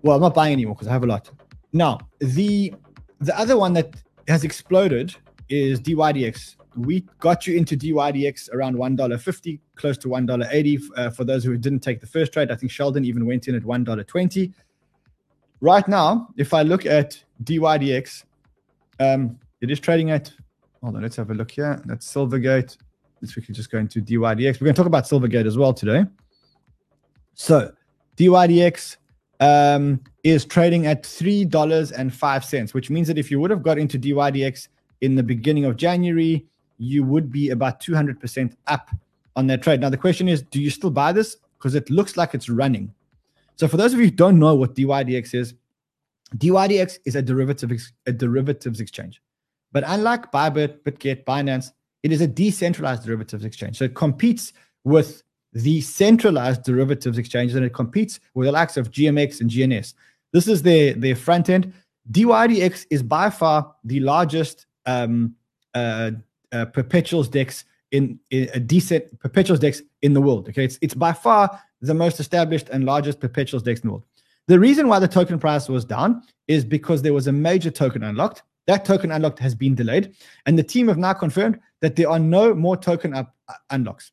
Well, 0.03 0.17
I'm 0.17 0.23
not 0.23 0.35
buying 0.35 0.53
anymore 0.53 0.75
because 0.75 0.89
I 0.89 0.93
have 0.93 1.05
a 1.05 1.07
lot. 1.07 1.31
Now, 1.73 1.99
the 2.19 2.75
the 3.21 3.39
other 3.39 3.57
one 3.57 3.73
that 3.75 3.97
has 4.29 4.45
exploded 4.45 5.15
is 5.49 5.81
DYDX. 5.81 6.57
We 6.77 7.07
got 7.21 7.47
you 7.47 7.57
into 7.57 7.77
DYDX 7.77 8.53
around 8.53 8.77
$1.50, 8.77 9.61
close 9.75 9.99
to 9.99 10.09
$1.80 10.09 10.81
uh, 10.97 11.11
for 11.11 11.25
those 11.25 11.45
who 11.45 11.57
didn't 11.57 11.81
take 11.81 12.01
the 12.01 12.07
first 12.07 12.33
trade. 12.33 12.51
I 12.51 12.57
think 12.57 12.73
Sheldon 12.73 13.05
even 13.05 13.27
went 13.27 13.49
in 13.49 13.55
at 13.55 13.63
$1.20. 13.63 14.53
Right 15.61 15.87
now, 15.89 16.29
if 16.37 16.55
I 16.55 16.63
look 16.63 16.87
at 16.87 17.23
DYDX, 17.45 18.25
um, 19.01 19.39
it 19.61 19.71
is 19.71 19.81
trading 19.81 20.11
at, 20.11 20.33
hold 20.83 20.97
on, 20.97 21.03
let's 21.03 21.17
have 21.17 21.31
a 21.31 21.35
look 21.35 21.51
here. 21.51 21.81
That's 21.85 22.13
Silvergate. 22.13 22.77
Let's 23.21 23.35
quickly 23.35 23.55
just 23.55 23.71
go 23.71 23.79
into 23.79 24.01
DYDX. 24.01 24.61
We're 24.61 24.65
going 24.65 24.75
to 24.75 24.81
talk 24.81 24.87
about 24.87 25.05
Silvergate 25.05 25.47
as 25.47 25.57
well 25.57 25.73
today. 25.73 26.05
So, 27.35 27.73
DYDX 28.17 28.97
um, 29.41 30.01
is 30.25 30.45
trading 30.45 30.87
at 30.87 31.03
$3.05, 31.03 32.75
which 32.75 32.91
means 32.91 33.09
that 33.09 33.19
if 33.19 33.31
you 33.31 33.41
would 33.41 33.51
have 33.51 33.63
got 33.63 33.79
into 33.79 33.99
DYDX 33.99 34.69
in 35.01 35.15
the 35.15 35.23
beginning 35.23 35.65
of 35.65 35.77
January, 35.77 36.47
you 36.83 37.05
would 37.05 37.31
be 37.31 37.51
about 37.51 37.81
200% 37.81 38.57
up 38.67 38.91
on 39.37 39.47
that 39.47 39.63
trade. 39.63 39.81
Now, 39.81 39.89
the 39.89 39.97
question 39.97 40.29
is, 40.29 40.43
do 40.43 40.61
you 40.61 40.71
still 40.71 40.91
buy 40.91 41.13
this? 41.13 41.37
Because 41.59 41.75
it 41.75 41.89
looks 41.91 42.17
like 42.17 42.35
it's 42.35 42.49
running. 42.49 42.93
So, 43.57 43.69
for 43.69 43.77
those 43.77 43.93
of 43.93 44.01
you 44.01 44.07
who 44.07 44.11
don't 44.11 44.39
know 44.39 44.55
what 44.55 44.75
DYDX 44.75 45.35
is, 45.35 45.55
DYDX 46.37 46.99
is 47.05 47.15
a 47.15 47.23
derivative 47.23 47.71
a 48.07 48.13
derivatives 48.13 48.81
exchange. 48.81 49.23
But 49.71 49.85
unlike 49.87 50.33
Bybit, 50.33 50.81
BitGet, 50.81 51.25
Binance, 51.25 51.73
it 52.03 52.11
is 52.11 52.21
a 52.21 52.27
decentralized 52.27 53.05
derivatives 53.05 53.45
exchange. 53.45 53.79
So 53.79 53.85
it 53.85 53.95
competes 53.95 54.53
with 54.85 55.23
the 55.53 55.81
centralized 55.83 56.65
derivatives 56.65 57.19
exchanges 57.19 57.55
and 57.55 57.65
it 57.65 57.75
competes 57.75 58.19
with 58.35 58.47
the 58.47 58.53
likes 58.53 58.77
of 58.77 58.91
GMX 58.91 59.41
and 59.41 59.51
GNS. 59.51 59.95
This 60.33 60.49
is 60.49 60.63
their, 60.63 60.95
their 60.95 61.15
front 61.15 61.49
end. 61.49 61.73
DYDX 62.11 62.87
is 62.91 63.03
by 63.03 63.31
far 63.31 63.75
the 63.85 64.01
largest 64.01 64.67
um, 64.87 65.37
uh, 65.75 66.13
uh, 66.53 66.67
perpetuals 66.67 67.29
dex 67.29 67.65
in, 67.91 68.19
in, 68.31 68.49
a 68.55 68.61
decent 68.61 69.19
perpetuals 69.21 69.61
dex 69.61 69.83
in 70.03 70.15
the 70.15 70.21
world. 70.21 70.49
Okay, 70.49 70.65
it's 70.65 70.79
it's 70.81 70.95
by 70.95 71.13
far 71.13 71.61
the 71.81 71.95
most 71.95 72.21
established 72.21 72.69
and 72.71 72.85
largest 72.85 73.21
perpetuals 73.21 73.63
dex 73.63 73.81
in 73.81 73.89
the 73.89 73.93
world. 73.93 74.05
The 74.49 74.59
reason 74.59 74.89
why 74.89 74.99
the 74.99 75.09
token 75.09 75.39
price 75.39 75.69
was 75.69 75.85
down 75.85 76.23
is 76.49 76.65
because 76.65 77.03
there 77.03 77.15
was 77.15 77.27
a 77.27 77.33
major 77.33 77.71
token 77.71 78.03
unlocked. 78.03 78.43
That 78.67 78.85
token 78.85 79.11
unlocked 79.11 79.39
has 79.41 79.55
been 79.55 79.75
delayed, 79.75 80.15
and 80.47 80.59
the 80.59 80.63
team 80.63 80.89
have 80.89 80.99
now 80.99 81.13
confirmed 81.13 81.59
that 81.81 81.97
there 81.97 82.09
are 82.09 82.19
no 82.19 82.55
more 82.55 82.77
token 82.77 83.15
up 83.15 83.35
uh, 83.49 83.55
unlocks. 83.71 84.13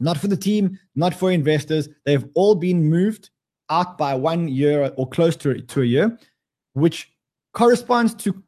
Not 0.00 0.16
for 0.16 0.28
the 0.28 0.36
team, 0.36 0.78
not 0.94 1.14
for 1.14 1.30
investors. 1.30 1.88
They've 2.04 2.24
all 2.34 2.54
been 2.54 2.88
moved 2.88 3.30
out 3.68 3.96
by 3.98 4.14
one 4.14 4.48
year 4.48 4.92
or 4.96 5.08
close 5.08 5.36
to, 5.36 5.60
to 5.60 5.82
a 5.82 5.84
year, 5.84 6.18
which 6.72 7.12
corresponds 7.52 8.14
to 8.14 8.42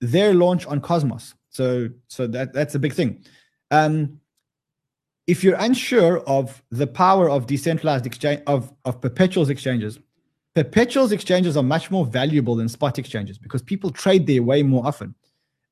their 0.00 0.34
launch 0.34 0.66
on 0.66 0.80
Cosmos. 0.80 1.34
So, 1.56 1.88
so 2.08 2.26
that 2.26 2.52
that's 2.52 2.74
a 2.74 2.78
big 2.78 2.92
thing. 2.92 3.24
Um, 3.70 4.20
if 5.26 5.42
you're 5.42 5.56
unsure 5.58 6.20
of 6.28 6.62
the 6.70 6.86
power 6.86 7.28
of 7.28 7.46
decentralized 7.46 8.06
exchange 8.06 8.42
of, 8.46 8.72
of 8.84 9.00
perpetuals 9.00 9.48
exchanges, 9.48 9.98
perpetuals 10.54 11.12
exchanges 11.12 11.56
are 11.56 11.62
much 11.62 11.90
more 11.90 12.04
valuable 12.04 12.54
than 12.54 12.68
spot 12.68 12.98
exchanges 12.98 13.38
because 13.38 13.62
people 13.62 13.90
trade 13.90 14.26
there 14.26 14.42
way 14.42 14.62
more 14.62 14.86
often. 14.86 15.14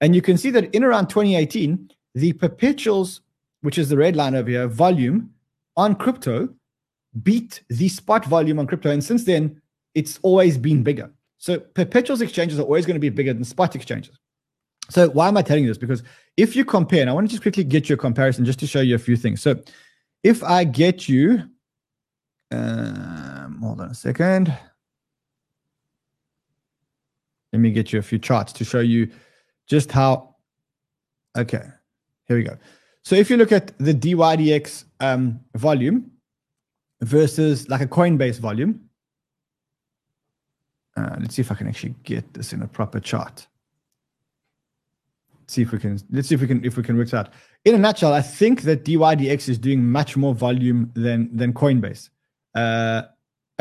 And 0.00 0.14
you 0.14 0.22
can 0.22 0.36
see 0.36 0.50
that 0.50 0.74
in 0.74 0.82
around 0.82 1.08
2018, 1.08 1.90
the 2.14 2.32
perpetuals, 2.32 3.20
which 3.60 3.78
is 3.78 3.88
the 3.88 3.96
red 3.96 4.16
line 4.16 4.34
over 4.34 4.50
here, 4.50 4.66
volume 4.66 5.30
on 5.76 5.94
crypto 5.94 6.48
beat 7.22 7.62
the 7.68 7.88
spot 7.88 8.24
volume 8.24 8.58
on 8.58 8.66
crypto. 8.66 8.90
And 8.90 9.04
since 9.04 9.24
then, 9.24 9.60
it's 9.94 10.18
always 10.22 10.58
been 10.58 10.82
bigger. 10.82 11.12
So 11.38 11.60
perpetuals 11.60 12.22
exchanges 12.22 12.58
are 12.58 12.62
always 12.62 12.86
going 12.86 12.96
to 12.96 13.00
be 13.00 13.10
bigger 13.10 13.34
than 13.34 13.44
spot 13.44 13.76
exchanges. 13.76 14.18
So 14.90 15.08
why 15.10 15.28
am 15.28 15.36
I 15.36 15.42
telling 15.42 15.64
you 15.64 15.70
this? 15.70 15.78
Because 15.78 16.02
if 16.36 16.54
you 16.56 16.64
compare, 16.64 17.00
and 17.00 17.10
I 17.10 17.12
want 17.12 17.26
to 17.26 17.30
just 17.30 17.42
quickly 17.42 17.64
get 17.64 17.88
you 17.88 17.94
a 17.94 17.98
comparison 17.98 18.44
just 18.44 18.58
to 18.60 18.66
show 18.66 18.80
you 18.80 18.94
a 18.94 18.98
few 18.98 19.16
things. 19.16 19.40
So 19.40 19.60
if 20.22 20.42
I 20.42 20.64
get 20.64 21.08
you, 21.08 21.42
um, 22.50 23.58
hold 23.62 23.80
on 23.80 23.90
a 23.90 23.94
second. 23.94 24.56
Let 27.52 27.60
me 27.60 27.70
get 27.70 27.92
you 27.92 27.98
a 27.98 28.02
few 28.02 28.18
charts 28.18 28.52
to 28.54 28.64
show 28.64 28.80
you 28.80 29.10
just 29.66 29.92
how, 29.92 30.36
okay, 31.36 31.62
here 32.26 32.36
we 32.36 32.42
go. 32.42 32.56
So 33.04 33.14
if 33.14 33.30
you 33.30 33.36
look 33.36 33.52
at 33.52 33.76
the 33.78 33.94
DYDX 33.94 34.84
um, 35.00 35.40
volume 35.54 36.10
versus 37.00 37.68
like 37.68 37.80
a 37.80 37.86
Coinbase 37.86 38.38
volume, 38.38 38.88
uh, 40.96 41.16
let's 41.20 41.34
see 41.34 41.42
if 41.42 41.52
I 41.52 41.54
can 41.54 41.68
actually 41.68 41.94
get 42.02 42.34
this 42.34 42.52
in 42.52 42.62
a 42.62 42.68
proper 42.68 42.98
chart. 42.98 43.46
See 45.46 45.62
if 45.62 45.72
we 45.72 45.78
can. 45.78 45.98
Let's 46.10 46.28
see 46.28 46.34
if 46.34 46.40
we 46.40 46.46
can 46.46 46.64
if 46.64 46.76
we 46.76 46.82
can 46.82 46.96
work 46.96 47.08
it 47.08 47.14
out. 47.14 47.30
In 47.64 47.74
a 47.74 47.78
nutshell, 47.78 48.12
I 48.12 48.22
think 48.22 48.62
that 48.62 48.84
DYDX 48.84 49.48
is 49.48 49.58
doing 49.58 49.84
much 49.90 50.16
more 50.16 50.34
volume 50.34 50.90
than 50.94 51.34
than 51.36 51.52
Coinbase. 51.52 52.10
Uh, 52.54 53.02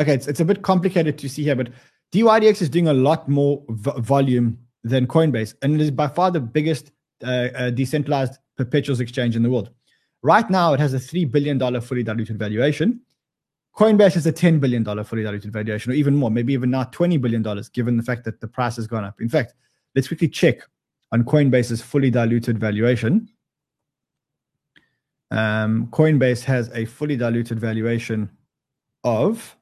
okay, 0.00 0.14
it's 0.14 0.26
it's 0.26 0.40
a 0.40 0.44
bit 0.44 0.62
complicated 0.62 1.18
to 1.18 1.28
see 1.28 1.42
here, 1.42 1.56
but 1.56 1.70
DYDX 2.12 2.62
is 2.62 2.68
doing 2.68 2.88
a 2.88 2.94
lot 2.94 3.28
more 3.28 3.62
v- 3.68 4.00
volume 4.00 4.58
than 4.82 5.06
Coinbase, 5.06 5.54
and 5.62 5.74
it 5.74 5.80
is 5.80 5.90
by 5.90 6.08
far 6.08 6.30
the 6.30 6.40
biggest 6.40 6.92
uh, 7.22 7.48
uh, 7.54 7.70
decentralized 7.70 8.38
perpetuals 8.56 9.00
exchange 9.00 9.36
in 9.36 9.42
the 9.42 9.50
world. 9.50 9.70
Right 10.22 10.48
now, 10.48 10.72
it 10.72 10.80
has 10.80 10.94
a 10.94 10.98
$3 10.98 11.30
billion 11.30 11.80
fully 11.80 12.02
diluted 12.02 12.38
valuation. 12.38 13.00
Coinbase 13.76 14.14
has 14.14 14.26
a 14.26 14.32
$10 14.32 14.60
billion 14.60 14.84
fully 15.04 15.22
diluted 15.22 15.52
valuation, 15.52 15.92
or 15.92 15.94
even 15.94 16.14
more, 16.14 16.30
maybe 16.30 16.52
even 16.52 16.70
now 16.70 16.84
$20 16.84 17.20
billion, 17.20 17.42
given 17.72 17.96
the 17.96 18.02
fact 18.02 18.24
that 18.24 18.40
the 18.40 18.48
price 18.48 18.76
has 18.76 18.86
gone 18.86 19.04
up. 19.04 19.20
In 19.20 19.28
fact, 19.28 19.54
let's 19.94 20.08
quickly 20.08 20.28
check 20.28 20.60
on 21.14 21.22
Coinbase's 21.22 21.80
fully 21.80 22.10
diluted 22.10 22.58
valuation. 22.58 23.28
Um, 25.30 25.86
Coinbase 25.92 26.42
has 26.42 26.70
a 26.74 26.84
fully 26.86 27.16
diluted 27.16 27.60
valuation 27.60 28.28
of 29.04 29.56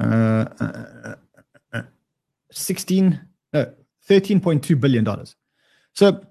uh, 0.00 0.46
uh, 0.58 1.14
uh, 1.72 1.82
16, 2.50 3.20
no, 3.52 3.72
$13.2 4.08 4.80
billion. 4.80 5.06
So 5.92 6.26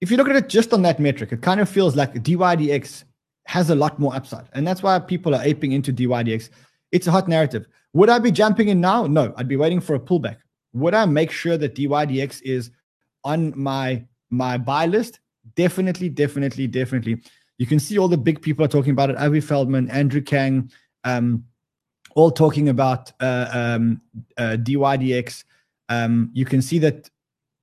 if 0.00 0.10
you 0.10 0.16
look 0.16 0.30
at 0.30 0.36
it 0.36 0.48
just 0.48 0.72
on 0.72 0.80
that 0.82 0.98
metric, 0.98 1.32
it 1.32 1.42
kind 1.42 1.60
of 1.60 1.68
feels 1.68 1.96
like 1.96 2.14
DYDX 2.14 3.04
has 3.44 3.68
a 3.68 3.74
lot 3.74 3.98
more 3.98 4.16
upside. 4.16 4.48
And 4.54 4.66
that's 4.66 4.82
why 4.82 4.98
people 5.00 5.34
are 5.34 5.44
aping 5.44 5.72
into 5.72 5.92
DYDX. 5.92 6.48
It's 6.92 7.06
a 7.06 7.10
hot 7.12 7.28
narrative. 7.28 7.66
Would 7.92 8.08
I 8.08 8.20
be 8.20 8.30
jumping 8.30 8.68
in 8.68 8.80
now? 8.80 9.06
No, 9.06 9.34
I'd 9.36 9.48
be 9.48 9.56
waiting 9.56 9.82
for 9.82 9.94
a 9.94 10.00
pullback. 10.00 10.38
Would 10.76 10.94
I 10.94 11.04
make 11.06 11.30
sure 11.30 11.56
that 11.56 11.74
DYDX 11.74 12.42
is 12.42 12.70
on 13.24 13.52
my 13.56 14.04
my 14.30 14.58
buy 14.58 14.86
list? 14.86 15.20
Definitely, 15.54 16.08
definitely, 16.08 16.66
definitely. 16.66 17.22
You 17.58 17.66
can 17.66 17.80
see 17.80 17.98
all 17.98 18.08
the 18.08 18.18
big 18.18 18.42
people 18.42 18.64
are 18.64 18.68
talking 18.68 18.92
about 18.92 19.10
it. 19.10 19.16
Avi 19.16 19.40
Felman, 19.40 19.90
Andrew 19.90 20.20
Kang, 20.20 20.70
um, 21.04 21.44
all 22.14 22.30
talking 22.30 22.68
about 22.68 23.12
uh, 23.20 23.48
um, 23.52 24.02
uh, 24.36 24.56
DYDX. 24.60 25.44
Um, 25.88 26.30
you 26.34 26.44
can 26.44 26.60
see 26.60 26.78
that 26.80 27.10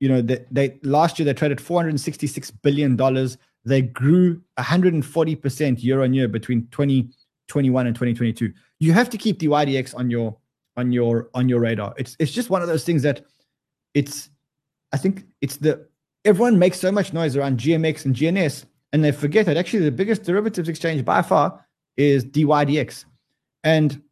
you 0.00 0.08
know, 0.08 0.20
they, 0.20 0.44
they 0.50 0.78
last 0.82 1.18
year 1.18 1.24
they 1.24 1.32
traded 1.34 1.60
466 1.60 2.50
billion 2.50 2.96
dollars. 2.96 3.38
They 3.64 3.82
grew 3.82 4.42
140 4.56 5.36
percent 5.36 5.78
year 5.82 6.02
on 6.02 6.12
year 6.12 6.28
between 6.28 6.66
2021 6.72 7.86
and 7.86 7.94
2022. 7.94 8.52
You 8.80 8.92
have 8.92 9.08
to 9.10 9.16
keep 9.16 9.38
DYDX 9.38 9.96
on 9.96 10.10
your 10.10 10.36
on 10.76 10.92
your 10.92 11.28
on 11.34 11.48
your 11.48 11.60
radar. 11.60 11.94
It's 11.96 12.16
it's 12.18 12.32
just 12.32 12.50
one 12.50 12.62
of 12.62 12.68
those 12.68 12.84
things 12.84 13.02
that 13.02 13.24
it's 13.94 14.30
I 14.92 14.96
think 14.96 15.24
it's 15.40 15.56
the 15.56 15.86
everyone 16.24 16.58
makes 16.58 16.78
so 16.78 16.90
much 16.90 17.12
noise 17.12 17.36
around 17.36 17.58
GMX 17.58 18.04
and 18.04 18.14
GNS, 18.14 18.64
and 18.92 19.04
they 19.04 19.12
forget 19.12 19.46
that 19.46 19.56
actually 19.56 19.84
the 19.84 19.92
biggest 19.92 20.24
derivatives 20.24 20.68
exchange 20.68 21.04
by 21.04 21.22
far 21.22 21.64
is 21.96 22.24
DYDX. 22.24 23.04
And 23.62 24.02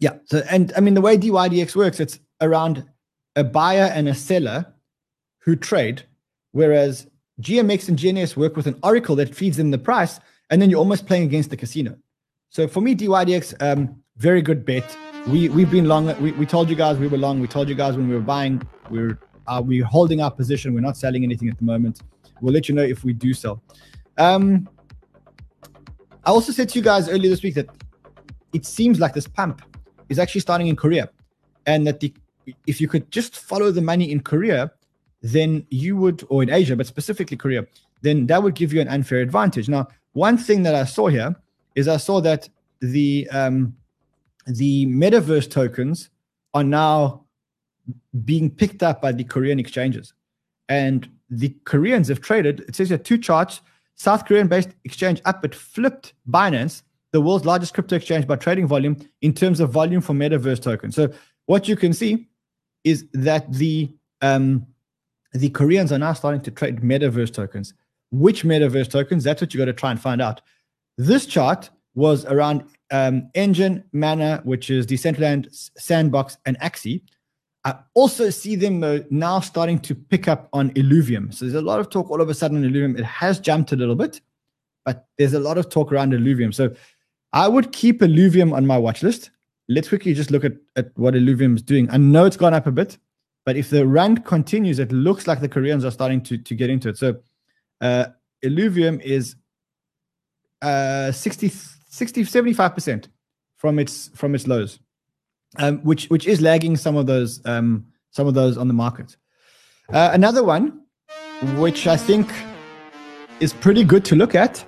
yeah, 0.00 0.18
so 0.24 0.42
and 0.50 0.72
I 0.76 0.80
mean 0.80 0.94
the 0.94 1.00
way 1.00 1.16
DYDX 1.16 1.76
works, 1.76 2.00
it's 2.00 2.18
around 2.40 2.84
a 3.34 3.44
buyer 3.44 3.90
and 3.94 4.08
a 4.08 4.14
seller 4.14 4.66
who 5.38 5.56
trade, 5.56 6.02
whereas 6.52 7.06
GMX 7.40 7.88
and 7.88 7.98
GNS 7.98 8.36
work 8.36 8.56
with 8.56 8.66
an 8.66 8.78
oracle 8.82 9.16
that 9.16 9.34
feeds 9.34 9.56
them 9.56 9.70
the 9.70 9.78
price, 9.78 10.18
and 10.50 10.60
then 10.60 10.70
you're 10.70 10.78
almost 10.78 11.06
playing 11.06 11.24
against 11.24 11.50
the 11.50 11.56
casino. 11.56 11.96
So 12.50 12.66
for 12.66 12.80
me, 12.80 12.94
DYDX, 12.94 13.54
um, 13.60 14.02
very 14.16 14.40
good 14.40 14.64
bet. 14.64 14.96
We 15.26 15.48
we've 15.48 15.70
been 15.70 15.86
long. 15.86 16.06
We, 16.22 16.30
we 16.32 16.46
told 16.46 16.70
you 16.70 16.76
guys 16.76 16.98
we 16.98 17.08
were 17.08 17.18
long. 17.18 17.40
We 17.40 17.48
told 17.48 17.68
you 17.68 17.74
guys 17.74 17.96
when 17.96 18.08
we 18.08 18.14
were 18.14 18.20
buying, 18.20 18.62
we 18.90 18.98
we're 19.00 19.18
uh, 19.48 19.60
we're 19.64 19.84
holding 19.84 20.20
our 20.20 20.30
position. 20.30 20.72
We're 20.72 20.80
not 20.80 20.96
selling 20.96 21.24
anything 21.24 21.48
at 21.48 21.58
the 21.58 21.64
moment. 21.64 22.02
we'll 22.40 22.54
let 22.54 22.68
you 22.68 22.74
know 22.76 22.82
if 22.82 23.02
we 23.02 23.12
do 23.12 23.34
sell. 23.34 23.60
Um, 24.18 24.68
I 26.24 26.30
also 26.30 26.52
said 26.52 26.68
to 26.70 26.78
you 26.78 26.84
guys 26.84 27.08
earlier 27.08 27.28
this 27.28 27.42
week 27.42 27.54
that 27.54 27.66
it 28.52 28.64
seems 28.64 29.00
like 29.00 29.14
this 29.14 29.26
pump 29.26 29.62
is 30.08 30.20
actually 30.20 30.42
starting 30.42 30.68
in 30.68 30.76
Korea, 30.76 31.10
and 31.66 31.84
that 31.88 31.98
the 31.98 32.14
if 32.68 32.80
you 32.80 32.86
could 32.86 33.10
just 33.10 33.36
follow 33.36 33.72
the 33.72 33.82
money 33.82 34.12
in 34.12 34.20
Korea, 34.20 34.70
then 35.22 35.66
you 35.70 35.96
would, 35.96 36.24
or 36.28 36.44
in 36.44 36.50
Asia, 36.50 36.76
but 36.76 36.86
specifically 36.86 37.36
Korea, 37.36 37.66
then 38.02 38.26
that 38.28 38.40
would 38.40 38.54
give 38.54 38.72
you 38.72 38.80
an 38.80 38.86
unfair 38.86 39.18
advantage. 39.18 39.68
Now, 39.68 39.88
one 40.12 40.38
thing 40.38 40.62
that 40.62 40.76
I 40.76 40.84
saw 40.84 41.08
here 41.08 41.34
is 41.74 41.88
I 41.88 41.96
saw 41.96 42.20
that 42.20 42.48
the 42.80 43.28
um, 43.32 43.74
the 44.46 44.86
metaverse 44.86 45.50
tokens 45.50 46.10
are 46.54 46.64
now 46.64 47.24
being 48.24 48.50
picked 48.50 48.82
up 48.82 49.02
by 49.02 49.12
the 49.12 49.24
Korean 49.24 49.58
exchanges, 49.58 50.14
and 50.68 51.08
the 51.30 51.54
Koreans 51.64 52.08
have 52.08 52.20
traded. 52.20 52.60
It 52.68 52.76
says 52.76 52.88
here 52.88 52.98
two 52.98 53.18
charts: 53.18 53.60
South 53.94 54.26
Korean-based 54.26 54.70
exchange 54.84 55.20
up, 55.24 55.42
but 55.42 55.54
flipped 55.54 56.14
Binance, 56.30 56.82
the 57.12 57.20
world's 57.20 57.44
largest 57.44 57.74
crypto 57.74 57.96
exchange 57.96 58.26
by 58.26 58.36
trading 58.36 58.66
volume 58.66 58.96
in 59.22 59.32
terms 59.32 59.60
of 59.60 59.70
volume 59.70 60.00
for 60.00 60.12
metaverse 60.12 60.62
tokens. 60.62 60.94
So 60.94 61.12
what 61.46 61.68
you 61.68 61.76
can 61.76 61.92
see 61.92 62.28
is 62.84 63.06
that 63.12 63.52
the 63.52 63.90
um, 64.22 64.66
the 65.32 65.50
Koreans 65.50 65.92
are 65.92 65.98
now 65.98 66.12
starting 66.12 66.40
to 66.42 66.50
trade 66.50 66.80
metaverse 66.80 67.32
tokens. 67.32 67.74
Which 68.10 68.44
metaverse 68.44 68.90
tokens? 68.90 69.24
That's 69.24 69.40
what 69.40 69.52
you 69.52 69.58
got 69.58 69.66
to 69.66 69.72
try 69.72 69.90
and 69.90 70.00
find 70.00 70.22
out. 70.22 70.40
This 70.96 71.26
chart 71.26 71.70
was 71.96 72.24
around 72.26 72.62
um, 72.92 73.28
Enjin, 73.34 73.82
Mana, 73.92 74.40
which 74.44 74.70
is 74.70 74.86
Decentraland, 74.86 75.48
Sandbox, 75.76 76.38
and 76.46 76.58
Axie. 76.60 77.02
I 77.64 77.74
also 77.94 78.30
see 78.30 78.54
them 78.54 78.84
uh, 78.84 78.98
now 79.10 79.40
starting 79.40 79.80
to 79.80 79.94
pick 79.94 80.28
up 80.28 80.48
on 80.52 80.70
Illuvium. 80.74 81.34
So 81.34 81.44
there's 81.44 81.56
a 81.56 81.60
lot 81.60 81.80
of 81.80 81.90
talk 81.90 82.10
all 82.10 82.20
of 82.20 82.28
a 82.28 82.34
sudden 82.34 82.58
on 82.58 82.70
Illuvium. 82.70 82.96
It 82.96 83.04
has 83.04 83.40
jumped 83.40 83.72
a 83.72 83.76
little 83.76 83.96
bit, 83.96 84.20
but 84.84 85.08
there's 85.18 85.34
a 85.34 85.40
lot 85.40 85.58
of 85.58 85.68
talk 85.68 85.90
around 85.90 86.12
Illuvium. 86.12 86.54
So 86.54 86.72
I 87.32 87.48
would 87.48 87.72
keep 87.72 88.02
Illuvium 88.02 88.54
on 88.54 88.66
my 88.66 88.78
watch 88.78 89.02
list. 89.02 89.30
Let's 89.68 89.88
quickly 89.88 90.14
just 90.14 90.30
look 90.30 90.44
at, 90.44 90.52
at 90.76 90.96
what 90.96 91.14
Illuvium 91.14 91.56
is 91.56 91.62
doing. 91.62 91.90
I 91.90 91.96
know 91.96 92.24
it's 92.24 92.36
gone 92.36 92.54
up 92.54 92.68
a 92.68 92.70
bit, 92.70 92.98
but 93.44 93.56
if 93.56 93.70
the 93.70 93.84
run 93.84 94.18
continues, 94.18 94.78
it 94.78 94.92
looks 94.92 95.26
like 95.26 95.40
the 95.40 95.48
Koreans 95.48 95.84
are 95.84 95.90
starting 95.90 96.20
to, 96.22 96.38
to 96.38 96.54
get 96.54 96.70
into 96.70 96.90
it. 96.90 96.98
So 96.98 97.16
uh, 97.80 98.06
Illuvium 98.44 99.00
is 99.02 99.34
uh, 100.62 101.10
60, 101.10 101.52
60, 101.96 102.24
75% 102.24 103.08
from 103.56 103.78
its 103.78 104.08
from 104.14 104.34
its 104.34 104.46
lows, 104.46 104.78
um, 105.56 105.78
which 105.78 106.06
which 106.08 106.26
is 106.26 106.40
lagging 106.42 106.76
some 106.76 106.94
of 106.94 107.06
those 107.06 107.44
um, 107.46 107.86
some 108.10 108.26
of 108.26 108.34
those 108.34 108.58
on 108.58 108.68
the 108.68 108.74
market. 108.74 109.16
Uh, 109.92 110.10
another 110.12 110.44
one, 110.44 110.82
which 111.56 111.86
I 111.86 111.96
think 111.96 112.30
is 113.40 113.54
pretty 113.54 113.82
good 113.82 114.04
to 114.06 114.14
look 114.14 114.34
at, 114.34 114.64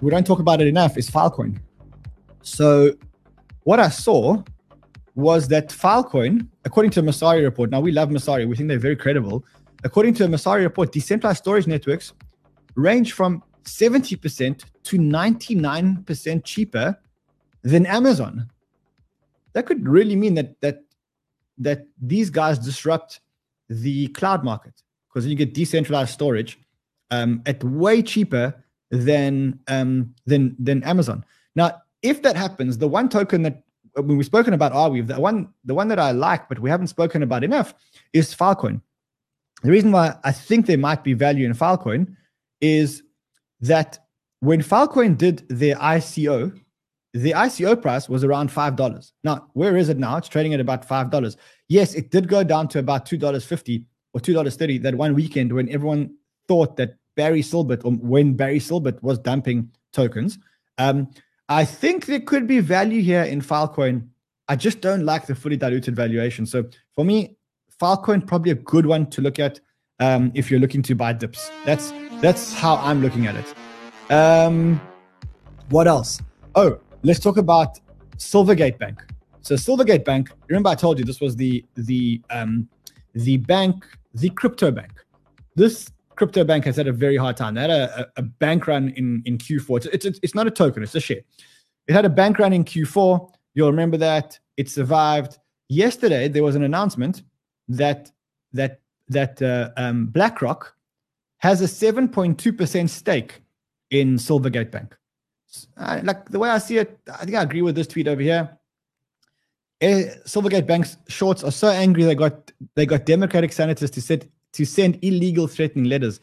we 0.00 0.10
don't 0.10 0.26
talk 0.26 0.38
about 0.38 0.60
it 0.62 0.66
enough, 0.66 0.96
is 0.96 1.10
Filecoin. 1.10 1.58
So 2.40 2.94
what 3.64 3.78
I 3.78 3.90
saw 3.90 4.42
was 5.14 5.48
that 5.48 5.68
Filecoin, 5.68 6.48
according 6.64 6.92
to 6.92 7.00
a 7.00 7.02
Messari 7.02 7.42
report, 7.42 7.70
now 7.70 7.80
we 7.80 7.92
love 7.92 8.08
Messari 8.08 8.48
we 8.48 8.56
think 8.56 8.68
they're 8.68 8.78
very 8.78 8.96
credible. 8.96 9.44
According 9.82 10.14
to 10.14 10.24
a 10.24 10.28
Messari 10.28 10.62
report, 10.62 10.92
decentralized 10.92 11.38
storage 11.38 11.66
networks 11.66 12.14
range 12.74 13.12
from 13.12 13.42
70% 13.64 14.64
to 14.84 14.98
99% 14.98 16.44
cheaper 16.44 16.98
than 17.62 17.86
Amazon. 17.86 18.50
That 19.52 19.66
could 19.66 19.86
really 19.88 20.16
mean 20.16 20.34
that 20.34 20.60
that 20.60 20.82
that 21.58 21.86
these 22.00 22.30
guys 22.30 22.58
disrupt 22.58 23.20
the 23.68 24.08
cloud 24.08 24.44
market 24.44 24.82
because 25.08 25.26
you 25.26 25.36
get 25.36 25.54
decentralized 25.54 26.10
storage 26.10 26.58
um, 27.12 27.40
at 27.46 27.62
way 27.62 28.02
cheaper 28.02 28.54
than 28.90 29.58
um, 29.68 30.14
than 30.26 30.56
than 30.58 30.82
Amazon. 30.82 31.24
Now, 31.54 31.80
if 32.02 32.22
that 32.22 32.36
happens, 32.36 32.78
the 32.78 32.88
one 32.88 33.08
token 33.08 33.42
that 33.42 33.62
when 33.94 34.16
we've 34.16 34.26
spoken 34.26 34.54
about 34.54 34.72
Arweave, 34.72 35.06
the 35.06 35.20
one 35.20 35.48
the 35.64 35.74
one 35.74 35.88
that 35.88 36.00
I 36.00 36.10
like, 36.10 36.48
but 36.48 36.58
we 36.58 36.68
haven't 36.68 36.88
spoken 36.88 37.22
about 37.22 37.44
enough, 37.44 37.74
is 38.12 38.34
Filecoin. 38.34 38.80
The 39.62 39.70
reason 39.70 39.92
why 39.92 40.16
I 40.24 40.32
think 40.32 40.66
there 40.66 40.76
might 40.76 41.04
be 41.04 41.14
value 41.14 41.46
in 41.46 41.54
Filecoin 41.54 42.16
is 42.60 43.03
that 43.68 43.98
when 44.40 44.62
Filecoin 44.62 45.16
did 45.16 45.44
their 45.48 45.76
ICO, 45.76 46.60
the 47.12 47.32
ICO 47.32 47.80
price 47.80 48.08
was 48.08 48.24
around 48.24 48.50
five 48.50 48.76
dollars. 48.76 49.12
Now, 49.22 49.48
where 49.54 49.76
is 49.76 49.88
it 49.88 49.98
now? 49.98 50.16
It's 50.16 50.28
trading 50.28 50.52
at 50.52 50.60
about 50.60 50.84
five 50.84 51.10
dollars. 51.10 51.36
Yes, 51.68 51.94
it 51.94 52.10
did 52.10 52.28
go 52.28 52.44
down 52.44 52.68
to 52.68 52.78
about 52.78 53.06
two 53.06 53.16
dollars 53.16 53.44
fifty 53.44 53.86
or 54.12 54.20
two 54.20 54.32
dollars 54.32 54.56
thirty 54.56 54.78
that 54.78 54.94
one 54.94 55.14
weekend 55.14 55.52
when 55.52 55.68
everyone 55.70 56.14
thought 56.48 56.76
that 56.76 56.96
Barry 57.16 57.40
Silbert 57.40 57.84
or 57.84 57.92
when 57.92 58.34
Barry 58.34 58.58
Silbert 58.58 59.02
was 59.02 59.18
dumping 59.18 59.70
tokens. 59.92 60.38
Um, 60.78 61.08
I 61.48 61.64
think 61.64 62.06
there 62.06 62.20
could 62.20 62.46
be 62.46 62.60
value 62.60 63.00
here 63.00 63.22
in 63.22 63.40
Filecoin. 63.40 64.08
I 64.48 64.56
just 64.56 64.80
don't 64.80 65.04
like 65.04 65.26
the 65.26 65.34
fully 65.34 65.56
diluted 65.56 65.94
valuation. 65.94 66.46
So 66.46 66.64
for 66.94 67.04
me, 67.04 67.36
Filecoin 67.80 68.26
probably 68.26 68.50
a 68.50 68.56
good 68.56 68.86
one 68.86 69.06
to 69.10 69.22
look 69.22 69.38
at 69.38 69.60
um, 70.00 70.32
if 70.34 70.50
you're 70.50 70.60
looking 70.60 70.82
to 70.82 70.94
buy 70.94 71.12
dips. 71.12 71.50
That's 71.64 71.92
that's 72.20 72.52
how 72.52 72.76
I'm 72.76 73.02
looking 73.02 73.26
at 73.26 73.36
it. 73.36 74.12
Um, 74.12 74.80
what 75.70 75.86
else? 75.86 76.20
Oh, 76.54 76.78
let's 77.02 77.20
talk 77.20 77.36
about 77.36 77.78
Silvergate 78.16 78.78
Bank. 78.78 79.02
So 79.40 79.54
Silvergate 79.54 80.04
Bank. 80.04 80.30
Remember, 80.48 80.70
I 80.70 80.74
told 80.74 80.98
you 80.98 81.04
this 81.04 81.20
was 81.20 81.36
the 81.36 81.64
the 81.74 82.20
um, 82.30 82.68
the 83.14 83.36
bank, 83.38 83.86
the 84.14 84.30
crypto 84.30 84.70
bank. 84.70 84.92
This 85.56 85.90
crypto 86.16 86.44
bank 86.44 86.64
has 86.64 86.76
had 86.76 86.86
a 86.86 86.92
very 86.92 87.16
hard 87.16 87.36
time. 87.36 87.54
They 87.54 87.62
had 87.62 87.70
a, 87.70 88.08
a, 88.16 88.22
bank 88.22 88.66
run 88.66 88.90
in, 88.90 89.22
in 89.24 89.38
Q4. 89.38 89.86
It's, 89.92 90.04
it's, 90.04 90.20
it's 90.22 90.34
not 90.34 90.46
a 90.46 90.50
token, 90.50 90.82
it's 90.82 90.94
a 90.94 91.00
share. 91.00 91.22
It 91.86 91.92
had 91.92 92.04
a 92.04 92.08
bank 92.08 92.38
run 92.38 92.52
in 92.52 92.64
Q4. 92.64 93.32
You'll 93.54 93.70
remember 93.70 93.96
that. 93.98 94.38
It 94.56 94.68
survived. 94.68 95.38
Yesterday, 95.68 96.28
there 96.28 96.42
was 96.42 96.54
an 96.56 96.62
announcement 96.62 97.22
that 97.68 98.10
that 98.52 98.80
that 99.08 99.40
uh, 99.42 99.70
um, 99.76 100.06
BlackRock 100.06 100.74
has 101.38 101.60
a 101.60 101.64
7.2% 101.64 102.88
stake 102.88 103.42
in 103.90 104.16
Silvergate 104.16 104.70
Bank. 104.70 104.96
Uh, 105.76 106.00
like 106.02 106.28
the 106.30 106.38
way 106.38 106.48
I 106.48 106.58
see 106.58 106.78
it, 106.78 106.98
I 107.12 107.24
think 107.24 107.36
I 107.36 107.42
agree 107.42 107.62
with 107.62 107.74
this 107.74 107.86
tweet 107.86 108.08
over 108.08 108.20
here. 108.20 108.58
Uh, 109.82 110.16
Silvergate 110.24 110.66
Bank's 110.66 110.96
shorts 111.08 111.44
are 111.44 111.52
so 111.52 111.68
angry 111.68 112.04
they 112.04 112.14
got 112.14 112.50
they 112.74 112.86
got 112.86 113.04
Democratic 113.04 113.52
senators 113.52 113.90
to 113.90 114.00
sit 114.00 114.30
to 114.54 114.64
send 114.64 114.98
illegal 115.02 115.46
threatening 115.46 115.84
letters. 115.84 116.20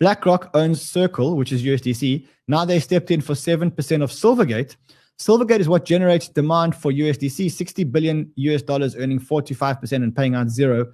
BlackRock 0.00 0.50
owns 0.54 0.82
Circle, 0.82 1.36
which 1.36 1.52
is 1.52 1.62
USDC. 1.62 2.26
Now 2.48 2.64
they 2.64 2.80
stepped 2.80 3.10
in 3.10 3.20
for 3.20 3.34
7% 3.34 4.02
of 4.02 4.10
Silvergate. 4.10 4.76
Silvergate 5.18 5.60
is 5.60 5.68
what 5.68 5.84
generates 5.84 6.28
demand 6.28 6.74
for 6.74 6.92
USDC, 6.92 7.50
60 7.50 7.84
billion 7.84 8.30
US 8.36 8.62
dollars, 8.62 8.94
earning 8.96 9.18
45% 9.18 9.92
and 9.92 10.14
paying 10.14 10.34
out 10.34 10.50
zero. 10.50 10.84
Do 10.84 10.90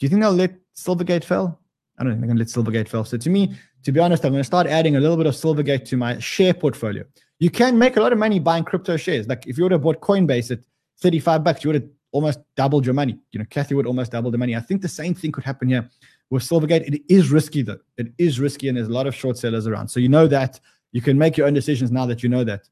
you 0.00 0.08
think 0.08 0.22
they'll 0.22 0.32
let 0.32 0.54
Silvergate 0.76 1.24
fail? 1.24 1.58
I 1.98 2.04
don't 2.04 2.12
think 2.12 2.20
they're 2.22 2.34
going 2.34 2.38
to 2.38 2.42
let 2.42 2.48
Silvergate 2.48 2.88
fail. 2.88 3.04
So 3.04 3.16
to 3.16 3.30
me, 3.30 3.54
to 3.84 3.92
be 3.92 4.00
honest, 4.00 4.24
I'm 4.24 4.32
going 4.32 4.40
to 4.40 4.44
start 4.44 4.66
adding 4.66 4.96
a 4.96 5.00
little 5.00 5.16
bit 5.16 5.26
of 5.26 5.34
Silvergate 5.34 5.84
to 5.86 5.96
my 5.96 6.18
share 6.18 6.54
portfolio. 6.54 7.04
You 7.38 7.50
can 7.50 7.78
make 7.78 7.96
a 7.96 8.00
lot 8.00 8.12
of 8.12 8.18
money 8.18 8.38
buying 8.38 8.64
crypto 8.64 8.96
shares. 8.96 9.28
Like 9.28 9.46
if 9.46 9.58
you 9.58 9.64
would 9.64 9.72
have 9.72 9.82
bought 9.82 10.00
Coinbase 10.00 10.50
at 10.50 10.60
35 11.00 11.44
bucks, 11.44 11.64
you 11.64 11.68
would 11.68 11.82
have 11.82 11.90
almost 12.12 12.40
doubled 12.56 12.86
your 12.86 12.94
money. 12.94 13.18
You 13.32 13.40
know, 13.40 13.46
Cathie 13.46 13.74
would 13.74 13.86
almost 13.86 14.12
double 14.12 14.30
the 14.30 14.38
money. 14.38 14.54
I 14.54 14.60
think 14.60 14.82
the 14.82 14.88
same 14.88 15.14
thing 15.14 15.32
could 15.32 15.44
happen 15.44 15.68
here 15.68 15.88
with 16.32 16.42
Silvergate, 16.42 16.88
it 16.88 17.02
is 17.10 17.30
risky 17.30 17.60
though. 17.60 17.78
It 17.98 18.14
is 18.16 18.40
risky, 18.40 18.68
and 18.68 18.76
there's 18.78 18.88
a 18.88 18.92
lot 18.92 19.06
of 19.06 19.14
short 19.14 19.36
sellers 19.36 19.66
around. 19.66 19.88
So 19.88 20.00
you 20.00 20.08
know 20.08 20.26
that 20.28 20.58
you 20.90 21.02
can 21.02 21.18
make 21.18 21.36
your 21.36 21.46
own 21.46 21.52
decisions 21.52 21.92
now 21.92 22.06
that 22.06 22.22
you 22.22 22.30
know 22.30 22.42
that. 22.44 22.62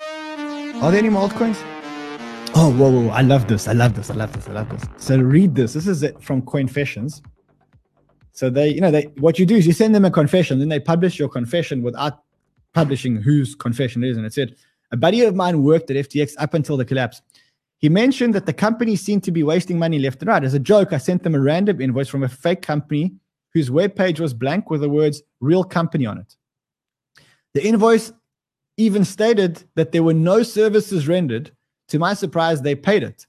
Are 0.00 0.90
there 0.90 0.98
any 0.98 1.10
more 1.10 1.28
altcoins? 1.28 1.75
Oh, 2.58 2.72
whoa, 2.72 2.90
whoa, 2.90 3.08
I 3.10 3.20
love 3.20 3.48
this. 3.48 3.68
I 3.68 3.74
love 3.74 3.94
this. 3.94 4.08
I 4.08 4.14
love 4.14 4.32
this. 4.32 4.48
I 4.48 4.52
love 4.52 4.70
this. 4.70 4.82
So 4.96 5.18
read 5.18 5.54
this. 5.54 5.74
This 5.74 5.86
is 5.86 6.02
it 6.02 6.22
from 6.22 6.40
Coinfessions. 6.40 7.20
So 8.32 8.48
they, 8.48 8.70
you 8.70 8.80
know, 8.80 8.90
they 8.90 9.02
what 9.18 9.38
you 9.38 9.44
do 9.44 9.56
is 9.56 9.66
you 9.66 9.74
send 9.74 9.94
them 9.94 10.06
a 10.06 10.10
confession, 10.10 10.58
then 10.58 10.70
they 10.70 10.80
publish 10.80 11.18
your 11.18 11.28
confession 11.28 11.82
without 11.82 12.22
publishing 12.72 13.16
whose 13.16 13.54
confession 13.54 14.02
it 14.02 14.08
is. 14.08 14.16
And 14.16 14.24
it 14.24 14.32
said, 14.32 14.56
a 14.90 14.96
buddy 14.96 15.22
of 15.22 15.34
mine 15.34 15.64
worked 15.64 15.90
at 15.90 15.96
FTX 16.08 16.32
up 16.38 16.54
until 16.54 16.78
the 16.78 16.84
collapse. 16.86 17.20
He 17.76 17.90
mentioned 17.90 18.34
that 18.34 18.46
the 18.46 18.54
company 18.54 18.96
seemed 18.96 19.22
to 19.24 19.32
be 19.32 19.42
wasting 19.42 19.78
money 19.78 19.98
left 19.98 20.22
and 20.22 20.28
right. 20.28 20.42
As 20.42 20.54
a 20.54 20.58
joke, 20.58 20.94
I 20.94 20.98
sent 20.98 21.24
them 21.24 21.34
a 21.34 21.40
random 21.40 21.82
invoice 21.82 22.08
from 22.08 22.22
a 22.22 22.28
fake 22.28 22.62
company 22.62 23.14
whose 23.52 23.68
webpage 23.68 24.18
was 24.18 24.32
blank 24.32 24.70
with 24.70 24.80
the 24.80 24.88
words 24.88 25.22
real 25.40 25.62
company 25.62 26.06
on 26.06 26.16
it. 26.18 26.36
The 27.52 27.66
invoice 27.66 28.12
even 28.78 29.04
stated 29.04 29.64
that 29.74 29.92
there 29.92 30.02
were 30.02 30.14
no 30.14 30.42
services 30.42 31.06
rendered. 31.08 31.52
To 31.88 31.98
my 31.98 32.14
surprise, 32.14 32.62
they 32.62 32.74
paid 32.74 33.02
it. 33.02 33.26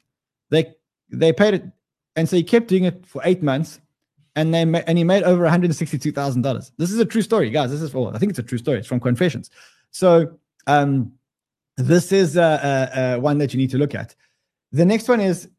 They 0.50 0.74
they 1.10 1.34
paid 1.34 1.54
it, 1.56 1.64
and 2.16 2.28
so 2.28 2.36
he 2.36 2.44
kept 2.44 2.68
doing 2.68 2.86
it 2.86 3.06
for 3.06 3.22
eight 3.24 3.44
months, 3.44 3.80
and 4.36 4.54
they 4.54 4.66
ma- 4.66 4.84
and 4.88 4.98
he 4.98 5.04
made 5.04 5.24
over 5.24 5.44
one 5.44 5.52
hundred 5.52 5.74
sixty-two 5.76 6.12
thousand 6.12 6.42
dollars. 6.42 6.72
This 6.78 6.92
is 6.92 7.00
a 7.00 7.06
true 7.06 7.22
story, 7.22 7.50
guys. 7.50 7.72
This 7.72 7.82
is 7.82 7.92
for 7.92 8.14
I 8.14 8.18
think 8.18 8.32
it's 8.32 8.40
a 8.40 8.44
true 8.44 8.58
story. 8.58 8.80
It's 8.80 8.88
from 8.88 9.00
Confessions. 9.00 9.50
So 9.92 10.38
um, 10.66 11.14
this 11.78 12.12
is 12.12 12.38
uh, 12.38 12.42
uh, 12.42 13.00
uh, 13.00 13.20
one 13.20 13.38
that 13.38 13.54
you 13.54 13.60
need 13.60 13.70
to 13.72 13.78
look 13.78 13.94
at. 13.96 14.16
The 14.72 14.86
next 14.86 15.08
one 15.08 15.22
is 15.22 15.50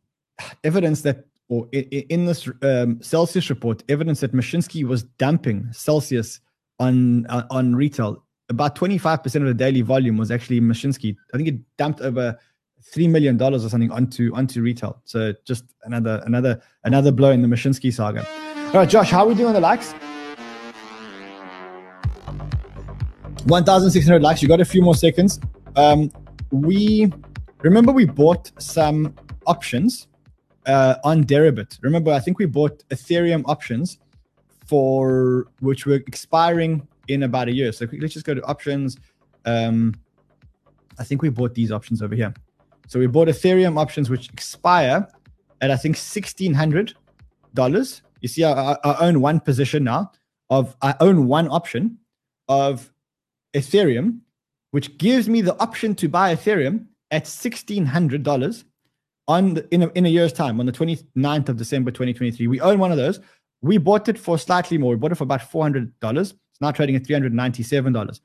evidence 0.65 1.03
that 1.03 1.25
or 1.49 1.69
in, 1.73 1.85
in 1.85 2.27
this 2.27 2.49
um, 2.63 3.01
Celsius 3.03 3.49
report, 3.51 3.83
evidence 3.89 4.21
that 4.21 4.33
Mashinsky 4.33 4.85
was 4.85 5.03
dumping 5.03 5.69
Celsius 5.73 6.41
on 6.79 7.27
uh, 7.27 7.45
on 7.51 7.75
retail. 7.75 8.25
About 8.51 8.75
25% 8.77 9.25
of 9.37 9.43
the 9.43 9.53
daily 9.53 9.83
volume 9.83 10.17
was 10.17 10.31
actually 10.31 10.59
Mashinsky. 10.61 11.17
I 11.35 11.37
think 11.37 11.49
it 11.49 11.77
dumped 11.77 12.01
over 12.01 12.39
three 12.93 13.09
million 13.09 13.37
dollars 13.37 13.65
or 13.65 13.69
something 13.69 13.91
onto 13.91 14.35
onto 14.35 14.63
retail. 14.63 15.01
So 15.05 15.33
just 15.45 15.65
another 15.85 16.23
another 16.27 16.61
another 16.85 17.13
blow 17.13 17.31
in 17.31 17.43
the 17.43 17.49
Mashinsky 17.49 17.93
saga. 17.93 18.27
All 18.69 18.75
right, 18.75 18.89
Josh, 18.89 19.11
how 19.11 19.25
are 19.25 19.29
we 19.29 19.35
doing 19.35 19.49
on 19.49 19.55
the 19.55 19.61
likes? 19.61 19.95
1,600 23.45 24.21
likes. 24.21 24.43
You 24.43 24.49
got 24.49 24.61
a 24.61 24.65
few 24.65 24.83
more 24.83 24.95
seconds. 24.95 25.41
Um, 25.77 26.13
we 26.51 27.11
remember 27.63 27.93
we 27.93 28.05
bought 28.05 28.51
some 28.61 29.15
options 29.47 30.09
uh, 30.67 30.97
on 31.05 31.25
Deribit. 31.25 31.79
Remember, 31.83 32.13
I 32.13 32.21
think 32.21 32.39
we 32.39 32.47
bought 32.47 32.85
Ethereum 32.91 33.43
options 33.47 33.99
for 34.67 35.47
which 35.61 35.87
were 35.87 35.95
expiring 35.95 36.87
in 37.09 37.23
about 37.23 37.49
a 37.49 37.53
year. 37.53 37.73
So 37.73 37.87
let's 37.99 38.13
just 38.13 38.27
go 38.27 38.35
to 38.35 38.43
options. 38.45 38.99
Um, 39.47 39.95
I 40.99 41.05
think 41.05 41.23
we 41.23 41.31
bought 41.31 41.55
these 41.55 41.73
options 41.73 42.03
over 42.03 42.15
here. 42.15 42.35
So 42.89 42.99
we 42.99 43.07
bought 43.07 43.29
Ethereum 43.29 43.79
options 43.79 44.11
which 44.11 44.29
expire 44.31 45.07
at 45.61 45.71
I 45.71 45.77
think 45.77 45.97
sixteen 45.97 46.55
hundred 46.55 46.95
dollars. 47.55 48.03
You 48.21 48.29
see, 48.29 48.45
I, 48.45 48.73
I, 48.83 49.07
own 49.07 49.21
one 49.21 49.41
position 49.41 49.85
now 49.85 50.11
of 50.51 50.75
I 50.83 50.95
own 51.01 51.29
one 51.29 51.49
option 51.49 51.99
of 52.49 52.91
Ethereum, 53.55 54.21
which 54.73 54.99
gives 54.99 55.29
me 55.29 55.41
the 55.43 55.57
option 55.61 55.95
to 55.97 56.09
buy 56.09 56.35
Ethereum 56.35 56.87
at 57.11 57.27
sixteen 57.27 57.87
hundred 57.87 58.23
dollars 58.23 58.65
on 59.29 59.55
the, 59.55 59.69
in 59.73 59.83
a, 59.83 59.89
in 59.91 60.07
a 60.07 60.09
year's 60.09 60.33
time 60.33 60.59
on 60.59 60.65
the 60.65 60.73
29th 60.73 61.51
of 61.51 61.59
December 61.59 61.91
2023. 61.91 62.47
We 62.47 62.61
own 62.63 62.79
one 62.79 62.91
of 62.91 62.97
those. 62.97 63.21
We 63.61 63.77
bought 63.77 64.09
it 64.09 64.19
for 64.19 64.39
slightly 64.39 64.79
more. 64.79 64.93
We 64.93 64.97
bought 64.97 65.13
it 65.13 65.17
for 65.17 65.25
about 65.25 65.41
$400. 65.43 65.93
It's 66.19 66.35
now 66.63 66.71
trading 66.71 66.97
at 66.97 67.03
$397. 67.03 68.21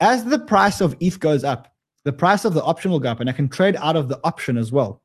As 0.00 0.24
the 0.24 0.38
price 0.38 0.80
of 0.80 0.96
ETH 0.98 1.20
goes 1.20 1.44
up, 1.44 1.75
the 2.06 2.12
price 2.12 2.44
of 2.44 2.54
the 2.54 2.62
option 2.62 2.92
will 2.92 3.00
go 3.00 3.10
up 3.10 3.18
and 3.18 3.28
I 3.28 3.32
can 3.32 3.48
trade 3.48 3.74
out 3.74 3.96
of 3.96 4.08
the 4.08 4.20
option 4.22 4.56
as 4.56 4.70
well. 4.70 5.02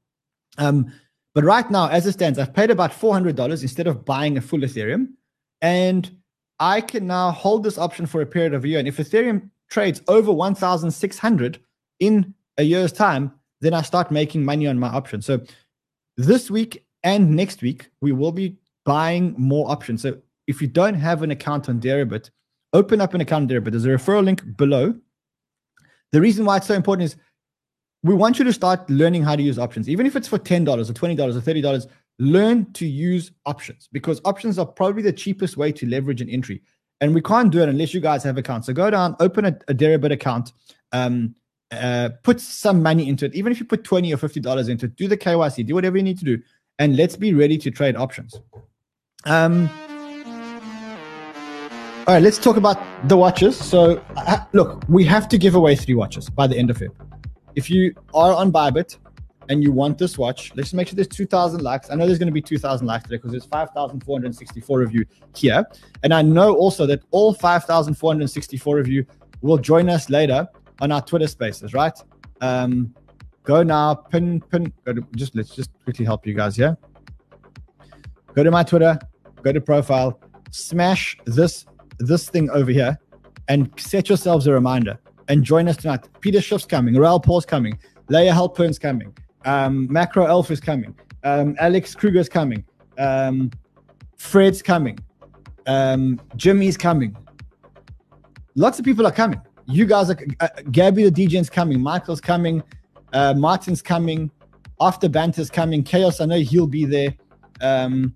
Um, 0.60 0.94
but 1.34 1.44
right 1.44 1.70
now, 1.72 1.90
as 1.90 2.06
it 2.06 2.12
stands, 2.12 2.38
I've 2.38 2.54
paid 2.54 2.70
about 2.70 2.92
$400 2.92 3.62
instead 3.64 3.88
of 3.88 4.06
buying 4.06 4.38
a 4.38 4.42
full 4.42 4.60
Ethereum. 4.60 5.08
And 5.64 6.16
I 6.60 6.80
can 6.80 7.08
now 7.08 7.32
hold 7.32 7.64
this 7.64 7.80
option 7.80 8.06
for 8.06 8.22
a 8.22 8.26
period 8.28 8.54
of 8.54 8.64
a 8.64 8.68
year. 8.68 8.78
And 8.78 8.88
if 8.88 8.98
Ethereum 8.98 9.50
trades 9.72 10.04
over 10.08 10.32
1,600 10.32 11.60
in 12.00 12.36
a 12.60 12.64
year's 12.64 12.92
time, 12.92 13.32
then 13.62 13.74
I 13.74 13.82
start 13.82 14.12
making 14.12 14.46
money 14.46 14.68
on 14.68 14.78
my 14.78 14.90
option. 14.90 15.24
So 15.24 15.42
this 16.18 16.52
week 16.52 16.86
and 17.04 17.32
next 17.36 17.64
week, 17.64 17.90
we 18.02 18.12
will 18.12 18.32
be 18.32 18.58
buying 18.86 19.34
more 19.40 19.72
options. 19.72 20.04
So 20.04 20.20
if 20.46 20.62
you 20.62 20.68
don't 20.68 20.94
have 20.94 21.24
an 21.24 21.32
account 21.32 21.68
on 21.68 21.80
Deribit, 21.80 22.30
open 22.74 23.02
up 23.02 23.16
an 23.16 23.22
account 23.22 23.50
on 23.52 23.58
Deribit. 23.58 23.72
There's 23.72 23.86
a 23.86 23.90
referral 23.90 24.24
link 24.24 24.56
below 24.56 24.94
the 26.12 26.22
reason 26.22 26.46
why 26.46 26.58
it's 26.58 26.68
so 26.68 26.74
important 26.74 27.06
is 27.06 27.16
we 28.04 28.14
want 28.14 28.40
you 28.40 28.46
to 28.46 28.54
start 28.54 28.90
learning 28.90 29.24
how 29.24 29.36
to 29.36 29.44
use 29.44 29.60
options, 29.60 29.88
even 29.88 30.06
if 30.06 30.16
it's 30.16 30.28
for 30.28 30.40
$10 30.40 30.68
or 30.68 30.94
$20 30.94 31.20
or 31.20 31.42
$30. 31.42 31.88
Learn 32.20 32.72
to 32.74 32.86
use 32.86 33.32
options 33.46 33.88
because 33.92 34.22
options 34.26 34.60
are 34.60 34.66
probably 34.66 35.02
the 35.02 35.14
cheapest 35.14 35.58
way 35.58 35.72
to 35.72 35.88
leverage 35.88 36.22
an 36.22 36.30
entry. 36.30 36.62
And 37.00 37.16
we 37.16 37.22
can't 37.22 37.52
do 37.52 37.62
it 37.62 37.70
unless 37.70 37.94
you 37.94 38.00
guys 38.00 38.24
have 38.24 38.38
accounts. 38.38 38.68
So 38.68 38.74
go 38.74 38.90
down, 38.90 39.16
open 39.20 39.46
a, 39.46 39.58
a 39.68 39.74
Deribit 39.74 40.12
account, 40.12 40.52
um, 40.92 41.36
uh, 41.72 42.10
put 42.22 42.40
some 42.40 42.84
money 42.84 43.08
into 43.08 43.26
it. 43.26 43.34
Even 43.34 43.52
if 43.52 43.60
you 43.60 43.66
put 43.66 43.84
20 43.84 44.14
or 44.14 44.18
$50 44.18 44.70
into 44.70 44.86
it, 44.86 44.96
do 44.96 45.08
the 45.08 45.18
KYC, 45.18 45.66
do 45.66 45.74
whatever 45.74 45.98
you 45.98 46.04
need 46.04 46.20
to 46.20 46.26
do. 46.26 46.40
And 46.78 46.96
let's 46.96 47.16
be 47.16 47.34
ready 47.34 47.58
to 47.60 47.72
trade 47.72 47.96
options. 47.96 48.40
Um, 49.26 49.70
all 52.08 52.16
right, 52.16 52.24
let's 52.24 52.40
talk 52.40 52.58
about 52.58 52.80
the 53.08 53.16
watches. 53.16 53.56
So, 53.56 54.04
uh, 54.18 54.40
look, 54.54 54.84
we 54.90 55.06
have 55.06 55.30
to 55.30 55.38
give 55.38 55.54
away 55.54 55.76
three 55.76 55.94
watches 55.94 56.32
by 56.32 56.48
the 56.48 56.58
end 56.58 56.72
of 56.72 56.82
it. 56.82 56.90
If 57.54 57.70
you 57.70 57.94
are 58.16 58.34
on 58.34 58.52
Bybit 58.52 58.98
and 59.50 59.62
you 59.62 59.72
want 59.72 60.00
this 60.00 60.18
watch, 60.18 60.52
let's 60.56 60.74
make 60.74 60.88
sure 60.88 60.96
there's 60.96 61.08
2,000 61.08 61.62
likes. 61.62 61.92
I 61.92 61.96
know 61.96 62.08
there's 62.08 62.18
going 62.18 62.28
to 62.28 62.34
be 62.34 62.42
2,000 62.42 62.88
likes 62.88 63.04
today 63.04 63.18
because 63.18 63.30
there's 63.32 63.46
5,464 63.46 64.82
of 64.82 64.96
you 64.96 65.06
here. 65.36 65.64
And 66.02 66.12
I 66.12 66.24
know 66.24 66.56
also 66.56 66.88
that 66.88 67.04
all 67.12 67.36
5,464 67.36 68.80
of 68.80 68.88
you 68.88 69.06
will 69.42 69.60
join 69.60 69.88
us 69.88 70.10
later 70.10 70.48
on 70.80 70.92
our 70.92 71.04
Twitter 71.04 71.28
spaces, 71.28 71.76
right? 71.76 71.98
Um, 72.42 72.96
go 73.44 73.62
now, 73.62 73.94
pin, 73.94 74.42
pin, 74.42 74.74
go 74.86 74.94
to, 74.94 75.06
just 75.16 75.36
let's 75.36 75.54
just 75.54 75.70
quickly 75.84 76.06
help 76.06 76.26
you 76.26 76.34
guys 76.34 76.56
here. 76.56 76.76
Go 78.34 78.44
to 78.44 78.50
my 78.50 78.64
Twitter, 78.64 78.98
go 79.44 79.52
to 79.52 79.62
profile, 79.62 80.20
smash 80.50 81.16
this 81.26 81.66
this 82.02 82.30
thing 82.30 82.50
over 82.50 82.72
here 82.72 82.98
and 83.48 83.70
set 83.78 84.10
yourselves 84.10 84.48
a 84.48 84.54
reminder 84.54 85.00
and 85.28 85.44
join 85.44 85.68
us 85.68 85.78
tonight. 85.78 86.08
Peter 86.20 86.40
Schiff's 86.40 86.66
coming, 86.66 86.96
Raoul 86.96 87.20
Paul's 87.20 87.46
coming, 87.46 87.78
Leia 88.10 88.34
Halpern's 88.34 88.80
coming, 88.80 89.16
um, 89.46 89.92
Macro 89.92 90.26
Alf 90.26 90.52
is 90.52 90.60
coming, 90.60 90.96
um, 91.24 91.56
Alex 91.60 91.96
Kruger's 91.96 92.30
coming, 92.30 92.64
um, 92.98 93.52
Fred's 94.18 94.62
coming, 94.62 95.00
um, 95.68 96.20
Jimmy's 96.36 96.78
coming. 96.78 97.16
Lots 98.56 98.80
of 98.80 98.86
people 98.86 99.08
are 99.08 99.12
coming. 99.12 99.42
You 99.68 99.86
guys 99.86 100.10
are, 100.10 100.18
uh, 100.42 100.50
Gabby 100.72 101.10
the 101.10 101.28
DJ's 101.28 101.50
coming, 101.50 101.82
Michael's 101.82 102.22
coming, 102.22 102.62
uh, 103.14 103.34
Martin's 103.34 103.82
coming, 103.82 104.30
After 104.80 105.08
Banter's 105.08 105.50
coming, 105.50 105.84
Chaos, 105.84 106.20
I 106.20 106.26
know 106.26 106.40
he'll 106.40 106.68
be 106.68 106.86
there. 106.86 107.14
Um, 107.62 108.16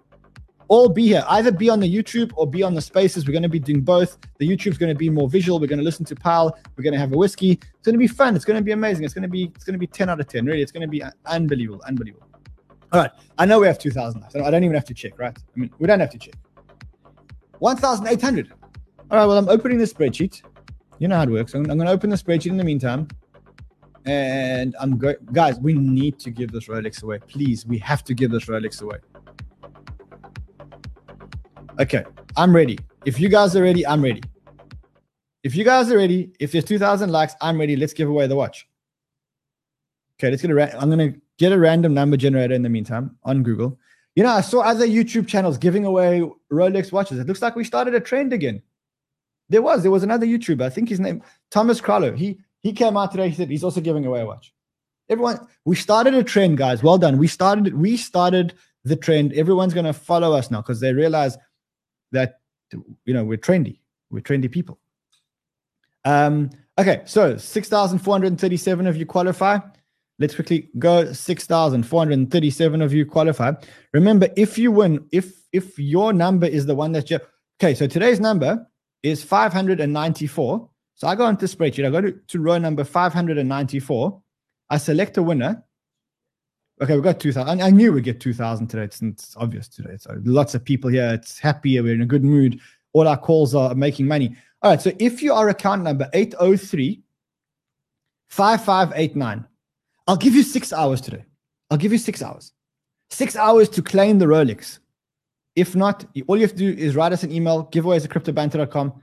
all 0.67 0.89
be 0.89 1.07
here. 1.07 1.23
Either 1.27 1.51
be 1.51 1.69
on 1.69 1.79
the 1.79 1.93
YouTube 1.93 2.31
or 2.35 2.47
be 2.47 2.63
on 2.63 2.73
the 2.73 2.81
spaces. 2.81 3.27
We're 3.27 3.33
going 3.33 3.43
to 3.43 3.49
be 3.49 3.59
doing 3.59 3.81
both. 3.81 4.17
The 4.39 4.47
YouTube's 4.47 4.77
going 4.77 4.93
to 4.93 4.97
be 4.97 5.09
more 5.09 5.29
visual. 5.29 5.59
We're 5.59 5.67
going 5.67 5.79
to 5.79 5.85
listen 5.85 6.05
to 6.05 6.15
Powell. 6.15 6.57
We're 6.75 6.83
going 6.83 6.93
to 6.93 6.99
have 6.99 7.13
a 7.13 7.17
whiskey. 7.17 7.51
It's 7.51 7.85
going 7.85 7.93
to 7.93 7.99
be 7.99 8.07
fun. 8.07 8.35
It's 8.35 8.45
going 8.45 8.57
to 8.57 8.63
be 8.63 8.71
amazing. 8.71 9.05
It's 9.05 9.13
going 9.13 9.23
to 9.23 9.29
be 9.29 9.51
it's 9.55 9.63
going 9.63 9.73
to 9.73 9.79
be 9.79 9.87
10 9.87 10.09
out 10.09 10.19
of 10.19 10.27
10. 10.27 10.45
Really, 10.45 10.61
it's 10.61 10.71
going 10.71 10.81
to 10.81 10.87
be 10.87 11.03
unbelievable. 11.25 11.81
Unbelievable. 11.85 12.27
All 12.91 13.01
right. 13.01 13.11
I 13.37 13.45
know 13.45 13.59
we 13.59 13.67
have 13.67 13.79
2,000 13.79 14.21
likes. 14.21 14.35
I 14.35 14.49
don't 14.49 14.63
even 14.63 14.75
have 14.75 14.85
to 14.85 14.93
check, 14.93 15.19
right? 15.19 15.37
I 15.37 15.59
mean, 15.59 15.71
we 15.79 15.87
don't 15.87 15.99
have 15.99 16.11
to 16.11 16.17
check. 16.17 16.35
1,800. 17.59 18.51
All 19.11 19.17
right. 19.17 19.25
Well, 19.25 19.37
I'm 19.37 19.49
opening 19.49 19.77
the 19.77 19.85
spreadsheet. 19.85 20.41
You 20.99 21.07
know 21.07 21.17
how 21.17 21.23
it 21.23 21.29
works. 21.29 21.53
I'm, 21.53 21.69
I'm 21.69 21.77
going 21.77 21.87
to 21.87 21.91
open 21.91 22.09
the 22.09 22.15
spreadsheet 22.15 22.51
in 22.51 22.57
the 22.57 22.63
meantime. 22.63 23.07
And 24.05 24.75
I'm 24.79 24.97
going, 24.97 25.15
guys, 25.33 25.59
we 25.59 25.73
need 25.73 26.19
to 26.19 26.29
give 26.29 26.51
this 26.51 26.67
Rolex 26.67 27.01
away. 27.01 27.19
Please, 27.19 27.65
we 27.65 27.79
have 27.79 28.03
to 28.03 28.13
give 28.13 28.31
this 28.31 28.45
Rolex 28.45 28.81
away. 28.81 28.97
Okay, 31.77 32.05
I'm 32.37 32.55
ready. 32.55 32.79
If 33.05 33.19
you 33.19 33.27
guys 33.27 33.53
are 33.55 33.61
ready, 33.61 33.85
I'm 33.85 34.01
ready. 34.01 34.21
If 35.43 35.57
you 35.57 35.65
guys 35.65 35.91
are 35.91 35.97
ready, 35.97 36.31
if 36.39 36.53
there's 36.53 36.63
2,000 36.63 37.11
likes, 37.11 37.35
I'm 37.41 37.59
ready. 37.59 37.75
Let's 37.75 37.91
give 37.91 38.07
away 38.07 38.27
the 38.27 38.35
watch. 38.35 38.65
Okay, 40.17 40.29
let's 40.29 40.41
get 40.41 40.51
a. 40.51 40.55
Ra- 40.55 40.69
I'm 40.79 40.89
gonna 40.89 41.13
get 41.37 41.51
a 41.51 41.59
random 41.59 41.93
number 41.93 42.15
generator 42.15 42.53
in 42.53 42.61
the 42.61 42.69
meantime 42.69 43.17
on 43.23 43.43
Google. 43.43 43.77
You 44.15 44.23
know, 44.23 44.29
I 44.29 44.39
saw 44.39 44.61
other 44.61 44.87
YouTube 44.87 45.27
channels 45.27 45.57
giving 45.57 45.83
away 45.83 46.23
Rolex 46.49 46.93
watches. 46.93 47.19
It 47.19 47.27
looks 47.27 47.41
like 47.41 47.57
we 47.57 47.65
started 47.65 47.93
a 47.93 47.99
trend 47.99 48.31
again. 48.31 48.61
There 49.49 49.61
was, 49.61 49.81
there 49.81 49.91
was 49.91 50.03
another 50.03 50.25
YouTuber. 50.25 50.61
I 50.61 50.69
think 50.69 50.87
his 50.87 51.01
name 51.01 51.21
Thomas 51.51 51.81
Crowler. 51.81 52.15
He 52.15 52.39
he 52.61 52.71
came 52.71 52.95
out 52.95 53.11
today. 53.11 53.27
He 53.27 53.35
said 53.35 53.49
he's 53.49 53.65
also 53.65 53.81
giving 53.81 54.05
away 54.05 54.21
a 54.21 54.25
watch. 54.25 54.53
Everyone, 55.09 55.45
we 55.65 55.75
started 55.75 56.13
a 56.13 56.23
trend, 56.23 56.57
guys. 56.57 56.81
Well 56.81 56.97
done. 56.97 57.17
We 57.17 57.27
started. 57.27 57.73
We 57.77 57.97
started 57.97 58.53
the 58.85 58.95
trend. 58.95 59.33
Everyone's 59.33 59.73
gonna 59.73 59.91
follow 59.91 60.31
us 60.31 60.49
now 60.49 60.61
because 60.61 60.79
they 60.79 60.93
realize 60.93 61.37
that 62.15 62.39
you 63.05 63.13
know 63.13 63.23
we're 63.23 63.37
trendy. 63.37 63.79
We're 64.09 64.21
trendy 64.21 64.51
people. 64.51 64.79
Um 66.03 66.49
okay 66.77 67.01
so 67.05 67.37
6437 67.37 68.87
of 68.87 68.97
you 68.97 69.05
qualify. 69.05 69.59
Let's 70.17 70.35
quickly 70.35 70.69
go. 70.79 71.11
6437 71.11 72.81
of 72.81 72.93
you 72.93 73.05
qualify. 73.05 73.51
Remember 73.93 74.29
if 74.35 74.57
you 74.57 74.71
win 74.71 75.05
if 75.11 75.33
if 75.51 75.77
your 75.79 76.13
number 76.13 76.47
is 76.47 76.65
the 76.65 76.75
one 76.75 76.91
that 76.93 77.09
you 77.09 77.19
okay 77.61 77.73
so 77.73 77.87
today's 77.87 78.19
number 78.19 78.67
is 79.03 79.23
594 79.23 80.69
so 80.95 81.07
i 81.07 81.15
go 81.15 81.27
into 81.27 81.45
spreadsheet. 81.45 81.85
I 81.85 81.89
go 81.89 82.01
to, 82.01 82.11
to 82.11 82.39
row 82.39 82.57
number 82.57 82.83
594 82.83 84.21
i 84.69 84.77
select 84.77 85.17
a 85.17 85.23
winner 85.23 85.63
Okay, 86.81 86.95
we 86.95 87.01
got 87.01 87.21
2,000. 87.21 87.61
I 87.61 87.69
knew 87.69 87.93
we'd 87.93 88.03
get 88.03 88.19
2,000 88.19 88.67
today. 88.67 88.83
It's, 88.83 89.01
it's, 89.01 89.35
obvious 89.37 89.69
today. 89.69 89.95
So 89.97 90.19
lots 90.25 90.55
of 90.55 90.63
people 90.63 90.89
here. 90.89 91.09
It's 91.13 91.39
happy. 91.39 91.79
We're 91.79 91.93
in 91.93 92.01
a 92.01 92.05
good 92.05 92.23
mood. 92.23 92.59
All 92.91 93.07
our 93.07 93.17
calls 93.17 93.55
are 93.55 93.73
making 93.75 94.07
money. 94.07 94.35
All 94.61 94.71
right. 94.71 94.81
So 94.81 94.91
if 94.99 95.21
you 95.21 95.33
are 95.33 95.47
account 95.47 95.83
number 95.83 96.09
803 96.13 97.01
5589, 98.27 99.45
I'll 100.07 100.17
give 100.17 100.35
you 100.35 100.43
six 100.43 100.73
hours 100.73 100.99
today. 100.99 101.23
I'll 101.71 101.77
give 101.77 101.93
you 101.93 101.97
six 101.97 102.21
hours. 102.21 102.51
Six 103.09 103.37
hours 103.37 103.69
to 103.69 103.81
claim 103.81 104.19
the 104.19 104.25
Rolex. 104.25 104.79
If 105.55 105.75
not, 105.75 106.05
all 106.27 106.35
you 106.35 106.41
have 106.41 106.51
to 106.51 106.57
do 106.57 106.69
is 106.69 106.95
write 106.95 107.13
us 107.13 107.23
an 107.23 107.31
email, 107.31 107.67
giveaways 107.67 108.03
at 108.03 108.11
cryptobanter.com, 108.11 109.01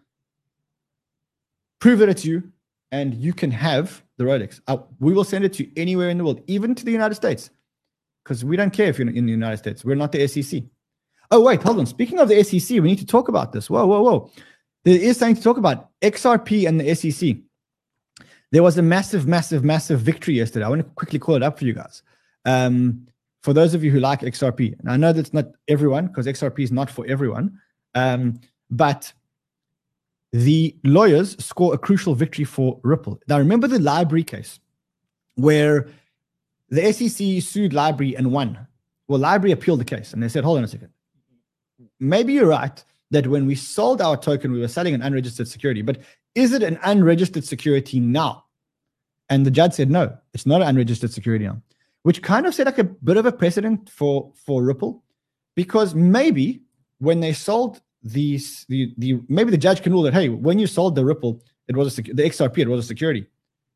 prove 1.80 1.98
that 2.00 2.10
it's 2.10 2.24
you, 2.24 2.52
and 2.90 3.14
you 3.14 3.32
can 3.32 3.50
have 3.50 4.02
the 4.18 4.24
Rolex. 4.24 4.60
Uh, 4.66 4.78
we 5.00 5.14
will 5.14 5.24
send 5.24 5.44
it 5.44 5.54
to 5.54 5.64
you 5.64 5.70
anywhere 5.76 6.10
in 6.10 6.18
the 6.18 6.24
world, 6.24 6.42
even 6.46 6.74
to 6.74 6.84
the 6.84 6.92
United 6.92 7.14
States. 7.14 7.48
Because 8.22 8.44
we 8.44 8.56
don't 8.56 8.72
care 8.72 8.86
if 8.86 8.98
you're 8.98 9.08
in 9.08 9.26
the 9.26 9.32
United 9.32 9.58
States. 9.58 9.84
We're 9.84 9.96
not 9.96 10.12
the 10.12 10.26
SEC. 10.26 10.62
Oh, 11.30 11.40
wait, 11.40 11.62
hold 11.62 11.78
on. 11.78 11.86
Speaking 11.86 12.18
of 12.18 12.28
the 12.28 12.42
SEC, 12.42 12.70
we 12.70 12.88
need 12.88 12.98
to 12.98 13.06
talk 13.06 13.28
about 13.28 13.52
this. 13.52 13.70
Whoa, 13.70 13.86
whoa, 13.86 14.02
whoa. 14.02 14.30
There 14.84 15.00
is 15.00 15.16
something 15.16 15.36
to 15.36 15.42
talk 15.42 15.56
about. 15.56 15.88
XRP 16.00 16.68
and 16.68 16.80
the 16.80 16.94
SEC. 16.94 17.36
There 18.50 18.62
was 18.62 18.76
a 18.76 18.82
massive, 18.82 19.26
massive, 19.26 19.64
massive 19.64 20.00
victory 20.00 20.34
yesterday. 20.34 20.66
I 20.66 20.68
want 20.68 20.82
to 20.82 20.90
quickly 20.90 21.18
call 21.18 21.36
it 21.36 21.42
up 21.42 21.58
for 21.58 21.64
you 21.64 21.72
guys. 21.72 22.02
Um, 22.44 23.06
for 23.42 23.52
those 23.52 23.74
of 23.74 23.82
you 23.82 23.90
who 23.90 23.98
like 23.98 24.20
XRP, 24.20 24.78
and 24.78 24.90
I 24.90 24.96
know 24.96 25.12
that's 25.12 25.32
not 25.32 25.46
everyone 25.68 26.08
because 26.08 26.26
XRP 26.26 26.60
is 26.60 26.70
not 26.70 26.90
for 26.90 27.06
everyone, 27.06 27.58
um, 27.94 28.38
but 28.70 29.12
the 30.32 30.76
lawyers 30.84 31.42
score 31.44 31.74
a 31.74 31.78
crucial 31.78 32.14
victory 32.14 32.44
for 32.44 32.78
Ripple. 32.82 33.20
Now, 33.26 33.38
remember 33.38 33.68
the 33.68 33.78
library 33.78 34.24
case 34.24 34.60
where 35.34 35.88
the 36.72 36.90
SEC 36.90 37.42
sued 37.42 37.72
LBRY 37.72 38.16
and 38.16 38.32
won. 38.32 38.66
Well, 39.06 39.20
LBRY 39.20 39.52
appealed 39.52 39.80
the 39.80 39.84
case 39.84 40.14
and 40.14 40.22
they 40.22 40.28
said, 40.28 40.42
hold 40.42 40.56
on 40.56 40.64
a 40.64 40.68
second. 40.68 40.88
Maybe 42.00 42.32
you're 42.32 42.46
right 42.46 42.82
that 43.10 43.26
when 43.26 43.44
we 43.44 43.54
sold 43.54 44.00
our 44.00 44.16
token, 44.16 44.52
we 44.52 44.58
were 44.58 44.68
selling 44.68 44.94
an 44.94 45.02
unregistered 45.02 45.48
security, 45.48 45.82
but 45.82 45.98
is 46.34 46.54
it 46.54 46.62
an 46.62 46.78
unregistered 46.82 47.44
security 47.44 48.00
now? 48.00 48.46
And 49.28 49.44
the 49.44 49.50
judge 49.50 49.74
said, 49.74 49.90
no, 49.90 50.16
it's 50.32 50.46
not 50.46 50.62
an 50.62 50.68
unregistered 50.68 51.12
security 51.12 51.44
now, 51.44 51.60
which 52.04 52.22
kind 52.22 52.46
of 52.46 52.54
set 52.54 52.64
like 52.64 52.78
a 52.78 52.84
bit 52.84 53.18
of 53.18 53.26
a 53.26 53.32
precedent 53.32 53.90
for, 53.90 54.32
for 54.34 54.62
Ripple 54.62 55.04
because 55.54 55.94
maybe 55.94 56.62
when 57.00 57.20
they 57.20 57.34
sold 57.34 57.82
these, 58.02 58.64
the, 58.70 58.94
the, 58.96 59.20
maybe 59.28 59.50
the 59.50 59.58
judge 59.58 59.82
can 59.82 59.92
rule 59.92 60.02
that, 60.02 60.14
hey, 60.14 60.30
when 60.30 60.58
you 60.58 60.66
sold 60.66 60.94
the 60.94 61.04
Ripple, 61.04 61.42
it 61.68 61.76
was 61.76 61.98
a, 61.98 62.02
the 62.02 62.22
XRP, 62.22 62.58
it 62.58 62.68
was 62.68 62.82
a 62.82 62.88
security, 62.88 63.26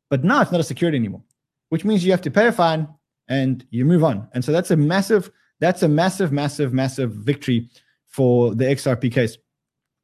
but 0.09 0.23
now 0.23 0.41
it's 0.41 0.51
not 0.51 0.61
a 0.61 0.63
security 0.63 0.97
anymore 0.97 1.21
which 1.69 1.85
means 1.85 2.05
you 2.05 2.11
have 2.11 2.21
to 2.21 2.31
pay 2.31 2.47
a 2.47 2.51
fine 2.51 2.87
and 3.27 3.65
you 3.69 3.85
move 3.85 4.03
on. 4.03 4.27
And 4.33 4.43
so 4.43 4.51
that's 4.51 4.71
a 4.71 4.77
massive, 4.77 5.31
that's 5.59 5.83
a 5.83 5.87
massive, 5.87 6.31
massive, 6.31 6.73
massive 6.73 7.11
victory 7.11 7.69
for 8.07 8.55
the 8.55 8.65
XRP 8.65 9.11
case. 9.11 9.37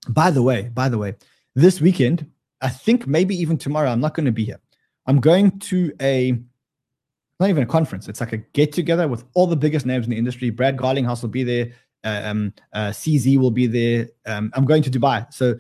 By 0.09 0.31
the 0.31 0.41
way, 0.41 0.69
by 0.73 0.89
the 0.89 0.97
way, 0.97 1.15
this 1.55 1.79
weekend, 1.79 2.29
I 2.61 2.69
think 2.69 3.07
maybe 3.07 3.35
even 3.35 3.57
tomorrow, 3.57 3.89
I'm 3.89 4.01
not 4.01 4.13
going 4.13 4.25
to 4.25 4.31
be 4.31 4.45
here. 4.45 4.59
I'm 5.05 5.19
going 5.19 5.59
to 5.59 5.93
a 6.01 6.37
not 7.39 7.49
even 7.49 7.63
a 7.63 7.67
conference. 7.67 8.07
It's 8.07 8.19
like 8.19 8.31
a 8.31 8.37
get 8.37 8.71
together 8.71 9.07
with 9.07 9.25
all 9.33 9.47
the 9.47 9.55
biggest 9.55 9.85
names 9.85 10.05
in 10.05 10.11
the 10.11 10.17
industry. 10.17 10.49
Brad 10.49 10.77
Garlinghouse 10.77 11.21
will 11.21 11.29
be 11.29 11.43
there. 11.43 11.71
Uh, 12.03 12.21
um, 12.25 12.53
uh, 12.73 12.89
CZ 12.89 13.37
will 13.37 13.51
be 13.51 13.67
there. 13.67 14.09
Um, 14.25 14.51
I'm 14.53 14.65
going 14.65 14.83
to 14.83 14.91
Dubai. 14.91 15.31
So 15.33 15.55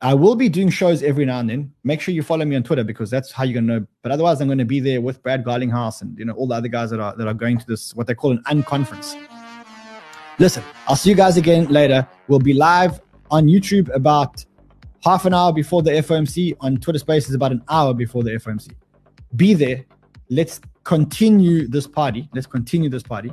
I 0.00 0.14
will 0.14 0.36
be 0.36 0.48
doing 0.48 0.70
shows 0.70 1.02
every 1.02 1.24
now 1.24 1.40
and 1.40 1.50
then. 1.50 1.72
Make 1.82 2.00
sure 2.00 2.14
you 2.14 2.22
follow 2.22 2.44
me 2.44 2.54
on 2.54 2.62
Twitter 2.62 2.84
because 2.84 3.10
that's 3.10 3.32
how 3.32 3.42
you're 3.42 3.60
gonna 3.60 3.80
know. 3.80 3.86
But 4.02 4.12
otherwise, 4.12 4.40
I'm 4.40 4.46
going 4.46 4.58
to 4.58 4.64
be 4.64 4.78
there 4.78 5.00
with 5.00 5.20
Brad 5.24 5.44
Garlinghouse 5.44 6.02
and 6.02 6.16
you 6.16 6.24
know 6.24 6.34
all 6.34 6.46
the 6.46 6.54
other 6.54 6.68
guys 6.68 6.90
that 6.90 7.00
are 7.00 7.16
that 7.16 7.26
are 7.26 7.34
going 7.34 7.58
to 7.58 7.66
this 7.66 7.94
what 7.96 8.06
they 8.06 8.14
call 8.14 8.30
an 8.30 8.42
unconference. 8.46 9.16
Listen, 10.38 10.62
I'll 10.86 10.94
see 10.94 11.10
you 11.10 11.16
guys 11.16 11.36
again 11.36 11.66
later. 11.66 12.06
We'll 12.28 12.38
be 12.38 12.52
live 12.52 13.00
on 13.32 13.46
YouTube 13.46 13.92
about 13.92 14.44
half 15.02 15.24
an 15.24 15.34
hour 15.34 15.52
before 15.52 15.82
the 15.82 15.90
FOMC. 15.90 16.56
On 16.60 16.76
Twitter 16.76 17.00
Spaces 17.00 17.34
about 17.34 17.50
an 17.50 17.64
hour 17.68 17.92
before 17.92 18.22
the 18.22 18.30
FOMC. 18.30 18.70
Be 19.34 19.52
there. 19.54 19.84
Let's 20.30 20.60
continue 20.84 21.66
this 21.66 21.88
party. 21.88 22.28
Let's 22.32 22.46
continue 22.46 22.88
this 22.88 23.02
party. 23.02 23.32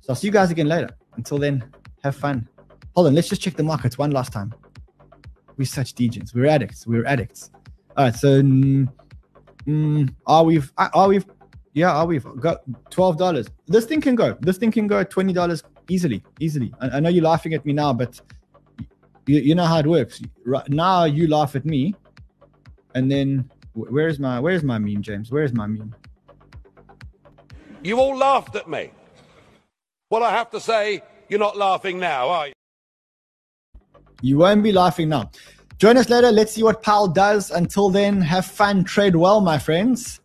So 0.00 0.10
I'll 0.10 0.16
see 0.16 0.26
you 0.26 0.32
guys 0.32 0.50
again 0.50 0.68
later. 0.68 0.90
Until 1.16 1.38
then, 1.38 1.64
have 2.04 2.14
fun. 2.14 2.46
Hold 2.94 3.06
on, 3.06 3.14
let's 3.14 3.28
just 3.28 3.40
check 3.40 3.54
the 3.56 3.62
markets 3.62 3.96
one 3.96 4.10
last 4.10 4.32
time. 4.32 4.52
We're 5.58 5.64
such 5.64 5.94
degens. 5.94 6.34
We're 6.34 6.46
addicts. 6.46 6.86
We're 6.86 7.04
addicts. 7.04 7.50
All 7.96 8.04
right. 8.04 8.14
So, 8.14 8.40
mm, 8.40 8.88
mm, 9.66 10.14
are 10.26 10.44
we? 10.44 10.62
Are 10.78 11.08
we? 11.08 11.20
Yeah, 11.74 11.92
are 11.92 12.06
we? 12.06 12.20
Got 12.20 12.62
twelve 12.90 13.18
dollars. 13.18 13.48
This 13.66 13.84
thing 13.84 14.00
can 14.00 14.14
go. 14.14 14.38
This 14.40 14.56
thing 14.56 14.70
can 14.70 14.86
go 14.86 15.02
twenty 15.02 15.32
dollars 15.32 15.64
easily. 15.88 16.22
Easily. 16.38 16.72
I, 16.80 16.88
I, 16.90 17.00
know 17.00 17.08
you're 17.08 17.24
laughing 17.24 17.54
at 17.54 17.66
me 17.66 17.72
now, 17.72 17.92
but 17.92 18.20
you, 19.26 19.40
you 19.40 19.54
know 19.56 19.64
how 19.64 19.80
it 19.80 19.86
works. 19.86 20.22
Right 20.46 20.68
now, 20.70 21.04
you 21.04 21.26
laugh 21.26 21.56
at 21.56 21.64
me, 21.64 21.94
and 22.94 23.10
then 23.10 23.50
where's 23.74 24.20
my 24.20 24.38
where's 24.38 24.62
my 24.62 24.78
meme, 24.78 25.02
James? 25.02 25.32
Where's 25.32 25.52
my 25.52 25.66
meme? 25.66 25.94
You 27.82 27.98
all 27.98 28.16
laughed 28.16 28.54
at 28.54 28.68
me. 28.68 28.92
Well, 30.10 30.22
I 30.22 30.30
have 30.30 30.50
to 30.50 30.60
say, 30.60 31.02
you're 31.28 31.38
not 31.38 31.56
laughing 31.56 31.98
now, 31.98 32.28
are 32.28 32.46
you? 32.48 32.52
You 34.20 34.38
won't 34.38 34.62
be 34.62 34.72
laughing 34.72 35.08
now. 35.10 35.30
Join 35.78 35.96
us 35.96 36.08
later. 36.08 36.32
Let's 36.32 36.52
see 36.52 36.62
what 36.62 36.82
Powell 36.82 37.08
does. 37.08 37.50
Until 37.50 37.88
then, 37.88 38.20
have 38.20 38.44
fun. 38.46 38.84
Trade 38.84 39.14
well, 39.14 39.40
my 39.40 39.58
friends. 39.58 40.20